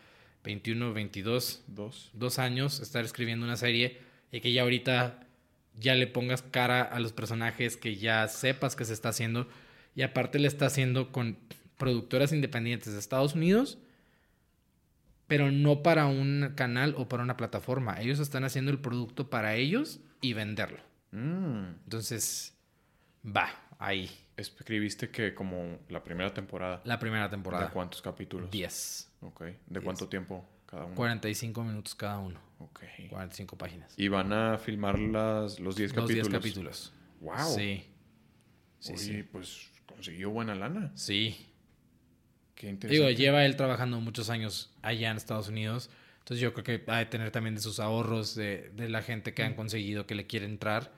[0.44, 2.10] 21, 22, Dos.
[2.14, 4.00] dos años estar escribiendo una serie
[4.32, 5.27] y que ya ahorita
[5.80, 9.48] ya le pongas cara a los personajes, que ya sepas que se está haciendo
[9.96, 11.38] y aparte le está haciendo con
[11.78, 13.78] productoras independientes de Estados Unidos,
[15.28, 18.00] pero no para un canal o para una plataforma.
[18.02, 20.80] Ellos están haciendo el producto para ellos y venderlo.
[21.12, 21.66] Mm.
[21.84, 22.56] Entonces,
[23.26, 23.50] va,
[23.80, 24.10] ahí.
[24.38, 26.82] Escribiste que como la primera temporada.
[26.86, 27.72] La primera ¿De temporada.
[27.72, 28.52] cuántos capítulos?
[28.52, 29.12] 10.
[29.22, 29.44] Ok.
[29.66, 30.96] ¿De cuánto tiempo cada uno?
[30.96, 32.40] 45 minutos cada uno.
[32.60, 32.82] Ok.
[33.10, 33.94] 45 páginas.
[33.98, 36.42] Y van a filmar las, los 10 Los 10 capítulos.
[36.42, 36.94] capítulos.
[37.22, 37.56] Wow.
[37.56, 37.84] Sí.
[38.80, 39.24] Sí, Oye, sí.
[39.24, 40.92] pues consiguió buena lana.
[40.96, 41.36] Sí.
[42.56, 43.08] Qué interesante.
[43.10, 45.90] Digo, lleva él trabajando muchos años allá en Estados Unidos.
[46.20, 49.34] Entonces yo creo que ha de tener también de sus ahorros de, de la gente
[49.34, 50.92] que han conseguido que le quiere entrar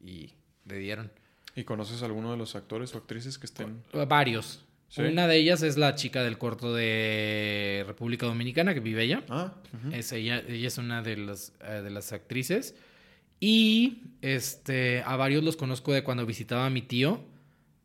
[0.00, 0.34] y
[0.66, 1.10] le dieron.
[1.56, 3.82] ¿Y conoces a alguno de los actores o actrices que estén?
[4.06, 4.64] Varios.
[4.88, 5.02] Sí.
[5.02, 9.22] Una de ellas es la chica del corto de República Dominicana que vive allá.
[9.28, 9.52] Ah.
[9.92, 12.74] Es ella, ella es una de las, eh, de las actrices.
[13.40, 17.22] Y este, a varios los conozco de cuando visitaba a mi tío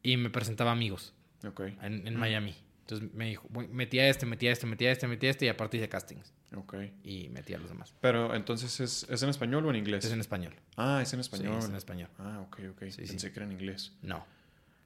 [0.02, 1.14] y me presentaba amigos
[1.46, 1.62] ok.
[1.82, 2.56] en, en Miami.
[2.82, 5.90] Entonces me dijo, "Voy- metía este, metía este, metía este, metía este y aparte hice
[5.90, 6.34] castings.
[6.56, 6.76] Ok.
[7.04, 7.94] Y metía a los demás.
[8.02, 10.06] Pero entonces, ¿es, ¿es en español o en inglés?
[10.06, 10.54] Es en español.
[10.78, 11.58] Ah, es en Sí, español.
[11.60, 12.10] es en español.
[12.20, 12.84] Ah, ok, ok.
[12.90, 13.30] Sí, Pensé sí.
[13.32, 13.92] que era en inglés.
[14.02, 14.26] No.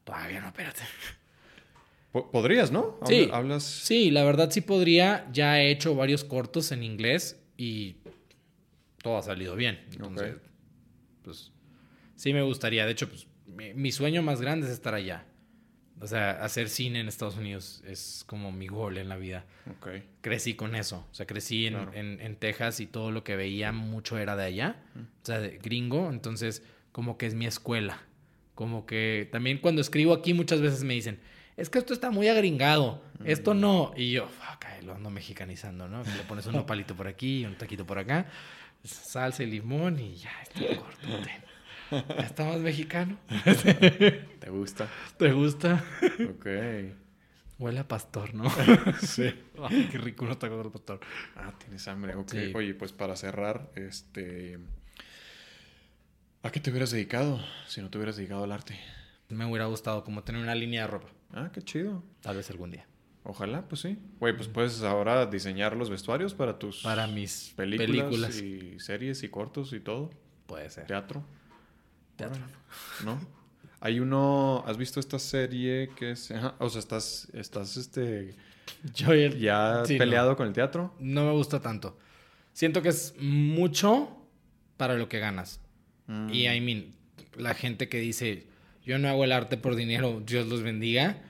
[0.04, 0.82] Todavía no, espérate.
[2.22, 2.98] Po- Podrías, ¿no?
[3.06, 3.30] Sí.
[3.32, 3.64] Hablas.
[3.64, 5.28] Sí, la verdad sí podría.
[5.32, 7.98] Ya he hecho varios cortos en inglés y
[9.02, 9.80] todo ha salido bien.
[9.92, 10.36] Entonces,
[11.24, 11.52] pues
[12.16, 12.86] sí me gustaría.
[12.86, 15.26] De hecho, pues mi, mi sueño más grande es estar allá.
[16.00, 19.46] O sea, hacer cine en Estados Unidos es como mi gol en la vida.
[20.22, 21.06] Crecí con eso.
[21.12, 21.94] O sea, crecí en, Claro.
[21.94, 24.76] en- en Texas y todo lo que veía mucho era de allá.
[24.96, 26.10] O sea, de gringo.
[26.12, 26.62] Entonces,
[26.92, 28.02] como que es mi escuela.
[28.54, 31.20] Como que también cuando escribo aquí muchas veces me dicen,
[31.58, 33.02] es que esto está muy agringado.
[33.26, 33.92] Esto no.
[33.98, 36.04] Y yo, fuck, lo ando mexicanizando, ¿no?
[36.04, 38.28] Que le pones un nopalito por aquí, un taquito por acá,
[38.84, 41.08] salsa y limón y ya está corto.
[41.92, 43.18] Ya está más mexicano.
[44.40, 44.88] ¿Te gusta?
[45.18, 45.84] ¿Te gusta?
[46.30, 46.46] Ok.
[47.60, 48.50] Huele a pastor, ¿no?
[49.02, 49.34] sí.
[49.64, 51.00] Ay, qué rico unos tacos del pastor.
[51.36, 52.16] Ah, tienes hambre.
[52.16, 52.30] Ok.
[52.30, 52.52] Sí.
[52.54, 54.60] Oye, pues para cerrar, este.
[56.44, 58.80] ¿A qué te hubieras dedicado si no te hubieras dedicado al arte?
[59.30, 61.17] Me hubiera gustado como tener una línea de ropa.
[61.34, 62.04] Ah, qué chido.
[62.22, 62.86] Tal vez algún día.
[63.24, 63.98] Ojalá, pues sí.
[64.20, 67.88] Güey, pues puedes ahora diseñar los vestuarios para tus Para mis películas,
[68.36, 68.42] películas.
[68.42, 70.10] y series y cortos y todo.
[70.46, 70.86] Puede ser.
[70.88, 71.24] Teatro,
[72.16, 72.42] Teatro.
[73.04, 73.20] ¿no?
[73.82, 78.34] Hay uno, ¿has visto esta serie que es, ajá, o sea, estás, estás, este,
[78.96, 80.00] Yo y el- ya Sí, no.
[80.00, 80.96] peleado con el teatro?
[81.00, 81.98] no me gusta tanto.
[82.54, 84.18] Siento que es mucho
[84.78, 85.60] para lo que ganas.
[86.08, 86.86] Mm, Y I mean,
[87.36, 88.48] la gente que dice,
[88.88, 91.22] yo no hago el arte por dinero, Dios los bendiga,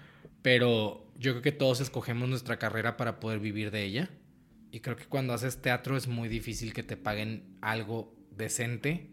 [0.41, 4.09] pero yo creo que todos escogemos nuestra carrera para poder vivir de ella.
[4.71, 9.09] Y creo que cuando haces teatro es muy difícil que te paguen algo decente.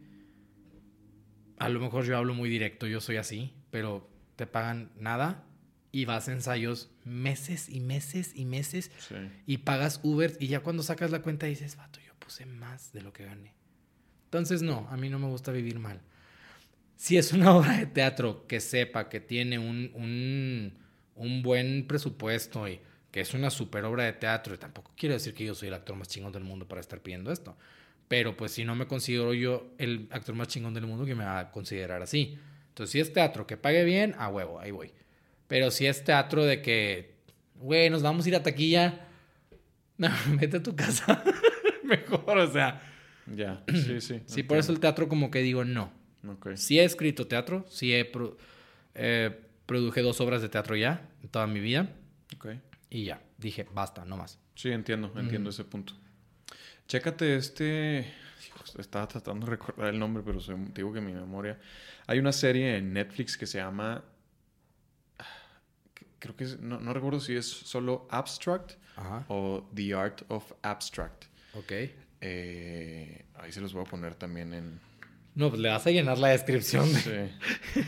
[1.58, 5.46] A lo mejor yo hablo muy directo, yo soy así, pero te pagan nada
[5.92, 9.14] y vas a ensayos meses y meses y meses Sí.
[9.46, 13.00] y pagas Uber y ya cuando sacas la cuenta dices, vato, yo puse más de
[13.00, 13.54] lo que gané.
[14.24, 16.00] Entonces, no, a mí no me gusta vivir mal.
[16.96, 20.84] Si es una obra de teatro que sepa que tiene un, un
[21.16, 22.80] un buen presupuesto y
[23.10, 25.74] que es una super obra de teatro, y tampoco quiero decir que yo soy el
[25.74, 27.56] actor más chingón del mundo para estar pidiendo esto.
[28.08, 31.24] Pero pues si no me considero yo el actor más chingón del mundo, que me
[31.24, 32.36] va a considerar así.
[32.68, 34.92] Entonces, si es teatro que pague bien, a huevo, ahí voy.
[35.46, 37.14] Pero si es teatro de que,
[37.54, 39.06] güey, nos vamos a ir a taquilla,
[39.96, 40.08] no,
[40.40, 41.22] vete a tu casa.
[41.84, 42.82] Mejor, o sea.
[43.26, 44.22] Ya, sí, sí.
[44.26, 45.92] Sí, por eso el teatro como que digo no.
[46.28, 46.56] Ok.
[46.56, 48.36] Sí he escrito teatro, sí he pro-
[48.94, 51.90] eh, produje dos obras de teatro ya en toda mi vida
[52.36, 52.48] Ok.
[52.90, 54.38] y ya, dije, basta, no más.
[54.54, 55.94] Sí, entiendo, entiendo ese punto.
[56.86, 58.06] Chécate este.
[58.78, 61.58] Estaba tratando de recordar el nombre, pero se- digo que mi memoria.
[62.06, 64.02] Hay una serie en Netflix que se llama.
[66.18, 66.58] Creo que es.
[66.60, 69.24] No, no recuerdo si es solo Abstract Ajá.
[69.28, 71.24] o The Art of Abstract.
[71.54, 71.72] Ok.
[72.20, 74.80] Eh, ahí se los voy a poner también en.
[75.34, 76.92] No, pues le vas a llenar la descripción.
[76.92, 77.30] de-
[77.74, 77.80] Sí.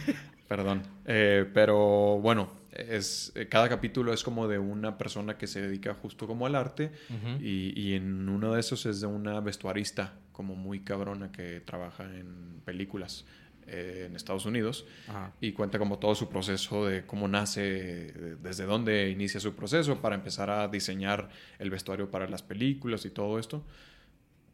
[0.48, 0.82] Perdón.
[1.06, 5.94] Eh, pero bueno, es, eh, cada capítulo es como de una persona que se dedica
[5.94, 6.92] justo como al arte.
[7.40, 12.04] Y, y en uno de esos es de una vestuarista como muy cabrona que trabaja
[12.04, 13.24] en películas
[13.68, 15.32] eh, en Estados Unidos Ajá.
[15.40, 20.00] y cuenta como todo su proceso de cómo nace, de- desde dónde inicia su proceso
[20.00, 23.64] para empezar a diseñar el vestuario para las películas y todo esto.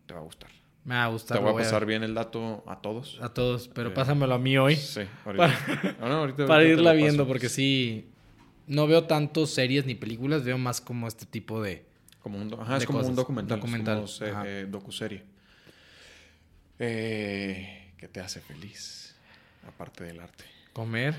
[0.06, 0.50] Te va a gustar.
[0.84, 1.38] Me va a gustar.
[1.38, 3.18] Te voy a pasar bien el dato a todos.
[3.22, 5.44] a todos, pero Eh, pásamelo a mí hoy Sí, ahorita.
[6.00, 8.10] Ah, no, ahorita- para ahorita irla viendo, porque sí,
[8.66, 11.86] no veo tanto series ni películas, veo más como este tipo de...
[12.20, 13.10] Como un, ajá, es como cosas.
[13.10, 13.58] un documental.
[13.58, 15.24] Documental, Es como eh, docuserie.
[16.78, 19.14] Eh, ¿Qué te hace feliz?
[19.66, 20.44] Aparte del arte.
[20.72, 21.14] comer,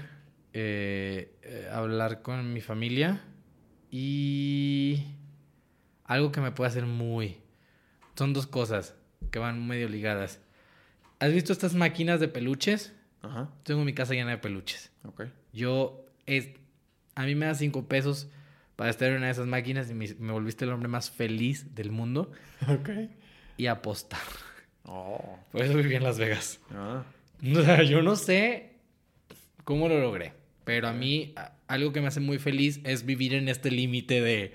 [0.52, 3.22] eh, eh, hablar con mi familia
[3.92, 5.06] y
[6.06, 7.38] algo que me puede hacer muy...
[8.16, 8.96] Son dos cosas
[9.32, 10.40] que van medio ligadas.
[11.20, 12.94] ¿Has visto estas máquinas de peluches?
[13.22, 14.92] Ajá, Tengo mi casa llena de peluches.
[15.06, 15.24] ok.
[15.54, 16.50] Yo, es,
[17.16, 18.28] a mí me da cinco pesos
[18.76, 21.76] para estar en una de esas máquinas y me, me volviste el hombre más feliz
[21.76, 22.32] del mundo
[22.68, 22.90] Ok.
[23.58, 24.20] y apostar.
[24.86, 25.40] Oh.
[25.52, 26.60] Por eso viví en Las Vegas.
[26.72, 27.04] Ah,
[27.56, 28.72] O sea, yo no sé
[29.64, 30.34] cómo lo logré,
[30.66, 31.34] pero a mí
[31.68, 34.54] algo que me hace muy feliz es vivir en este límite de,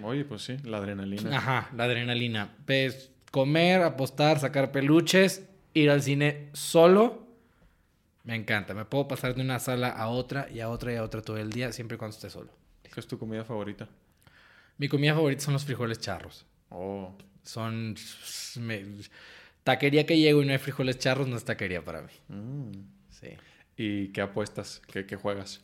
[0.00, 1.36] mm, oye, pues sí, la adrenalina.
[1.36, 2.56] ajá, la adrenalina.
[2.66, 5.44] Pues comer, apostar, sacar peluches,
[5.74, 7.26] ir al cine solo.
[8.24, 8.74] Me encanta.
[8.74, 11.36] Me puedo pasar de una sala a otra y a otra y a otra todo
[11.38, 12.50] el día, siempre y cuando esté solo.
[12.82, 13.88] ¿Qué es tu comida favorita?
[14.78, 16.46] Mi comida favorita son los frijoles charros.
[16.70, 17.94] Oh, Son...
[18.56, 18.84] me-
[19.64, 22.12] taquería que llego y no hay frijoles charros no es taquería para mí.
[22.28, 22.72] mm.
[23.10, 23.28] Sí.
[23.76, 24.80] ¿Y qué apuestas?
[24.86, 25.60] ¿Qué, qué juegas?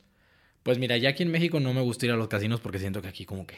[0.63, 3.01] Pues mira, ya aquí en México no me gusta ir a los casinos porque siento
[3.03, 3.57] que aquí como que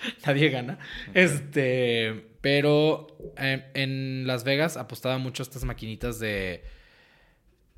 [0.26, 0.78] nadie gana.
[1.14, 3.06] Este, pero
[3.36, 6.64] eh, en Las Vegas apostaba mucho a estas maquinitas de...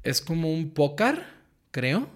[0.03, 1.23] Es como un póker,
[1.71, 2.09] creo.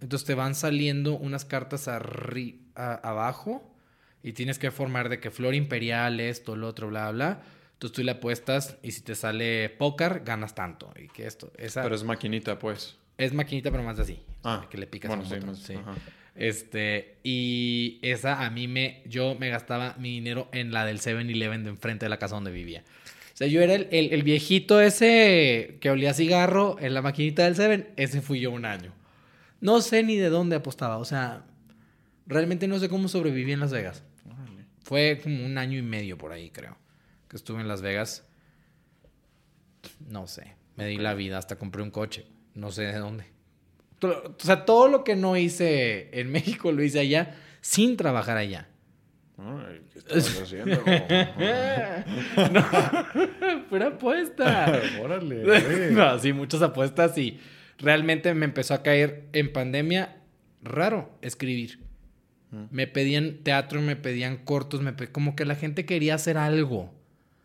[0.00, 3.70] Entonces te van saliendo unas cartas arri- a- abajo
[4.22, 7.42] y tienes que formar de que flor imperial, esto, lo otro, bla, bla.
[7.74, 10.92] Entonces tú le apuestas y si te sale póker, ganas tanto.
[10.96, 12.96] Y que esto, esa Pero es maquinita, pues.
[13.18, 14.18] es maquinita, pero más así.
[14.42, 15.74] Ah, que le picas bueno, un sí, más- sí.
[15.74, 15.94] ajá.
[16.34, 21.62] Este, y esa a mí me, yo me gastaba mi dinero en la del 7-Eleven
[21.64, 22.82] de enfrente de la casa donde vivía.
[23.32, 27.44] O sea, yo era el, el- el viejito ese que olía cigarro en la maquinita
[27.44, 28.92] del 7, ese fui yo un año.
[29.60, 31.44] No sé ni de dónde apostaba, o sea,
[32.26, 34.02] realmente no sé cómo sobreviví en Las Vegas.
[34.82, 36.76] Fue como un año y medio por ahí, creo,
[37.28, 38.24] que estuve en Las Vegas.
[40.08, 43.24] No sé, me di la vida, hasta compré un coche, no sé de dónde.
[44.04, 48.68] O sea, todo lo que no hice en México lo hice allá sin trabajar allá.
[49.36, 50.82] Ay, ¿Qué estás haciendo?
[53.68, 54.80] Pura apuesta.
[55.02, 55.44] Órale.
[55.44, 55.92] güey.
[55.92, 57.40] no, sí, muchas apuestas y
[57.78, 60.16] realmente me empezó a caer en pandemia
[60.62, 61.80] raro escribir.
[62.50, 62.64] Mm.
[62.70, 66.92] Me pedían teatro, me pedían cortos, me como que la gente quería hacer algo.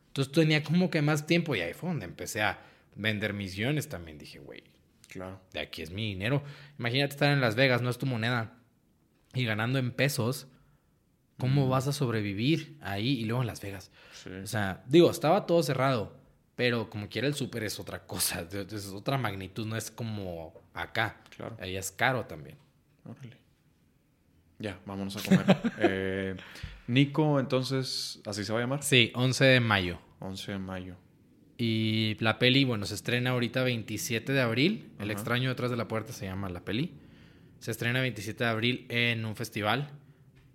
[0.08, 2.60] Entonces tenía como que más tiempo y ahí fue donde empecé a
[2.96, 4.18] vender mis guiones también.
[4.18, 4.64] Dije, güey,
[5.10, 5.42] Claro.
[5.54, 6.44] de aquí es mi dinero.
[6.78, 8.54] Imagínate estar en Las Vegas, no es tu moneda.
[9.34, 10.48] Y ganando en pesos,
[11.38, 11.70] ¿cómo Mm.
[11.70, 13.92] vas a sobrevivir ahí y luego en Las Vegas?
[14.14, 14.30] Sí.
[14.30, 16.16] O sea, digo, estaba todo cerrado,
[16.56, 21.22] pero como quiera el súper es otra cosa, es otra magnitud, no es como acá.
[21.36, 21.58] Claro.
[21.60, 22.58] Ahí es caro también.
[23.06, 23.38] Órale.
[24.60, 25.58] Ya, vámonos a comer.
[25.80, 26.36] Eh,
[26.88, 28.84] Nico, entonces, ¿así se va a llamar?
[28.84, 30.00] Sí, 11 de mayo.
[30.20, 30.96] 11 de mayo.
[31.62, 34.86] Y la peli, bueno, se estrena ahorita 27 de abril.
[34.98, 36.94] El extraño detrás de la puerta se llama la peli.
[37.60, 39.90] Se estrena 27 de abril en un festival.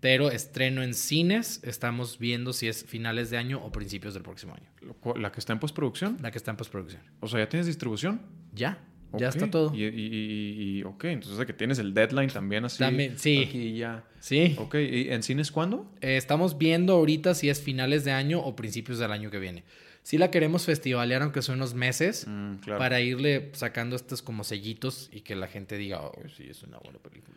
[0.01, 4.55] Pero estreno en cines, estamos viendo si es finales de año o principios del próximo
[4.55, 4.95] año.
[5.17, 6.17] ¿La que está en postproducción?
[6.23, 7.03] La que está en postproducción.
[7.21, 8.23] O sea, ¿ya tienes distribución?
[8.55, 8.83] ¿Ya?
[9.17, 9.75] Ya está todo.
[9.75, 12.79] Y, y, y- y- ok, entonces que tienes el deadline también así.
[12.79, 13.45] También, sí.
[13.47, 14.05] Aquí ya.
[14.21, 14.57] Sí.
[14.59, 15.91] Ok, ¿y en cines cuándo?
[16.01, 19.65] Eh, estamos viendo ahorita si es finales de año o principios del año que viene.
[20.05, 22.79] Si la queremos festivalear, aunque son unos meses, Mm, claro.
[22.79, 26.79] para irle sacando estos como sellitos y que la gente diga, oh, sí, es una
[26.79, 27.37] buena película.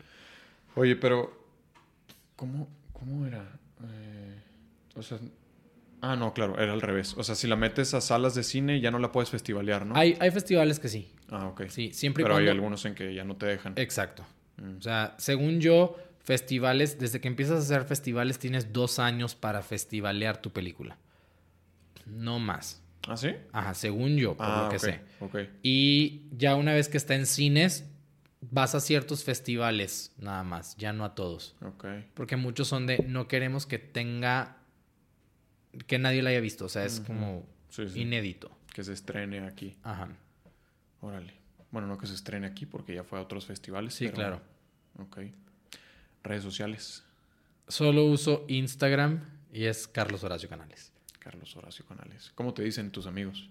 [0.76, 1.45] Oye, pero.
[2.35, 3.57] ¿Cómo, cómo era?
[3.89, 4.41] Eh,
[4.95, 5.18] o sea.
[6.02, 7.15] Ah, no, claro, era al revés.
[7.18, 9.95] O sea, si la metes a salas de cine ya no la puedes festivalear, ¿no?
[9.95, 11.10] Hay, hay festivales que sí.
[11.30, 11.64] Ah, ok.
[11.69, 13.73] Sí, siempre y Pero hay algunos en que ya no te dejan.
[13.77, 14.23] Exacto.
[14.57, 14.77] Mm.
[14.77, 19.61] O sea, según yo, festivales, desde que empiezas a hacer festivales, tienes dos años para
[19.64, 20.98] festivalear tu película.
[22.07, 22.81] No más.
[23.07, 23.29] ¿Ah, sí?
[23.53, 24.99] Ajá, según yo, por ah, lo que ok, sé.
[25.19, 25.35] Ok.
[25.63, 27.85] Y ya una vez que está en cines,
[28.41, 31.55] vas a ciertos festivales nada más, ya no a todos.
[31.61, 31.85] Ok.
[32.13, 34.57] Porque muchos son de no queremos que tenga
[35.85, 38.01] que nadie la haya visto, o sea, es como Sí, sí.
[38.01, 38.51] inédito.
[38.73, 39.75] Que se estrene aquí.
[39.84, 40.09] Ajá.
[41.01, 41.34] Órale.
[41.71, 43.93] Bueno, no que se estrene aquí porque ya fue a otros festivales.
[43.93, 44.41] Sí, pero- claro.
[44.99, 45.19] Ok.
[46.23, 47.03] Redes sociales.
[47.67, 49.23] Solo uso Instagram
[49.53, 50.91] y es Carlos Horacio Canales.
[51.27, 52.31] Carlos Horacio Canales.
[52.35, 53.49] ¿Cómo te dicen tus amigos?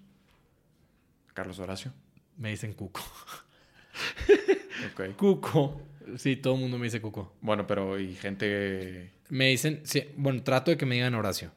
[1.34, 1.92] Carlos Horacio.
[2.38, 3.02] Me dicen Cuco.
[5.18, 5.82] Cuco.
[6.16, 7.34] Sí, todo el mundo me dice Cuco.
[7.42, 9.12] Bueno, pero y gente.
[9.28, 11.52] Me dicen, sí, bueno, trato de que me digan Horacio.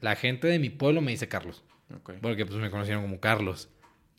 [0.00, 1.64] La gente de mi pueblo me dice Carlos,
[2.22, 3.68] porque pues me conocieron como Carlos.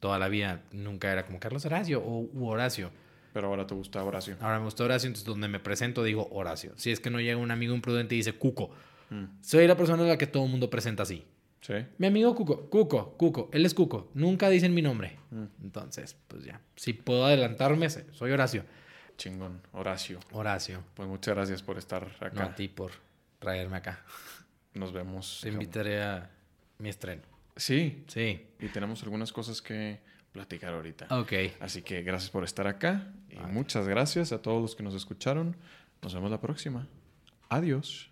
[0.02, 2.92] Toda la vida nunca era como Carlos Horacio o u Horacio.
[3.32, 4.36] Pero ahora te gusta Horacio.
[4.42, 6.74] Ahora me gusta Horacio, entonces donde me presento digo Horacio.
[6.76, 8.72] Si es que no llega un amigo imprudente y dice Cuco.
[9.12, 11.24] Mm, Soy la persona a la que todo el mundo presenta así.
[11.68, 11.74] Sí.
[11.98, 14.10] Mi amigo Cuco, Cuco, Cuco, él es Cuco.
[14.14, 15.20] Nunca dicen mi nombre.
[15.32, 16.62] Mm, Entonces, pues ya.
[16.78, 18.64] Si puedo adelantarme, soy Horacio.
[19.18, 19.62] Chingón.
[19.74, 20.22] Horacio.
[20.32, 20.82] Horacio.
[20.94, 22.44] Pues muchas gracias por estar No acá.
[22.46, 22.92] a ti por
[23.40, 24.00] traerme acá.
[24.76, 25.40] Nos vemos.
[25.44, 26.30] Te invitaré a
[26.78, 27.24] mi estreno.
[27.58, 28.06] Sí.
[28.08, 28.46] Sí.
[28.62, 30.00] Y tenemos algunas cosas que
[30.32, 31.08] platicar ahorita.
[31.20, 31.34] Ok.
[31.60, 33.12] Así que gracias por estar acá.
[33.30, 33.52] Y Vale.
[33.52, 35.58] muchas gracias a todos los que nos escucharon.
[36.02, 36.88] Nos vemos la próxima.
[37.50, 38.10] Adiós.